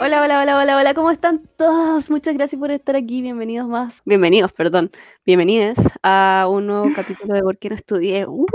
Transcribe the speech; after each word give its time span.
Hola, 0.00 0.22
hola, 0.22 0.40
hola, 0.40 0.58
hola, 0.58 0.76
hola, 0.76 0.94
¿cómo 0.94 1.12
están 1.12 1.48
todos? 1.56 2.10
Muchas 2.10 2.34
gracias 2.34 2.58
por 2.58 2.72
estar 2.72 2.96
aquí, 2.96 3.22
bienvenidos 3.22 3.68
más, 3.68 4.02
bienvenidos, 4.04 4.52
perdón, 4.52 4.90
bienvenidos 5.24 5.78
a 6.02 6.48
un 6.50 6.66
nuevo 6.66 6.86
capítulo 6.96 7.34
de 7.34 7.42
¿Por 7.42 7.56
qué 7.58 7.68
no 7.68 7.76
estudié? 7.76 8.26
¡Uh! 8.26 8.48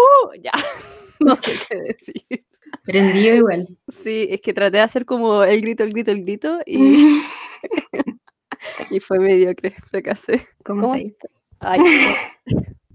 Ya, 0.43 0.51
no 1.21 1.35
sé 1.37 1.53
qué 1.69 1.75
decir. 1.77 2.45
Prendido 2.83 3.35
igual. 3.37 3.67
Sí, 4.03 4.27
es 4.29 4.41
que 4.41 4.53
traté 4.53 4.77
de 4.77 4.83
hacer 4.83 5.05
como 5.05 5.43
el 5.43 5.61
grito, 5.61 5.85
el 5.85 5.91
grito, 5.91 6.11
el 6.11 6.23
grito 6.23 6.59
y, 6.65 7.21
y 8.89 8.99
fue 8.99 9.19
mediocre, 9.19 9.73
fracasé. 9.89 10.45
¿Cómo, 10.65 10.89
¿Cómo? 10.89 11.01
Ay, 11.61 11.79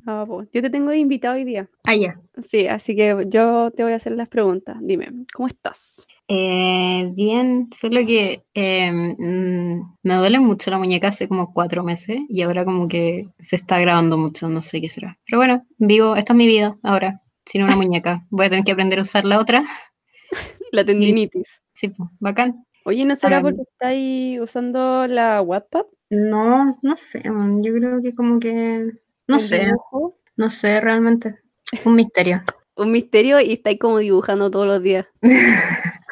ah, 0.07 0.25
po, 0.27 0.45
yo 0.53 0.63
te 0.63 0.71
tengo 0.71 0.91
de 0.91 0.99
invitado 0.99 1.35
hoy 1.35 1.45
día. 1.45 1.69
Ah, 1.85 1.95
ya. 1.95 2.21
Sí, 2.49 2.67
así 2.67 2.95
que 2.97 3.27
yo 3.29 3.71
te 3.71 3.83
voy 3.83 3.93
a 3.93 3.97
hacer 3.97 4.13
las 4.13 4.29
preguntas. 4.29 4.77
Dime, 4.81 5.09
¿cómo 5.33 5.47
estás? 5.47 6.07
Eh, 6.29 7.11
bien, 7.15 7.69
solo 7.79 8.01
que 8.07 8.45
eh, 8.55 8.93
mm, 8.93 9.97
me 10.03 10.15
duele 10.15 10.39
mucho 10.39 10.71
la 10.71 10.79
muñeca 10.79 11.09
hace 11.09 11.29
como 11.29 11.53
cuatro 11.53 11.85
meses 11.85 12.21
y 12.29 12.43
ahora 12.43 12.65
como 12.65 12.89
que 12.89 13.29
se 13.39 13.57
está 13.57 13.79
grabando 13.79 14.17
mucho, 14.17 14.49
no 14.49 14.61
sé 14.61 14.81
qué 14.81 14.89
será. 14.89 15.19
Pero 15.27 15.39
bueno, 15.39 15.67
vivo, 15.79 16.17
esta 16.17 16.33
es 16.33 16.37
mi 16.37 16.47
vida 16.47 16.79
ahora, 16.83 17.23
sin 17.45 17.63
una 17.63 17.77
muñeca. 17.77 18.27
Voy 18.31 18.47
a 18.47 18.51
tener 18.51 18.65
que 18.65 18.73
aprender 18.73 18.99
a 18.99 19.03
usar 19.03 19.25
la 19.25 19.39
otra. 19.39 19.65
La 20.73 20.85
tendinitis. 20.85 21.63
Sí, 21.75 21.89
pues, 21.89 22.09
bacán. 22.19 22.67
Oye, 22.85 23.05
¿no 23.05 23.17
será 23.17 23.41
porque 23.41 23.63
estáis 23.63 24.41
usando 24.41 25.07
la 25.07 25.41
Wattpad? 25.41 25.87
No, 26.11 26.79
no 26.83 26.97
sé, 26.97 27.23
yo 27.25 27.75
creo 27.75 28.03
que 28.03 28.15
como 28.15 28.39
que, 28.39 28.91
no 29.29 29.37
¿El 29.37 29.41
sé, 29.41 29.59
dibujo? 29.67 30.19
no 30.37 30.49
sé 30.49 30.81
realmente. 30.81 31.39
Un 31.85 31.95
misterio. 31.97 32.43
Un 32.77 32.91
misterio 32.91 33.41
y 33.41 33.53
estáis 33.53 33.79
como 33.79 33.99
dibujando 33.99 34.51
todos 34.51 34.67
los 34.67 34.83
días. 34.83 35.07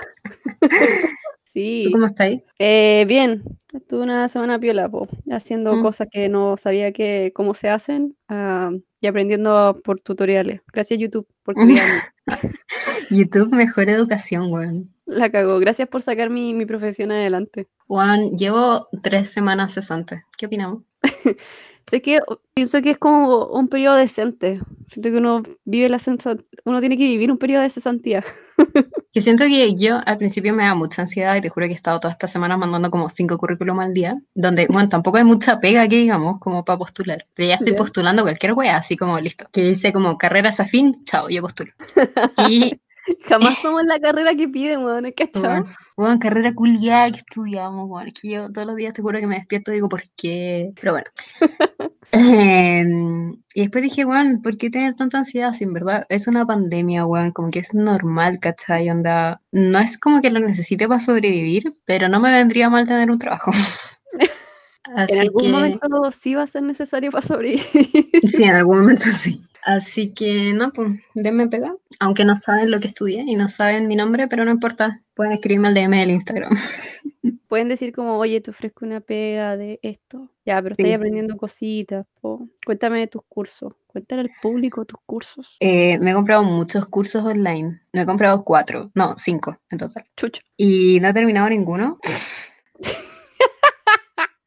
Sí, 1.44 1.82
¿Tú 1.84 1.92
cómo 1.92 2.06
estáis? 2.06 2.42
Eh, 2.58 3.04
bien, 3.06 3.42
estuve 3.74 4.04
una 4.04 4.26
semana 4.28 4.58
piola, 4.58 4.88
po, 4.88 5.06
haciendo 5.30 5.74
Mm. 5.76 5.82
cosas 5.82 6.08
que 6.10 6.30
no 6.30 6.56
sabía 6.56 6.92
que 6.92 7.30
cómo 7.34 7.52
se 7.54 7.68
hacen 7.68 8.16
ah, 8.28 8.70
y 9.02 9.06
aprendiendo 9.06 9.78
por 9.84 10.00
tutoriales. 10.00 10.62
Gracias 10.72 10.98
YouTube 10.98 11.26
por 11.42 11.54
criarme. 11.54 12.00
YouTube, 13.10 13.52
mejor 13.54 13.90
educación, 13.90 14.50
weón. 14.50 14.94
La 15.04 15.30
cagó. 15.30 15.58
Gracias 15.58 15.88
por 15.88 16.00
sacar 16.00 16.30
mi, 16.30 16.54
mi 16.54 16.64
profesión 16.64 17.12
adelante. 17.12 17.68
Juan, 17.86 18.30
llevo 18.38 18.88
tres 19.02 19.28
semanas 19.28 19.74
cesantes. 19.74 20.22
¿Qué 20.38 20.46
opinamos? 20.46 20.84
Sé 21.90 22.00
que 22.00 22.20
pienso 22.54 22.80
que 22.80 22.90
es 22.92 22.98
como 22.98 23.46
un 23.46 23.68
periodo 23.68 23.96
decente. 23.96 24.60
Siento 24.90 25.10
que 25.10 25.16
uno 25.16 25.42
vive 25.64 25.88
la 25.88 25.98
sensa- 25.98 26.36
uno 26.64 26.80
tiene 26.80 26.96
que 26.96 27.04
vivir 27.04 27.30
un 27.30 27.38
periodo 27.38 27.62
de 27.62 27.70
cesantía. 27.70 28.24
Que 29.14 29.20
siento 29.20 29.44
que 29.44 29.74
yo 29.74 30.00
al 30.06 30.16
principio 30.16 30.54
me 30.54 30.62
da 30.64 30.74
mucha 30.74 31.02
ansiedad 31.02 31.36
y 31.36 31.42
te 31.42 31.50
juro 31.50 31.66
que 31.66 31.72
he 31.72 31.76
estado 31.76 32.00
todas 32.00 32.14
estas 32.14 32.32
semanas 32.32 32.58
mandando 32.58 32.90
como 32.90 33.10
cinco 33.10 33.36
currículum 33.36 33.78
al 33.80 33.92
día, 33.92 34.18
donde, 34.34 34.66
bueno, 34.68 34.88
tampoco 34.88 35.18
hay 35.18 35.24
mucha 35.24 35.60
pega 35.60 35.86
que 35.86 35.96
digamos 35.96 36.38
como 36.40 36.64
para 36.64 36.78
postular. 36.78 37.26
Pero 37.34 37.50
ya 37.50 37.56
estoy 37.56 37.72
Ya. 37.72 37.76
postulando 37.78 38.22
cualquier 38.22 38.54
wea, 38.54 38.78
así 38.78 38.96
como 38.96 39.20
listo. 39.20 39.44
Que 39.52 39.64
dice 39.64 39.92
como 39.92 40.16
carreras 40.16 40.60
afín, 40.60 41.04
chao, 41.04 41.28
yo 41.28 41.42
postulo. 41.42 41.72
Y, 42.48 42.80
Jamás 43.28 43.58
somos 43.62 43.84
la 43.84 43.98
carrera 43.98 44.34
que 44.34 44.48
piden, 44.48 44.84
weón, 44.84 45.06
¿es 45.06 45.14
cachado? 45.14 45.64
bueno, 45.96 46.18
carrera 46.18 46.54
culiada 46.54 47.10
que 47.10 47.18
estudiamos, 47.18 47.88
bueno, 47.88 48.08
es 48.08 48.14
que 48.14 48.30
yo 48.30 48.52
todos 48.52 48.66
los 48.66 48.76
días 48.76 48.94
te 48.94 49.02
juro 49.02 49.18
que 49.20 49.26
me 49.26 49.36
despierto 49.36 49.70
y 49.72 49.74
digo, 49.76 49.88
¿por 49.88 50.02
qué? 50.16 50.72
Pero 50.80 50.92
bueno. 50.92 51.06
Em, 52.14 53.32
y 53.54 53.62
después 53.62 53.82
dije, 53.82 54.04
weón, 54.04 54.42
¿por 54.42 54.58
qué 54.58 54.68
tener 54.68 54.94
tanta 54.94 55.16
ansiedad? 55.18 55.54
Si 55.54 55.64
en 55.64 55.72
verdad 55.72 56.04
es 56.10 56.26
una 56.26 56.44
pandemia, 56.44 57.06
weón, 57.06 57.32
como 57.32 57.50
que 57.50 57.60
es 57.60 57.72
normal, 57.72 58.38
¿cachai? 58.38 58.90
Onda, 58.90 59.40
no 59.50 59.78
es 59.78 59.96
como 59.96 60.20
que 60.20 60.30
lo 60.30 60.38
necesite 60.40 60.86
para 60.86 61.00
sobrevivir, 61.00 61.64
pero 61.86 62.10
no 62.10 62.20
me 62.20 62.30
vendría 62.30 62.68
mal 62.68 62.86
tener 62.86 63.10
un 63.10 63.18
trabajo. 63.18 63.50
Así 64.94 65.14
En 65.14 65.20
algún 65.20 65.44
que, 65.44 65.48
momento 65.48 65.88
sí 66.12 66.34
va 66.34 66.42
a 66.42 66.46
ser 66.46 66.62
necesario 66.64 67.10
para 67.10 67.26
sobrevivir. 67.26 67.64
sí, 68.22 68.42
en 68.42 68.54
algún 68.56 68.80
momento 68.80 69.04
sí. 69.04 69.42
Así 69.64 70.12
que, 70.12 70.52
no, 70.52 70.70
pues, 70.72 71.00
denme 71.14 71.48
pega. 71.48 71.74
Aunque 72.00 72.24
no 72.24 72.36
saben 72.36 72.70
lo 72.70 72.80
que 72.80 72.88
estudié 72.88 73.22
y 73.26 73.36
no 73.36 73.46
saben 73.48 73.86
mi 73.88 73.94
nombre, 73.96 74.26
pero 74.28 74.44
no 74.44 74.50
importa. 74.50 75.02
Pueden 75.14 75.32
escribirme 75.32 75.68
al 75.68 75.74
DM 75.74 75.96
del 75.98 76.10
Instagram. 76.10 76.50
Pueden 77.48 77.68
decir 77.68 77.92
como, 77.92 78.16
oye, 78.18 78.40
te 78.40 78.50
ofrezco 78.50 78.84
una 78.86 79.00
pega 79.00 79.56
de 79.58 79.78
esto. 79.82 80.30
Ya, 80.44 80.60
pero 80.62 80.74
Sí. 80.74 80.82
estáis 80.82 80.96
aprendiendo 80.96 81.36
cositas. 81.36 82.06
po. 82.20 82.48
Cuéntame 82.64 82.98
de 83.00 83.06
tus 83.08 83.22
cursos. 83.28 83.74
Cuéntale 83.86 84.22
al 84.22 84.30
público 84.40 84.84
tus 84.86 84.98
cursos. 85.04 85.56
Eh, 85.60 85.98
me 86.00 86.10
he 86.12 86.14
comprado 86.14 86.42
muchos 86.44 86.86
cursos 86.86 87.22
online. 87.24 87.82
Me 87.92 88.02
he 88.02 88.06
comprado 88.06 88.42
cuatro, 88.42 88.90
no, 88.94 89.14
cinco 89.18 89.58
en 89.70 89.78
total. 89.78 90.04
Chucha. 90.16 90.40
Y 90.56 90.98
no 91.00 91.08
he 91.08 91.12
terminado 91.12 91.48
ninguno. 91.50 91.98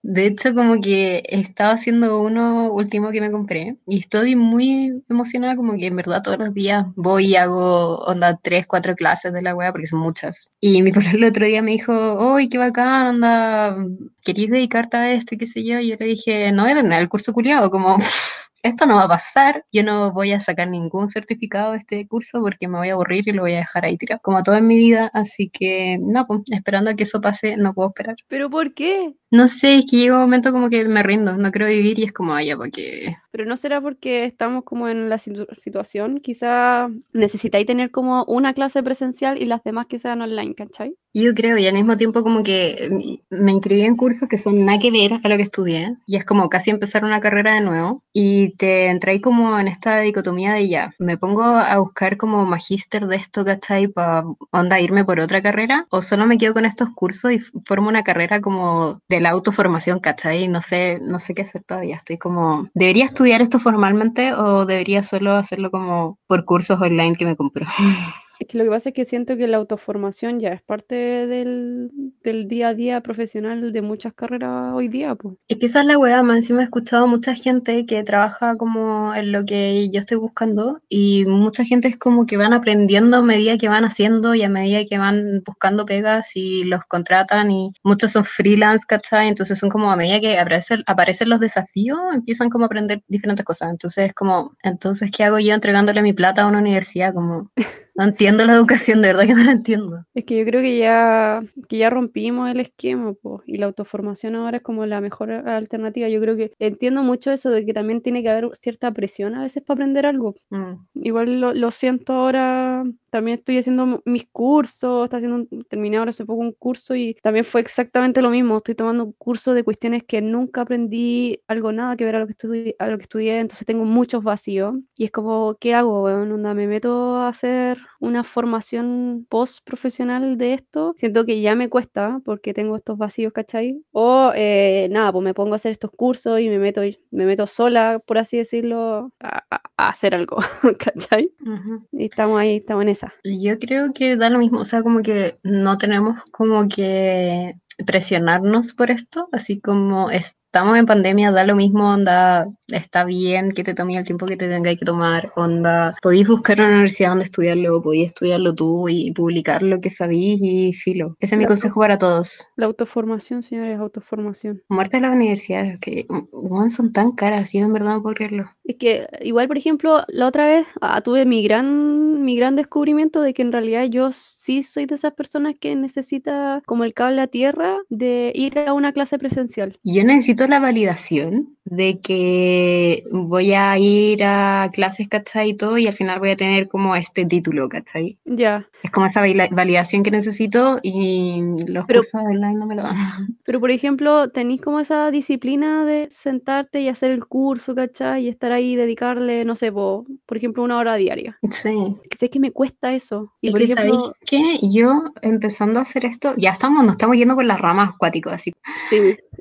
De 0.07 0.27
hecho, 0.27 0.53
como 0.53 0.81
que 0.81 1.23
he 1.27 1.39
estado 1.39 1.73
haciendo 1.73 2.21
uno 2.21 2.71
último 2.71 3.09
que 3.09 3.21
me 3.21 3.31
compré 3.31 3.77
y 3.87 4.01
estoy 4.01 4.35
muy 4.35 5.01
emocionada, 5.09 5.55
como 5.55 5.75
que 5.77 5.87
en 5.87 5.95
verdad 5.95 6.21
todos 6.21 6.37
los 6.37 6.53
días 6.53 6.85
voy 6.95 7.29
y 7.29 7.35
hago 7.37 7.97
onda 8.05 8.37
tres, 8.39 8.67
cuatro 8.67 8.93
clases 8.95 9.33
de 9.33 9.41
la 9.41 9.55
wea 9.55 9.71
porque 9.71 9.87
son 9.87 10.01
muchas. 10.01 10.47
Y 10.61 10.83
mi 10.83 10.91
pololo 10.91 11.17
el 11.17 11.23
otro 11.23 11.47
día 11.47 11.63
me 11.63 11.71
dijo, 11.71 12.35
¡Uy, 12.35 12.49
qué 12.49 12.59
bacán, 12.59 13.15
onda! 13.15 13.77
¿Querías 14.23 14.51
dedicarte 14.51 14.95
a 14.97 15.11
esto 15.11 15.33
y 15.33 15.37
qué 15.39 15.47
sé 15.47 15.65
yo? 15.65 15.79
Y 15.79 15.87
yo 15.89 15.95
le 15.99 16.05
dije, 16.05 16.51
no 16.51 16.65
voy 16.65 16.73
a 16.73 16.99
el 16.99 17.09
curso 17.09 17.33
culiado, 17.33 17.71
como 17.71 17.97
esto 18.65 18.85
no 18.87 18.95
va 18.95 19.03
a 19.03 19.07
pasar, 19.07 19.63
yo 19.71 19.83
no 19.83 20.11
voy 20.11 20.33
a 20.33 20.39
sacar 20.39 20.67
ningún 20.67 21.07
certificado 21.07 21.73
de 21.73 21.77
este 21.77 22.07
curso 22.07 22.41
porque 22.41 22.67
me 22.67 22.77
voy 22.79 22.89
a 22.89 22.93
aburrir 22.93 23.27
y 23.27 23.31
lo 23.31 23.43
voy 23.43 23.53
a 23.53 23.57
dejar 23.57 23.85
ahí 23.85 23.95
tirado, 23.97 24.21
como 24.23 24.41
todo 24.41 24.55
en 24.55 24.65
mi 24.67 24.77
vida, 24.77 25.11
así 25.13 25.49
que 25.49 25.97
no, 26.01 26.25
pues, 26.25 26.41
esperando 26.51 26.89
a 26.89 26.95
que 26.95 27.03
eso 27.03 27.21
pase, 27.21 27.57
no 27.57 27.73
puedo 27.73 27.89
esperar. 27.89 28.15
¿Pero 28.27 28.49
por 28.49 28.73
qué? 28.73 29.13
No 29.31 29.47
sé, 29.47 29.77
es 29.77 29.85
que 29.89 29.97
llega 29.97 30.15
un 30.15 30.21
momento 30.21 30.51
como 30.51 30.69
que 30.69 30.85
me 30.85 31.03
rindo, 31.03 31.35
no 31.35 31.51
quiero 31.51 31.67
vivir 31.67 31.99
y 31.99 32.03
es 32.03 32.13
como, 32.13 32.33
ay, 32.33 32.47
ya, 32.47 32.57
porque... 32.57 33.15
Pero 33.31 33.45
no 33.45 33.57
será 33.57 33.81
porque 33.81 34.23
estamos 34.25 34.63
como 34.63 34.87
en 34.87 35.09
la 35.09 35.17
situ- 35.17 35.47
situación. 35.53 36.19
Quizá 36.21 36.87
necesitáis 37.11 37.65
tener 37.65 37.91
como 37.91 38.23
una 38.25 38.53
clase 38.53 38.81
presencial 38.81 39.41
y 39.41 39.45
las 39.45 39.63
demás 39.63 39.87
que 39.87 39.99
sean 39.99 40.21
online, 40.21 40.55
¿cachai? 40.55 40.95
Yo 41.13 41.33
creo, 41.33 41.57
y 41.57 41.65
al 41.65 41.73
mismo 41.73 41.95
tiempo 41.95 42.23
como 42.23 42.43
que 42.43 42.89
mm, 43.31 43.43
me 43.43 43.53
inscribí 43.53 43.81
en 43.83 43.95
cursos 43.95 44.27
que 44.27 44.37
son 44.37 44.65
nada 44.65 44.79
que 44.79 44.91
ver 44.91 45.13
a 45.23 45.29
lo 45.29 45.37
que 45.37 45.43
estudié, 45.43 45.95
y 46.05 46.17
es 46.17 46.25
como 46.25 46.49
casi 46.49 46.71
empezar 46.71 47.05
una 47.05 47.21
carrera 47.21 47.53
de 47.53 47.61
nuevo, 47.61 48.03
y 48.13 48.51
te 48.57 48.87
entráis 48.87 49.21
como 49.21 49.57
en 49.57 49.69
esta 49.69 49.99
dicotomía 50.01 50.53
de 50.53 50.67
ya, 50.67 50.93
me 50.99 51.17
pongo 51.17 51.43
a 51.43 51.77
buscar 51.79 52.17
como 52.17 52.45
magíster 52.45 53.07
de 53.07 53.15
esto, 53.15 53.45
¿cachai? 53.45 53.87
Para 53.87 54.25
onda 54.51 54.79
irme 54.81 55.05
por 55.05 55.21
otra 55.21 55.41
carrera, 55.41 55.87
o 55.89 56.01
solo 56.01 56.25
me 56.25 56.37
quedo 56.37 56.53
con 56.53 56.65
estos 56.65 56.89
cursos 56.93 57.31
y 57.31 57.39
formo 57.65 57.87
una 57.87 58.03
carrera 58.03 58.41
como 58.41 58.99
de 59.07 59.21
la 59.25 59.31
autoformación, 59.31 59.99
¿cachai? 59.99 60.47
No 60.47 60.61
sé, 60.61 60.99
no 61.01 61.17
sé 61.17 61.33
qué 61.33 61.41
hacer 61.41 61.63
todavía, 61.63 61.95
estoy 61.95 62.19
como, 62.19 62.69
¿debería 62.75 63.05
estudiar 63.05 63.41
esto 63.41 63.59
formalmente 63.59 64.33
o 64.33 64.67
debería 64.67 65.01
solo 65.01 65.31
hacerlo 65.31 65.71
como 65.71 66.19
por 66.27 66.45
cursos 66.45 66.79
online 66.79 67.15
que 67.15 67.25
me 67.25 67.35
compro? 67.35 67.65
Es 68.39 68.47
que 68.47 68.57
lo 68.57 68.63
que 68.63 68.69
pasa 68.69 68.89
es 68.89 68.95
que 68.95 69.05
siento 69.05 69.37
que 69.37 69.47
la 69.47 69.57
autoformación 69.57 70.39
ya 70.39 70.49
es 70.49 70.61
parte 70.61 70.95
del, 70.95 71.89
del 72.23 72.47
día 72.47 72.69
a 72.69 72.73
día 72.73 73.01
profesional 73.01 73.71
de 73.71 73.81
muchas 73.81 74.13
carreras 74.13 74.73
hoy 74.73 74.87
día, 74.87 75.15
pues. 75.15 75.35
Es 75.47 75.57
que 75.57 75.65
esa 75.67 75.81
es 75.81 75.85
la 75.87 75.97
weá, 75.97 76.23
más 76.23 76.37
encima 76.37 76.61
he 76.61 76.63
escuchado 76.65 77.07
mucha 77.07 77.35
gente 77.35 77.85
que 77.85 78.03
trabaja 78.03 78.55
como 78.57 79.13
en 79.13 79.31
lo 79.31 79.45
que 79.45 79.89
yo 79.89 79.99
estoy 79.99 80.17
buscando 80.17 80.81
y 80.89 81.25
mucha 81.25 81.63
gente 81.63 81.87
es 81.87 81.97
como 81.97 82.25
que 82.25 82.37
van 82.37 82.53
aprendiendo 82.53 83.17
a 83.17 83.21
medida 83.21 83.57
que 83.57 83.67
van 83.67 83.85
haciendo 83.85 84.35
y 84.35 84.43
a 84.43 84.49
medida 84.49 84.83
que 84.87 84.97
van 84.97 85.41
buscando 85.45 85.85
pegas 85.85 86.35
y 86.35 86.63
los 86.65 86.81
contratan 86.85 87.51
y 87.51 87.71
muchos 87.83 88.11
son 88.11 88.25
freelance, 88.25 88.85
¿cachai? 88.87 89.27
Entonces 89.27 89.57
son 89.59 89.69
como 89.69 89.91
a 89.91 89.95
medida 89.95 90.19
que 90.19 90.37
aparecen, 90.37 90.83
aparecen 90.87 91.29
los 91.29 91.39
desafíos, 91.39 91.99
empiezan 92.13 92.49
como 92.49 92.65
a 92.65 92.67
aprender 92.67 93.01
diferentes 93.07 93.45
cosas. 93.45 93.69
Entonces 93.69 94.07
es 94.07 94.13
como, 94.13 94.55
entonces, 94.63 95.11
¿qué 95.11 95.23
hago 95.23 95.39
yo 95.39 95.53
entregándole 95.53 96.01
mi 96.01 96.13
plata 96.13 96.43
a 96.43 96.47
una 96.47 96.59
universidad? 96.59 97.13
Como, 97.13 97.51
no 97.95 98.03
entiendo 98.05 98.45
la 98.45 98.53
educación, 98.55 99.01
de 99.01 99.09
verdad 99.09 99.25
que 99.25 99.33
no 99.35 99.43
la 99.43 99.51
entiendo. 99.51 100.05
Es 100.13 100.23
que 100.23 100.37
yo 100.37 100.45
creo 100.45 100.61
que 100.61 100.77
ya, 100.77 101.41
que 101.67 101.77
ya 101.77 101.89
rompimos 101.89 102.49
el 102.49 102.61
esquema, 102.61 103.13
pues, 103.21 103.41
y 103.47 103.57
la 103.57 103.65
autoformación 103.65 104.35
ahora 104.35 104.57
es 104.57 104.63
como 104.63 104.85
la 104.85 105.01
mejor 105.01 105.29
alternativa. 105.31 106.07
Yo 106.07 106.21
creo 106.21 106.37
que 106.37 106.53
entiendo 106.57 107.03
mucho 107.03 107.33
eso 107.33 107.49
de 107.49 107.65
que 107.65 107.73
también 107.73 108.01
tiene 108.01 108.23
que 108.23 108.29
haber 108.29 108.49
cierta 108.55 108.91
presión 108.93 109.35
a 109.35 109.41
veces 109.41 109.61
para 109.63 109.75
aprender 109.75 110.05
algo. 110.05 110.35
Mm. 110.51 110.73
Igual 110.95 111.41
lo, 111.41 111.53
lo 111.53 111.71
siento 111.71 112.13
ahora, 112.13 112.85
también 113.09 113.39
estoy 113.39 113.57
haciendo 113.57 114.01
mis 114.05 114.25
cursos, 114.31 115.03
está 115.05 115.17
haciendo 115.17 115.35
un- 115.49 115.65
terminé 115.69 115.97
ahora 115.97 116.11
hace 116.11 116.25
poco 116.25 116.39
un 116.41 116.53
curso 116.53 116.95
y 116.95 117.15
también 117.21 117.43
fue 117.43 117.59
exactamente 117.59 118.21
lo 118.21 118.29
mismo. 118.29 118.55
Estoy 118.57 118.75
tomando 118.75 119.03
un 119.03 119.11
curso 119.13 119.53
de 119.53 119.63
cuestiones 119.65 120.03
que 120.05 120.21
nunca 120.21 120.61
aprendí, 120.61 121.41
algo 121.47 121.73
nada 121.73 121.97
que 121.97 122.05
ver 122.05 122.15
a 122.15 122.19
lo 122.19 122.25
que 122.27 122.31
estudié, 122.33 122.75
a 122.79 122.87
lo 122.87 122.97
que 122.97 123.03
estudié, 123.03 123.39
entonces 123.39 123.65
tengo 123.67 123.83
muchos 123.83 124.23
vacíos 124.23 124.75
y 124.97 125.03
es 125.05 125.11
como, 125.11 125.57
¿qué 125.59 125.73
hago? 125.73 126.03
weón? 126.03 126.31
Onda, 126.31 126.53
me 126.53 126.67
meto 126.67 127.15
a 127.17 127.27
hacer 127.29 127.79
una 127.99 128.23
formación 128.23 129.25
post 129.29 129.59
profesional 129.65 130.37
de 130.37 130.53
esto. 130.53 130.93
Siento 130.97 131.25
que 131.25 131.41
ya 131.41 131.55
me 131.55 131.69
cuesta 131.69 132.21
porque 132.25 132.53
tengo 132.53 132.75
estos 132.77 132.97
vacíos, 132.97 133.33
¿cachai? 133.33 133.81
O 133.91 134.31
eh, 134.35 134.87
nada, 134.91 135.11
pues 135.11 135.23
me 135.23 135.33
pongo 135.33 135.53
a 135.53 135.55
hacer 135.57 135.71
estos 135.71 135.91
cursos 135.91 136.39
y 136.39 136.49
me 136.49 136.59
meto, 136.59 136.81
me 137.11 137.25
meto 137.25 137.47
sola, 137.47 137.99
por 138.05 138.17
así 138.17 138.37
decirlo, 138.37 139.11
a, 139.19 139.43
a- 139.49 139.61
hacer 139.89 140.15
algo, 140.15 140.37
¿cachai? 140.79 141.31
Ujú. 141.45 141.87
Y 141.91 142.05
estamos 142.05 142.39
ahí, 142.39 142.57
estamos 142.57 142.83
en 142.83 142.89
esa. 142.89 143.13
Yo 143.23 143.59
creo 143.59 143.93
que 143.93 144.15
da 144.15 144.29
lo 144.29 144.39
mismo, 144.39 144.59
o 144.59 144.63
sea, 144.65 144.81
como 144.83 145.01
que 145.01 145.37
no 145.43 145.77
tenemos 145.77 146.17
como 146.31 146.67
que 146.69 147.55
presionarnos 147.85 148.73
por 148.73 148.89
esto, 148.91 149.27
así 149.31 149.59
como 149.59 150.09
estamos 150.55 150.77
en 150.77 150.85
pandemia, 150.85 151.31
da 151.31 151.43
lo 151.43 151.53
mismo, 151.53 151.91
onda, 151.93 152.47
está 152.69 153.03
bien 153.03 153.51
que 153.51 153.61
te 153.61 153.73
tomes 153.73 153.97
el 153.97 154.05
tiempo 154.05 154.25
que 154.25 154.37
te 154.37 154.47
tengáis 154.47 154.79
que 154.79 154.85
tomar, 154.85 155.29
onda, 155.35 155.93
podéis 156.01 156.29
buscar 156.29 156.59
una 156.59 156.69
universidad 156.69 157.09
donde 157.09 157.25
estudiarlo, 157.25 157.83
podéis 157.83 158.05
estudiarlo 158.05 158.55
tú 158.55 158.87
y 158.87 159.11
publicar 159.11 159.63
lo 159.63 159.81
que 159.81 159.89
sabéis 159.89 160.39
y 160.41 160.71
filo. 160.71 161.17
Ese 161.19 161.35
es 161.35 161.39
mi 161.39 161.43
Claro. 161.43 161.55
consejo 161.55 161.81
para 161.81 161.97
todos. 161.97 162.47
La 162.55 162.67
autoformación, 162.67 163.43
señores, 163.43 163.77
autoformación. 163.77 164.63
Muerte 164.69 164.95
de 164.95 165.01
las 165.01 165.13
universidades, 165.13 165.77
que 165.81 166.05
weón, 166.31 166.69
son 166.69 166.93
tan 166.93 167.11
caras, 167.11 167.51
yo 167.51 167.59
en 167.59 167.73
verdad 167.73 167.95
no 167.95 168.01
puedo 168.01 168.15
creerlo. 168.15 168.49
Es 168.63 168.77
que 168.77 169.07
igual, 169.21 169.49
por 169.49 169.57
ejemplo, 169.57 170.05
la 170.07 170.25
otra 170.25 170.45
vez 170.45 170.65
ah, 170.79 171.01
tuve 171.01 171.25
mi 171.25 171.43
gran, 171.43 172.23
mi 172.23 172.37
gran 172.37 172.55
descubrimiento 172.55 173.21
de 173.21 173.33
que 173.33 173.41
en 173.41 173.51
realidad 173.51 173.83
yo 173.89 174.11
sí 174.13 174.63
soy 174.63 174.85
de 174.85 174.95
esas 174.95 175.13
personas 175.13 175.55
que 175.59 175.75
necesita 175.75 176.63
como 176.65 176.85
el 176.85 176.93
cable 176.93 177.21
a 177.21 177.27
tierra 177.27 177.77
de 177.89 178.31
ir 178.33 178.57
a 178.57 178.73
una 178.73 178.93
clase 178.93 179.19
presencial. 179.19 179.77
Yo 179.83 180.03
necesito 180.03 180.44
la 180.49 180.59
validación 180.59 181.55
de 181.65 181.99
que 181.99 183.03
voy 183.11 183.53
a 183.53 183.77
ir 183.79 184.23
a 184.23 184.69
clases, 184.71 185.07
¿cachai? 185.07 185.49
Y 185.49 185.53
todo, 185.55 185.77
y 185.79 185.87
al 185.87 185.93
final 185.93 186.19
voy 186.19 186.29
a 186.29 186.35
tener 186.35 186.67
como 186.67 186.95
este 186.95 187.25
título, 187.25 187.67
¿cachai? 187.69 188.17
Ya. 188.25 188.67
Es 188.83 188.91
como 188.91 189.07
esa 189.07 189.21
vali- 189.21 189.49
validación 189.51 190.03
que 190.03 190.11
necesito 190.11 190.79
y 190.83 191.41
los 191.67 191.85
Pero- 191.85 192.01
cursos 192.01 192.21
online 192.23 192.53
no 192.55 192.67
me 192.67 192.75
lo 192.75 192.83
dan. 192.83 192.95
Pero, 193.45 193.59
por 193.59 193.71
ejemplo, 193.71 194.29
tenéis 194.29 194.61
como 194.61 194.79
esa 194.79 195.09
disciplina 195.09 195.85
de 195.85 196.07
sentarte 196.11 196.81
y 196.81 196.87
hacer 196.87 197.09
el 197.11 197.25
curso, 197.25 197.73
¿cachai? 197.73 198.25
Y 198.25 198.27
estar 198.29 198.51
ahí 198.51 198.73
y 198.73 198.75
dedicarle, 198.75 199.43
no 199.43 199.55
sé, 199.55 199.71
po, 199.71 200.05
por 200.27 200.37
ejemplo, 200.37 200.61
una 200.63 200.77
hora 200.77 200.95
diaria. 200.95 201.37
Sí. 201.63 201.95
Que 202.09 202.17
sé 202.17 202.29
que 202.29 202.39
me 202.39 202.51
cuesta 202.51 202.93
eso. 202.93 203.31
Y 203.41 203.49
por 203.49 203.59
que, 203.59 203.65
ejemplo, 203.65 203.93
¿sabéis 203.95 204.11
qué? 204.27 204.59
Yo 204.71 205.03
empezando 205.23 205.79
a 205.79 205.81
hacer 205.81 206.05
esto, 206.05 206.33
ya 206.37 206.51
estamos, 206.51 206.83
nos 206.83 206.91
estamos 206.93 207.17
yendo 207.17 207.33
por 207.35 207.45
las 207.45 207.59
ramas 207.59 207.89
acuáticos, 207.95 208.33
así. 208.33 208.53
sí, 208.89 208.97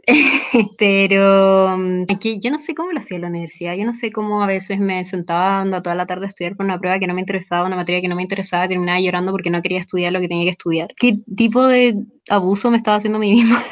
Pero 0.79 1.77
mm, 1.79 2.05
aquí 2.13 2.41
yo 2.41 2.51
no 2.51 2.59
sé 2.59 2.75
cómo 2.75 2.93
lo 2.93 3.01
hacía 3.01 3.17
en 3.17 3.23
la 3.23 3.29
universidad, 3.29 3.75
yo 3.75 3.85
no 3.85 3.93
sé 3.93 4.13
cómo 4.13 4.43
a 4.43 4.47
veces 4.47 4.79
me 4.79 5.03
sentaba 5.05 5.61
anda, 5.61 5.83
toda 5.83 5.97
la 5.97 6.07
tarde 6.07 6.27
a 6.27 6.29
estudiar 6.29 6.57
por 6.57 6.67
una 6.67 6.79
prueba 6.79 6.99
que 6.99 7.07
no 7.07 7.15
me 7.15 7.21
interesaba, 7.21 7.67
una 7.67 7.77
materia 7.77 8.01
que 8.01 8.09
no 8.09 8.17
me 8.17 8.23
interesaba, 8.23 8.69
terminaba 8.69 9.01
llorando 9.01 9.33
porque 9.33 9.51
no 9.51 9.63
quería 9.63 9.81
estudiar 9.81 10.13
lo 10.13 10.21
que 10.21 10.29
tenía 10.29 10.45
que 10.45 10.51
estudiar. 10.51 10.89
¿Qué 10.97 11.19
tipo 11.37 11.67
de 11.67 11.97
abuso 12.29 12.71
me 12.71 12.77
estaba 12.77 12.99
haciendo 12.99 13.17
a 13.19 13.21
mí 13.21 13.35
misma? 13.35 13.63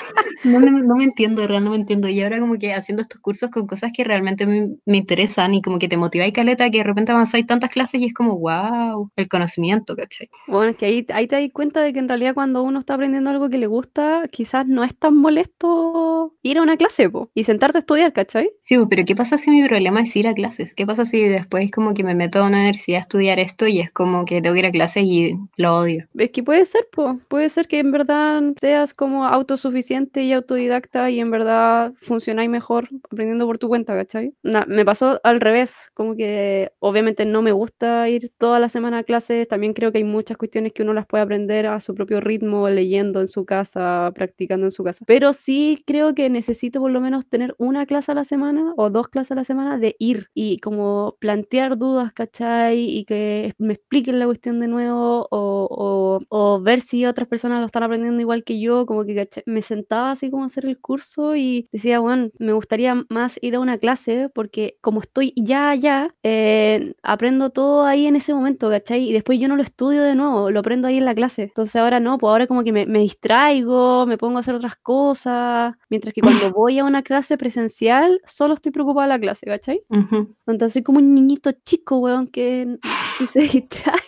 No, 0.43 0.59
me- 0.59 0.71
no 0.71 0.95
me 0.95 1.03
entiendo, 1.03 1.45
real, 1.47 1.63
no 1.63 1.71
me 1.71 1.75
entiendo. 1.77 2.07
Y 2.09 2.21
ahora 2.21 2.39
como 2.39 2.55
que 2.57 2.73
haciendo 2.73 3.01
estos 3.01 3.19
cursos 3.21 3.49
con 3.51 3.67
cosas 3.67 3.91
que 3.95 4.03
realmente 4.03 4.45
me, 4.47 4.75
me 4.85 4.97
interesan 4.97 5.53
y 5.53 5.61
como 5.61 5.77
que 5.79 5.87
te 5.87 5.97
motiva 5.97 6.25
y 6.27 6.33
caleta, 6.33 6.69
que 6.71 6.79
de 6.79 6.83
repente 6.83 7.11
avanzáis 7.11 7.45
tantas 7.47 7.69
clases 7.71 8.01
y 8.01 8.05
es 8.05 8.13
como, 8.13 8.37
wow, 8.39 9.11
el 9.15 9.27
conocimiento, 9.29 9.95
¿cachai? 9.95 10.29
bueno, 10.45 10.71
es 10.71 10.77
que 10.77 10.85
ahí, 10.85 11.05
ahí 11.13 11.27
te 11.27 11.35
das 11.41 11.49
cuenta 11.53 11.81
de 11.81 11.93
que 11.93 11.99
en 11.99 12.07
realidad 12.09 12.33
cuando 12.33 12.63
uno 12.63 12.79
está 12.79 12.95
aprendiendo 12.95 13.29
algo 13.29 13.49
que 13.49 13.57
le 13.57 13.67
gusta, 13.67 14.27
quizás 14.31 14.67
no 14.67 14.83
es 14.83 14.95
tan 14.97 15.15
molesto 15.15 16.35
ir 16.41 16.57
a 16.57 16.61
una 16.63 16.77
clase, 16.77 17.09
po, 17.09 17.31
y 17.33 17.43
sentarte 17.45 17.77
a 17.77 17.81
estudiar, 17.81 18.11
¿cachai? 18.13 18.51
Sí, 18.61 18.75
pero 18.89 19.05
¿qué 19.05 19.15
pasa 19.15 19.37
si 19.37 19.51
mi 19.51 19.67
problema 19.67 20.01
es 20.01 20.15
ir 20.15 20.27
a 20.27 20.33
clases? 20.33 20.73
¿Qué 20.73 20.85
pasa 20.85 21.05
si 21.05 21.21
después 21.23 21.69
como 21.71 21.93
que 21.93 22.03
me 22.03 22.15
meto 22.15 22.39
a 22.39 22.47
una 22.47 22.57
universidad 22.57 22.97
a 22.97 23.01
estudiar 23.01 23.37
esto 23.39 23.67
y 23.67 23.79
es 23.79 23.91
como 23.91 24.25
que 24.25 24.41
tengo 24.41 24.53
que 24.53 24.59
ir 24.59 24.65
a 24.65 24.71
clases 24.71 25.03
y 25.05 25.35
lo 25.57 25.75
odio? 25.77 26.07
Es 26.15 26.31
que 26.31 26.43
puede 26.43 26.65
ser, 26.65 26.87
po. 26.91 27.19
puede 27.27 27.49
ser 27.49 27.67
que 27.67 27.79
en 27.79 27.91
verdad 27.91 28.41
seas 28.59 28.93
como 28.93 29.25
autosuficiente 29.25 30.10
y 30.19 30.33
autodidacta 30.33 31.09
y 31.09 31.19
en 31.19 31.31
verdad 31.31 31.93
funcionáis 32.01 32.49
mejor 32.49 32.89
aprendiendo 33.09 33.45
por 33.45 33.57
tu 33.57 33.67
cuenta, 33.69 33.93
¿cachai? 33.95 34.33
Me 34.67 34.83
pasó 34.85 35.19
al 35.23 35.39
revés, 35.41 35.75
como 35.93 36.15
que 36.15 36.71
obviamente 36.79 37.25
no 37.25 37.41
me 37.41 37.51
gusta 37.51 38.09
ir 38.09 38.31
toda 38.37 38.59
la 38.59 38.69
semana 38.69 38.99
a 38.99 39.03
clases, 39.03 39.47
también 39.47 39.73
creo 39.73 39.91
que 39.91 39.99
hay 39.99 40.03
muchas 40.03 40.37
cuestiones 40.37 40.73
que 40.73 40.83
uno 40.83 40.93
las 40.93 41.05
puede 41.07 41.23
aprender 41.23 41.67
a 41.67 41.79
su 41.79 41.93
propio 41.95 42.19
ritmo, 42.21 42.67
leyendo 42.69 43.21
en 43.21 43.27
su 43.27 43.45
casa, 43.45 44.11
practicando 44.13 44.65
en 44.65 44.71
su 44.71 44.83
casa, 44.83 45.03
pero 45.07 45.33
sí 45.33 45.83
creo 45.85 46.13
que 46.15 46.29
necesito 46.29 46.79
por 46.79 46.91
lo 46.91 47.01
menos 47.01 47.25
tener 47.27 47.55
una 47.57 47.85
clase 47.85 48.11
a 48.11 48.15
la 48.15 48.23
semana 48.25 48.73
o 48.77 48.89
dos 48.89 49.07
clases 49.09 49.31
a 49.31 49.35
la 49.35 49.43
semana 49.43 49.77
de 49.77 49.95
ir 49.99 50.27
y 50.33 50.59
como 50.59 51.15
plantear 51.19 51.77
dudas, 51.77 52.11
¿cachai? 52.13 52.79
Y 52.97 53.05
que 53.05 53.53
me 53.57 53.73
expliquen 53.73 54.19
la 54.19 54.25
cuestión 54.25 54.59
de 54.59 54.67
nuevo 54.67 55.27
o, 55.31 55.67
o- 55.71 56.19
o 56.29 56.61
ver 56.61 56.81
si 56.81 57.05
otras 57.05 57.27
personas 57.27 57.59
lo 57.59 57.65
están 57.67 57.83
aprendiendo 57.83 58.21
igual 58.21 58.43
que 58.43 58.59
yo, 58.59 58.85
como 58.85 59.05
que 59.05 59.15
¿cachai? 59.15 59.43
me 59.45 59.61
sentaba 59.91 60.11
así 60.11 60.31
como 60.31 60.45
hacer 60.45 60.65
el 60.65 60.79
curso 60.79 61.35
y 61.35 61.67
decía, 61.73 61.99
bueno, 61.99 62.29
me 62.39 62.53
gustaría 62.53 62.95
más 63.09 63.37
ir 63.41 63.55
a 63.55 63.59
una 63.59 63.77
clase 63.77 64.29
porque 64.33 64.77
como 64.79 65.01
estoy 65.01 65.33
ya 65.35 65.69
allá, 65.69 66.15
eh, 66.23 66.93
aprendo 67.03 67.49
todo 67.49 67.83
ahí 67.85 68.07
en 68.07 68.15
ese 68.15 68.33
momento, 68.33 68.69
¿cachai? 68.69 69.09
Y 69.09 69.11
después 69.11 69.37
yo 69.37 69.49
no 69.49 69.57
lo 69.57 69.63
estudio 69.63 70.01
de 70.03 70.15
nuevo, 70.15 70.49
lo 70.49 70.61
aprendo 70.61 70.87
ahí 70.87 70.97
en 70.97 71.03
la 71.03 71.13
clase. 71.13 71.43
Entonces 71.43 71.75
ahora 71.75 71.99
no, 71.99 72.17
pues 72.17 72.29
ahora 72.31 72.47
como 72.47 72.63
que 72.63 72.71
me, 72.71 72.85
me 72.85 72.99
distraigo, 72.99 74.05
me 74.05 74.17
pongo 74.17 74.37
a 74.37 74.39
hacer 74.39 74.55
otras 74.55 74.77
cosas, 74.77 75.75
mientras 75.89 76.13
que 76.13 76.21
cuando 76.21 76.51
voy 76.55 76.79
a 76.79 76.85
una 76.85 77.03
clase 77.03 77.37
presencial, 77.37 78.21
solo 78.25 78.53
estoy 78.53 78.71
preocupada 78.71 79.07
de 79.07 79.13
la 79.15 79.19
clase, 79.19 79.45
¿cachai? 79.45 79.83
Ujú. 79.89 80.33
Entonces 80.47 80.71
soy 80.71 80.83
como 80.83 80.99
un 80.99 81.13
niñito 81.13 81.51
chico, 81.65 81.97
weón, 81.97 82.27
que 82.27 82.77
se 83.33 83.41
distrae. 83.41 83.99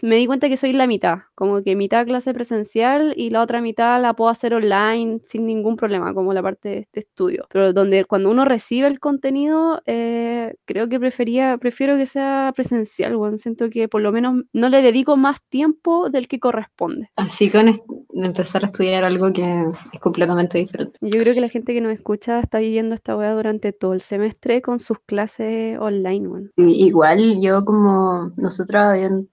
Me 0.00 0.16
di 0.16 0.26
cuenta 0.26 0.48
que 0.48 0.56
soy 0.56 0.72
la 0.72 0.86
mitad, 0.86 1.18
como 1.34 1.62
que 1.62 1.76
mitad 1.76 2.06
clase 2.06 2.32
presencial 2.32 3.12
y 3.16 3.30
la 3.30 3.42
otra 3.42 3.60
mitad 3.60 4.00
la 4.00 4.14
puedo 4.14 4.30
hacer 4.30 4.54
online 4.54 5.20
sin 5.26 5.46
ningún 5.46 5.76
problema, 5.76 6.14
como 6.14 6.32
la 6.32 6.42
parte 6.42 6.68
de, 6.68 6.88
de 6.92 7.00
estudio. 7.00 7.46
Pero 7.50 7.72
donde 7.72 8.04
cuando 8.04 8.30
uno 8.30 8.44
recibe 8.44 8.86
el 8.86 9.00
contenido, 9.00 9.82
eh, 9.86 10.54
creo 10.64 10.88
que 10.88 10.98
prefería, 10.98 11.58
prefiero 11.58 11.96
que 11.96 12.06
sea 12.06 12.52
presencial, 12.54 13.16
weón. 13.16 13.38
Siento 13.38 13.68
que 13.70 13.88
por 13.88 14.00
lo 14.00 14.12
menos 14.12 14.44
no 14.52 14.68
le 14.68 14.82
dedico 14.82 15.16
más 15.16 15.42
tiempo 15.48 16.08
del 16.08 16.28
que 16.28 16.40
corresponde. 16.40 17.10
Así 17.16 17.50
con 17.50 17.68
empezar 18.14 18.62
a 18.62 18.66
estudiar 18.66 19.04
algo 19.04 19.32
que 19.32 19.66
es 19.92 20.00
completamente 20.00 20.58
diferente. 20.58 20.98
Yo 21.00 21.20
creo 21.20 21.34
que 21.34 21.40
la 21.40 21.48
gente 21.48 21.72
que 21.72 21.80
nos 21.80 21.92
escucha 21.92 22.40
está 22.40 22.58
viviendo 22.58 22.94
esta 22.94 23.16
weá 23.16 23.32
durante 23.32 23.72
todo 23.72 23.92
el 23.92 24.00
semestre 24.00 24.62
con 24.62 24.80
sus 24.80 24.98
clases 25.00 25.78
online. 25.78 26.50
Y 26.56 26.92
Igual 26.92 27.40
yo 27.40 27.64
como 27.64 28.30
nosotros 28.36 28.82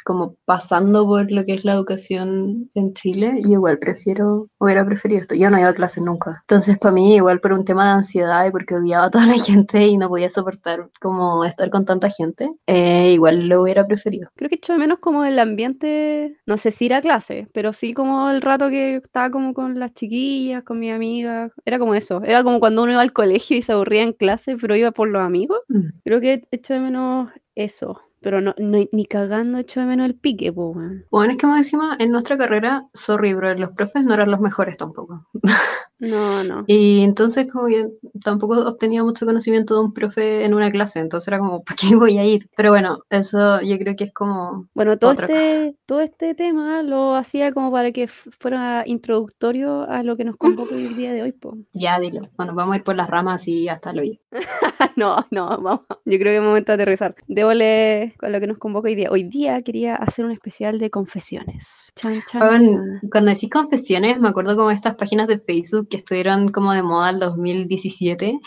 como 0.06 0.36
pasando 0.46 1.06
por 1.06 1.30
lo 1.32 1.46
que 1.46 1.56
es 1.56 1.66
la 1.66 1.74
educación 1.74 2.70
en 2.74 2.94
Chile, 2.94 3.40
y 3.44 3.52
igual 3.52 3.80
prefiero, 3.80 4.48
hubiera 4.60 4.86
preferido 4.86 5.22
esto. 5.22 5.36
Yo 5.36 5.50
no 5.50 5.60
iba 5.60 5.70
a 5.70 5.74
clases 5.74 6.04
nunca. 6.04 6.42
Entonces 6.42 6.78
para 6.78 6.94
mí 6.94 7.16
igual 7.16 7.40
por 7.42 7.54
un 7.54 7.66
tema 7.66 7.86
de 7.86 7.92
ansiedad 7.92 8.48
y 8.48 8.52
porque 8.52 8.76
odiaba 8.76 9.06
a 9.06 9.10
toda 9.10 9.26
la 9.26 9.34
gente 9.46 9.88
y 9.88 9.98
no 9.98 10.08
podía 10.08 10.30
soportar 10.30 10.90
como 11.02 11.44
estar 11.44 11.70
con 11.70 11.86
tanta 11.86 12.10
gente, 12.10 12.50
eh, 12.66 13.12
igual 13.12 13.48
lo 13.48 13.64
hubiera 13.64 13.86
preferido. 13.86 14.30
Creo 14.36 14.50
que 14.50 14.56
echo 14.56 14.74
de 14.74 14.80
menos 14.80 15.00
como 15.00 15.26
el 15.26 15.38
ambiente, 15.38 16.38
no 16.46 16.58
sé 16.58 16.72
si 16.72 16.86
ir 16.86 16.94
a 16.94 17.02
clase, 17.02 17.48
pero 17.54 17.74
sí 17.74 17.94
como 17.94 18.30
el 18.30 18.42
rato 18.42 18.69
que 18.70 18.96
estaba 18.98 19.30
como 19.32 19.54
con 19.54 19.80
las 19.80 19.94
chiquillas, 19.94 20.64
con 20.64 20.80
mis 20.80 20.92
amigas. 20.94 21.52
Era 21.66 21.80
como 21.80 21.96
eso. 21.96 22.22
Era 22.24 22.44
como 22.44 22.60
cuando 22.60 22.84
uno 22.84 22.92
iba 22.94 23.02
al 23.02 23.14
colegio 23.14 23.58
y 23.58 23.62
se 23.62 23.72
aburría 23.74 24.04
en 24.04 24.14
clase, 24.14 24.56
pero 24.58 24.76
iba 24.76 24.92
por 24.92 25.10
los 25.10 25.22
amigos. 25.22 25.60
Mm. 25.68 26.00
Creo 26.04 26.22
que 26.22 26.48
echo 26.52 26.74
de 26.74 26.80
menos 26.80 27.30
eso. 27.56 28.02
Pero 28.22 28.42
no, 28.42 28.54
no- 28.58 28.86
ni 28.92 29.06
cagando 29.06 29.60
echo 29.60 29.80
de 29.80 29.86
menos 29.86 30.06
el 30.06 30.16
pique, 30.16 30.52
po. 30.52 30.76
Bueno, 31.10 31.32
es 31.32 31.38
que 31.38 31.48
más 31.48 31.60
encima 31.60 31.96
en 32.00 32.12
nuestra 32.12 32.38
carrera, 32.38 32.86
sorry, 32.94 33.32
los 33.32 33.72
profes 33.72 34.04
no 34.04 34.14
eran 34.14 34.30
los 34.32 34.42
mejores 34.42 34.76
tampoco. 34.78 35.26
No, 36.00 36.44
no. 36.44 36.64
Y 36.68 37.04
entonces 37.04 37.52
como 37.52 37.68
que 37.68 37.88
tampoco 38.24 38.60
obtenía 38.66 39.04
mucho 39.04 39.26
conocimiento 39.26 39.76
de 39.76 39.82
un 39.82 39.94
profe 39.94 40.46
en 40.46 40.54
una 40.54 40.72
clase, 40.72 41.00
entonces 41.00 41.28
era 41.28 41.40
como, 41.40 41.64
¿para 41.64 41.76
qué 41.76 41.96
voy 41.96 42.18
a 42.18 42.26
ir? 42.26 42.50
Pero 42.56 42.72
bueno, 42.72 43.00
eso 43.10 43.62
yo 43.62 43.78
creo 43.78 43.96
que 43.96 44.06
es 44.06 44.14
como, 44.14 44.68
Bueno, 44.74 44.98
todo 44.98 45.12
Otra 45.12 45.28
este, 45.28 45.76
todo 45.86 46.00
este 46.02 46.36
tema 46.36 46.82
lo 46.84 47.16
hacía 47.16 47.52
como 47.52 47.72
para 47.72 47.92
que 47.92 48.08
fuera 48.08 48.84
introductorio 48.86 49.82
a 49.90 50.04
lo 50.04 50.16
que 50.16 50.24
nos 50.24 50.38
convoca 50.38 50.76
hoy 50.76 50.86
el 50.86 50.96
día 50.96 51.12
de 51.12 51.22
hoy, 51.24 51.32
po. 51.34 51.58
ya 51.74 52.00
dilo, 52.00 52.22
bueno, 52.38 52.56
vamos 52.56 52.74
a 52.76 52.78
ir 52.78 52.84
por 52.84 52.96
las 52.96 53.10
ramas 53.10 53.48
y 53.48 53.68
hasta 53.68 53.94
lo 53.94 54.02
oí. 54.02 54.20
No, 54.96 55.26
no, 55.32 55.48
vamos. 55.48 55.82
Yo 56.06 56.18
creo 56.18 56.32
que 56.34 56.38
es 56.38 56.44
momento 56.44 56.72
de 56.72 56.82
aterrizar. 56.82 57.16
Débole 57.28 58.16
con 58.18 58.32
lo 58.32 58.40
que 58.40 58.48
nos 58.48 58.58
convoca 58.58 58.88
hoy 58.90 58.96
día. 58.96 59.10
Hoy 59.12 59.24
día 59.24 59.62
quería 59.62 59.96
hacer 59.96 60.26
un 60.26 60.32
especial 60.32 60.78
de 60.80 60.90
confesiones. 60.90 61.92
Chan, 61.96 62.22
chan, 62.28 62.42
Bueno, 62.42 63.00
chan. 63.00 63.10
cuando 63.10 63.32
decís 63.32 63.50
confesiones, 63.50 64.20
me 64.20 64.30
acuerdo 64.30 64.56
como 64.58 64.72
estas 64.72 64.96
páginas 64.96 65.28
de 65.28 65.40
Facebook 65.40 65.89
que 65.90 65.98
estuvieron 65.98 66.50
como 66.50 66.72
de 66.72 66.84
moda 66.84 67.10
el 67.10 67.20
2017, 67.20 68.40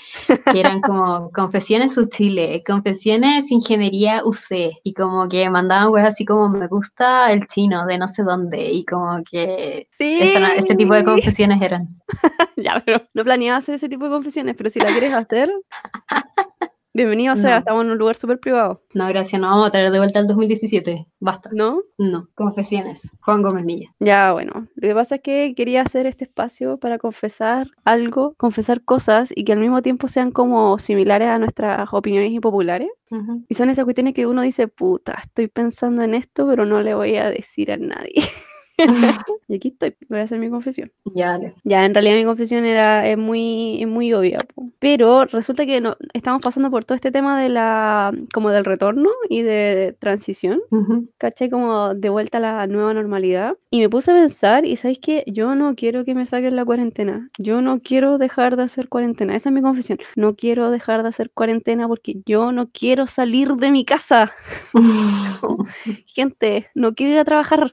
que 0.52 0.60
eran 0.60 0.80
como 0.82 1.30
confesiones 1.32 1.92
Chile, 2.08 2.62
confesiones 2.66 3.50
ingeniería 3.50 4.22
UC, 4.24 4.72
y 4.82 4.94
como 4.94 5.28
que 5.28 5.48
mandaban 5.50 5.90
cosas 5.90 6.08
así 6.14 6.24
como 6.24 6.48
me 6.48 6.66
gusta 6.66 7.32
el 7.32 7.46
chino 7.46 7.86
de 7.86 7.98
no 7.98 8.08
sé 8.08 8.22
dónde, 8.22 8.70
y 8.70 8.84
como 8.84 9.22
que 9.30 9.88
Sí. 9.90 10.18
este 10.56 10.74
tipo 10.74 10.94
de 10.94 11.04
confesiones 11.04 11.60
eran. 11.62 11.88
Ya, 12.56 12.80
pero 12.84 13.02
no 13.14 13.24
planeaba 13.24 13.58
hacer 13.58 13.74
ese 13.74 13.88
tipo 13.88 14.04
de 14.04 14.10
confesiones, 14.10 14.54
pero 14.56 14.70
si 14.70 14.78
la 14.78 14.86
quieres 14.86 15.12
hacer, 15.14 15.50
Bienvenido, 16.94 17.32
o 17.32 17.36
sea, 17.38 17.52
No. 17.52 17.58
estamos 17.60 17.84
en 17.86 17.90
un 17.92 17.96
lugar 17.98 18.16
súper 18.16 18.38
privado, 18.38 18.82
No, 18.92 19.08
gracias, 19.08 19.40
no 19.40 19.48
vamos 19.48 19.66
a 19.66 19.70
traer 19.70 19.90
de 19.90 19.98
vuelta 19.98 20.18
al 20.18 20.26
2017. 20.26 21.06
Basta. 21.20 21.48
¿no? 21.54 21.80
No, 21.96 22.28
confesiones. 22.34 23.10
Juan 23.22 23.40
Gómez 23.40 23.64
Milla. 23.64 23.88
Ya, 23.98 24.32
bueno, 24.34 24.66
lo 24.74 24.88
que 24.88 24.94
pasa 24.94 25.14
es 25.14 25.20
que 25.22 25.54
quería 25.56 25.80
hacer 25.80 26.04
este 26.06 26.24
espacio 26.24 26.76
para 26.76 26.98
confesar 26.98 27.68
algo, 27.84 28.34
confesar 28.36 28.84
cosas 28.84 29.32
y 29.34 29.44
que 29.44 29.52
al 29.54 29.60
mismo 29.60 29.80
tiempo 29.80 30.06
sean 30.06 30.32
como 30.32 30.78
similares 30.78 31.28
a 31.28 31.38
nuestras 31.38 31.88
opiniones 31.92 32.30
impopulares. 32.32 32.90
Ujú. 33.10 33.42
Y 33.48 33.54
son 33.54 33.70
esas 33.70 33.84
cuestiones 33.84 34.12
que 34.12 34.26
uno 34.26 34.42
dice, 34.42 34.68
puta, 34.68 35.18
estoy 35.24 35.48
pensando 35.48 36.02
en 36.02 36.12
esto, 36.12 36.46
pero 36.46 36.66
no 36.66 36.82
le 36.82 36.94
voy 36.94 37.16
a 37.16 37.30
decir 37.30 37.72
a 37.72 37.78
nadie. 37.78 38.14
y 39.48 39.56
aquí 39.56 39.68
estoy, 39.68 39.94
voy 40.08 40.20
a 40.20 40.22
hacer 40.22 40.38
mi 40.38 40.50
confesión. 40.50 40.90
ya, 41.14 41.32
dale. 41.32 41.54
Ya, 41.64 41.84
en 41.84 41.94
realidad 41.94 42.16
mi 42.16 42.24
confesión 42.24 42.64
era 42.64 43.06
es 43.06 43.18
muy, 43.18 43.82
es 43.82 43.88
muy 43.88 44.12
obvia, 44.12 44.38
po. 44.54 44.70
pero 44.78 45.24
resulta 45.26 45.66
que 45.66 45.80
no, 45.80 45.96
estamos 46.12 46.42
pasando 46.42 46.70
por 46.70 46.84
todo 46.84 46.96
este 46.96 47.10
tema 47.12 47.40
de 47.40 47.48
la, 47.48 48.12
como 48.32 48.50
del 48.50 48.64
retorno 48.64 49.10
y 49.28 49.42
de 49.42 49.96
transición, 49.98 50.60
Ujú. 50.70 51.08
¿cachai? 51.18 51.50
Como 51.50 51.94
de 51.94 52.08
vuelta 52.08 52.38
a 52.38 52.40
la 52.40 52.66
nueva 52.66 52.94
normalidad. 52.94 53.54
Y 53.70 53.80
me 53.80 53.88
puse 53.88 54.10
a 54.10 54.14
pensar, 54.14 54.64
y 54.66 54.76
¿sabéis 54.76 54.98
qué? 55.00 55.24
Yo 55.26 55.54
no 55.54 55.74
quiero 55.74 56.04
que 56.04 56.14
me 56.14 56.26
saquen 56.26 56.56
la 56.56 56.64
cuarentena. 56.64 57.30
Yo 57.38 57.60
no 57.62 57.80
quiero 57.80 58.18
dejar 58.18 58.56
de 58.56 58.64
hacer 58.64 58.88
cuarentena. 58.88 59.34
Esa 59.36 59.48
es 59.48 59.54
mi 59.54 59.62
confesión. 59.62 59.98
No 60.16 60.34
quiero 60.36 60.70
dejar 60.70 61.02
de 61.02 61.08
hacer 61.08 61.30
cuarentena 61.30 61.88
porque 61.88 62.16
yo 62.26 62.52
no 62.52 62.68
quiero 62.70 63.06
salir 63.06 63.54
de 63.56 63.70
mi 63.70 63.84
casa. 63.84 64.32
Gente, 66.06 66.68
no 66.74 66.94
quiero 66.94 67.14
ir 67.14 67.18
a 67.18 67.24
trabajar. 67.24 67.72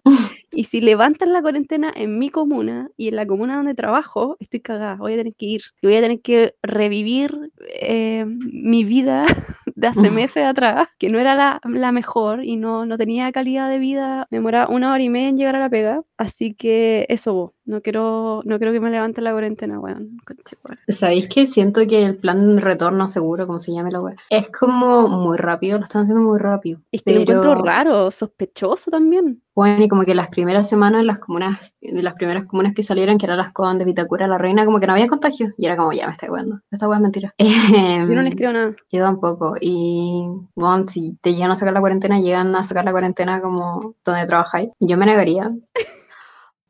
Y 0.52 0.64
si 0.66 0.82
levantan 0.82 1.34
la 1.34 1.42
cuarentena 1.42 1.92
en 1.96 2.18
mi 2.20 2.30
comuna 2.30 2.90
y 2.98 3.10
en 3.10 3.16
la 3.16 3.26
comuna 3.28 3.56
donde 3.58 3.74
trabajo, 3.76 4.38
estoy 4.40 4.60
cagada. 4.62 4.96
Voy 4.96 5.14
a 5.14 5.18
tener 5.18 5.34
que 5.36 5.46
ir. 5.46 5.62
Y 5.82 5.88
voy 5.88 5.96
a 5.96 6.02
tener 6.02 6.22
que 6.22 6.56
revivir 6.64 7.52
eh, 7.82 8.26
mi 8.26 8.84
vida 8.84 9.26
de 9.76 9.88
hace 9.88 10.10
meses 10.12 10.44
atrás, 10.46 10.88
que 10.98 11.10
no 11.10 11.20
era 11.20 11.36
la, 11.36 11.62
la 11.64 11.92
mejor 11.92 12.44
y 12.44 12.56
no, 12.56 12.86
no 12.86 12.98
tenía 12.98 13.32
calidad 13.32 13.70
de 13.70 13.80
vida. 13.80 14.28
Me 14.32 14.38
demoraba 14.40 14.74
una 14.74 14.92
hora 14.94 15.04
y 15.04 15.10
media 15.10 15.30
en 15.30 15.38
llegar 15.38 15.56
a 15.56 15.60
la 15.60 15.70
pega. 15.70 16.02
Así 16.18 16.54
que 16.54 17.06
eso, 17.10 17.34
bo. 17.34 17.54
no 17.66 17.82
quiero, 17.82 18.42
no 18.44 18.58
quiero 18.58 18.74
que 18.74 18.80
me 18.82 18.90
levanten 18.90 19.24
la 19.24 19.32
cuarentena, 19.32 19.80
weón. 19.80 20.18
Weón. 20.64 20.78
¿Sabéis 20.88 21.28
que 21.30 21.46
siento 21.46 21.86
que 21.88 22.06
el 22.06 22.18
plan 22.18 22.56
de 22.56 22.62
retorno 22.62 23.08
seguro, 23.08 23.46
como 23.48 23.60
se 23.60 23.72
llame 23.72 23.92
la 23.92 24.02
web, 24.02 24.18
es 24.30 24.50
como 24.50 25.08
muy 25.08 25.38
rápido, 25.38 25.78
lo 25.78 25.84
están 25.86 26.02
haciendo 26.04 26.24
muy 26.24 26.40
rápido. 26.40 26.80
Es 26.92 27.02
que 27.04 27.14
lo 27.14 27.22
encuentro 27.22 27.52
Pero- 27.52 27.64
raro, 27.64 28.12
sospechoso 28.12 28.92
también. 28.92 29.42
Bueno, 29.60 29.84
y 29.84 29.90
como 29.90 30.06
que 30.06 30.16
las 30.16 30.30
primeras 30.30 30.70
semanas, 30.70 31.04
las 31.04 31.20
comunas, 31.20 31.76
las 31.82 32.14
primeras 32.14 32.46
comunas 32.46 32.74
que 32.74 32.82
salieron, 32.82 33.18
que 33.18 33.26
eran 33.26 33.38
las 33.38 33.52
Condes, 33.52 33.86
Vitacura, 33.86 34.26
La 34.26 34.38
Reina, 34.38 34.64
como 34.64 34.80
que 34.80 34.88
no 34.88 34.94
había 34.94 35.10
contagio. 35.10 35.50
Y 35.58 35.66
era 35.66 35.76
como, 35.76 35.92
ya 35.92 36.06
me 36.06 36.14
estoy 36.14 36.30
jugando. 36.30 36.62
Esta 36.72 36.88
weá 36.88 36.98
es 36.98 37.02
mentira. 37.02 37.36
Yo 37.38 38.16
no 38.16 38.22
les 38.22 38.36
creo 38.36 38.54
nada. 38.54 38.74
Yo 38.90 39.04
tampoco. 39.04 39.58
Y 39.60 40.24
bueno, 40.56 40.86
si 40.86 41.18
te 41.22 41.34
llegan 41.34 41.52
a 41.52 41.56
sacar 41.56 41.74
la 41.74 41.82
cuarentena, 41.82 42.22
llegan 42.22 42.56
a 42.56 42.64
sacar 42.64 42.86
la 42.86 42.92
cuarentena 42.92 43.42
como 43.42 43.96
donde 44.06 44.26
trabajáis. 44.28 44.70
Yo 44.80 44.96
me 44.96 45.06
negaría. 45.06 45.52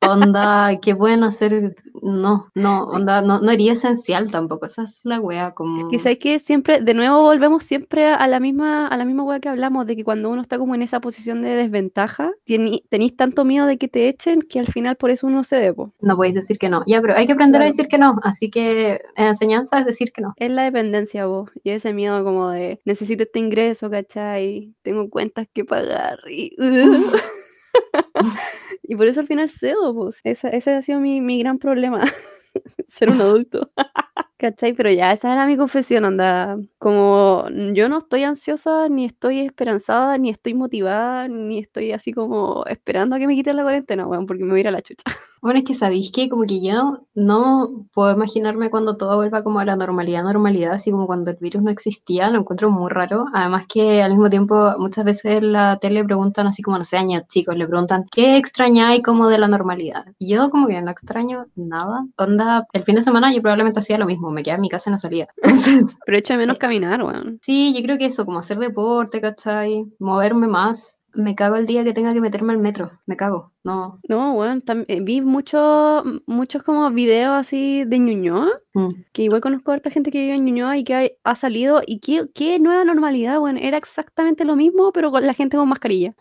Onda, 0.01 0.79
¿qué 0.81 0.95
pueden 0.95 1.23
hacer? 1.23 1.75
No, 2.01 2.49
no, 2.55 2.85
onda, 2.85 3.21
no, 3.21 3.41
no 3.41 3.49
sería 3.49 3.73
esencial 3.73 4.31
tampoco. 4.31 4.65
Esa 4.65 4.83
es 4.83 5.01
la 5.03 5.19
wea, 5.19 5.51
como. 5.51 5.89
Que 5.89 5.99
sabes 5.99 6.19
que 6.19 6.39
siempre, 6.39 6.79
de 6.79 6.93
nuevo 6.93 7.21
volvemos 7.21 7.65
siempre 7.65 8.07
a 8.07 8.25
la 8.27 8.39
misma, 8.39 8.87
a 8.87 8.95
la 8.95 9.03
misma 9.03 9.23
hueá 9.23 9.41
que 9.41 9.49
hablamos, 9.49 9.85
de 9.85 9.97
que 9.97 10.05
cuando 10.05 10.29
uno 10.29 10.41
está 10.41 10.57
como 10.57 10.73
en 10.73 10.83
esa 10.83 11.01
posición 11.01 11.41
de 11.41 11.49
desventaja, 11.49 12.31
tenéis 12.45 13.17
tanto 13.17 13.43
miedo 13.43 13.65
de 13.65 13.77
que 13.77 13.89
te 13.89 14.07
echen 14.07 14.41
que 14.41 14.59
al 14.59 14.67
final 14.67 14.95
por 14.95 15.11
eso 15.11 15.27
uno 15.27 15.43
se 15.43 15.57
debo. 15.57 15.93
No 15.99 16.15
podéis 16.15 16.35
decir 16.35 16.57
que 16.57 16.69
no. 16.69 16.81
Ya, 16.87 17.01
pero 17.01 17.15
hay 17.15 17.27
que 17.27 17.33
aprender 17.33 17.61
a 17.61 17.65
decir 17.65 17.89
que 17.89 17.97
no. 17.97 18.15
Así 18.23 18.49
que 18.49 19.01
en 19.17 19.27
enseñanza 19.27 19.79
es 19.79 19.85
decir 19.85 20.13
que 20.13 20.21
no. 20.21 20.33
Es 20.37 20.49
la 20.49 20.63
dependencia, 20.63 21.25
vos, 21.25 21.49
y 21.61 21.71
ese 21.71 21.93
miedo 21.93 22.23
como 22.23 22.49
de 22.49 22.79
necesito 22.85 23.23
este 23.23 23.39
ingreso, 23.39 23.89
¿cachai? 23.89 24.73
Tengo 24.81 25.09
cuentas 25.09 25.47
que 25.53 25.65
pagar 25.65 26.19
y... 26.29 26.55
y 28.89 28.95
por 28.97 29.07
eso 29.07 29.21
al 29.21 29.27
final 29.27 29.49
cedo, 29.49 29.95
pues. 29.95 30.21
Esa- 30.25 30.49
ese 30.49 30.71
ha 30.75 30.81
sido 30.81 30.99
mi, 30.99 31.21
mi 31.21 31.39
gran 31.39 31.59
problema, 31.59 32.01
ser 32.87 33.11
un 33.11 33.21
adulto. 33.21 33.71
¿Cachai? 34.39 34.73
Pero 34.73 34.91
ya, 34.91 35.13
esa 35.13 35.33
era 35.33 35.45
mi 35.47 35.57
confesión, 35.57 36.05
anda. 36.05 36.57
Como 36.79 37.45
yo 37.73 37.89
no 37.89 37.99
estoy 37.99 38.23
ansiosa, 38.23 38.89
ni 38.89 39.05
estoy 39.05 39.41
esperanzada, 39.41 40.17
ni 40.17 40.29
estoy 40.31 40.53
motivada, 40.55 41.27
ni 41.29 41.59
estoy 41.59 41.91
así 41.93 42.13
como 42.13 42.65
esperando 42.67 43.15
a 43.17 43.19
que 43.19 43.27
me 43.27 43.35
quiten 43.35 43.57
la 43.57 43.63
cuarentena, 43.63 44.07
weón, 44.07 44.25
porque 44.27 44.43
me 44.45 44.51
voy 44.51 44.59
a 44.59 44.61
ir 44.61 44.67
a 44.69 44.71
la 44.71 44.81
chucha. 44.83 45.03
Bueno, 45.41 45.59
es 45.59 45.65
que 45.65 45.73
sabéis 45.73 46.11
que 46.11 46.29
como 46.29 46.43
que 46.43 46.61
yo 46.61 46.99
no 47.15 47.85
puedo 47.93 48.13
imaginarme 48.13 48.69
cuando 48.69 48.97
todo 48.97 49.15
vuelva 49.15 49.43
como 49.43 49.59
a 49.59 49.65
la 49.65 49.75
normalidad, 49.75 50.23
normalidad, 50.23 50.73
así 50.73 50.91
como 50.91 51.07
cuando 51.07 51.31
el 51.31 51.37
virus 51.39 51.63
no 51.63 51.71
existía, 51.71 52.29
lo 52.29 52.39
encuentro 52.39 52.69
muy 52.69 52.89
raro. 52.89 53.25
Además 53.33 53.65
que 53.67 54.01
al 54.03 54.11
mismo 54.11 54.29
tiempo 54.29 54.73
muchas 54.79 55.05
veces 55.05 55.37
en 55.37 55.53
la 55.53 55.77
tele 55.77 56.03
preguntan 56.03 56.47
así 56.47 56.61
como, 56.61 56.77
no 56.77 56.83
sé, 56.83 56.97
años 56.97 57.23
chicos, 57.29 57.55
le 57.55 57.67
preguntan, 57.67 58.05
¿qué 58.11 58.37
extrañáis 58.37 59.01
como 59.03 59.27
de 59.27 59.37
la 59.37 59.47
normalidad? 59.47 60.05
Y 60.17 60.33
yo 60.33 60.49
como 60.49 60.67
que 60.67 60.81
no 60.81 60.91
extraño 60.91 61.45
nada. 61.55 62.05
Onda, 62.17 62.65
el 62.73 62.83
fin 62.83 62.95
de 62.95 63.03
semana 63.03 63.33
yo 63.33 63.41
probablemente 63.41 63.79
hacía 63.79 63.97
lo 63.97 64.05
mismo, 64.05 64.31
me 64.31 64.43
quedaba 64.43 64.57
en 64.57 64.61
mi 64.61 64.69
casa 64.69 64.89
y 64.89 64.91
no 64.91 64.97
salía. 64.97 65.27
Entonces, 65.43 65.97
Pero 66.05 66.17
echo 66.17 66.33
de 66.33 66.39
menos 66.39 66.57
caminar, 66.57 67.03
weón. 67.03 67.39
sí, 67.41 67.73
yo 67.75 67.83
creo 67.83 67.97
que 67.97 68.05
eso, 68.05 68.25
como 68.25 68.39
hacer 68.39 68.59
deporte, 68.59 69.21
¿cachai? 69.21 69.85
Moverme 69.99 70.47
más. 70.47 71.01
Me 71.13 71.33
cago 71.33 71.55
el 71.55 71.65
día 71.65 71.83
que 71.83 71.93
tenga 71.93 72.13
que 72.13 72.21
meterme 72.21 72.53
al 72.53 72.59
metro, 72.59 72.91
me 73.07 73.17
cago. 73.17 73.51
No. 73.63 73.99
No, 74.07 74.35
tam- 74.65 74.85
eh, 74.87 74.99
vi 75.01 75.21
muchos 75.21 76.03
muchos 76.25 76.63
como 76.63 76.89
videos 76.91 77.35
así 77.37 77.83
de 77.85 77.99
Ñuñoa, 77.99 78.47
Mm. 78.73 78.89
que 79.13 79.23
igual 79.23 79.41
conozco 79.41 79.71
a 79.71 79.73
harta 79.73 79.89
gente 79.89 80.11
que 80.11 80.19
vive 80.21 80.35
en 80.35 80.45
Ñuñoa 80.45 80.77
y 80.77 80.83
que 80.83 81.17
ha 81.23 81.35
salido, 81.35 81.81
y 81.85 81.99
qué, 81.99 82.27
qué 82.35 82.59
nueva 82.59 82.83
normalidad, 82.85 83.39
weón, 83.41 83.57
era 83.57 83.77
exactamente 83.77 84.45
lo 84.45 84.55
mismo, 84.55 84.91
pero 84.93 85.09
con 85.11 85.25
la 85.25 85.33
gente 85.33 85.57
con 85.57 85.67
mascarilla. 85.67 86.13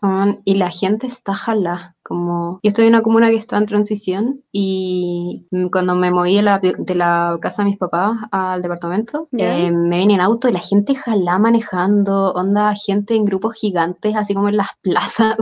Y 0.45 0.55
la 0.55 0.69
gente 0.71 1.05
está 1.07 1.33
jalá, 1.35 1.95
como... 2.01 2.59
Yo 2.63 2.69
estoy 2.69 2.85
en 2.87 2.93
una 2.93 3.03
comuna 3.03 3.29
que 3.29 3.35
está 3.35 3.57
en 3.57 3.67
transición 3.67 4.41
y 4.51 5.45
mm, 5.51 5.67
cuando 5.67 5.93
me 5.95 6.09
moví 6.11 6.35
de 6.37 6.41
la, 6.41 6.59
de 6.59 6.95
la 6.95 7.37
casa 7.39 7.63
de 7.63 7.69
mis 7.69 7.77
papás 7.77 8.17
al 8.31 8.61
departamento, 8.63 9.27
eh, 9.37 9.71
me 9.71 9.99
vine 9.99 10.15
en 10.15 10.21
auto 10.21 10.49
y 10.49 10.51
la 10.51 10.59
gente 10.59 10.95
jalá 10.95 11.37
manejando, 11.37 12.33
onda, 12.33 12.73
gente 12.75 13.13
en 13.15 13.25
grupos 13.25 13.57
gigantes, 13.59 14.15
así 14.15 14.33
como 14.33 14.49
en 14.49 14.57
las 14.57 14.69
plazas. 14.81 15.37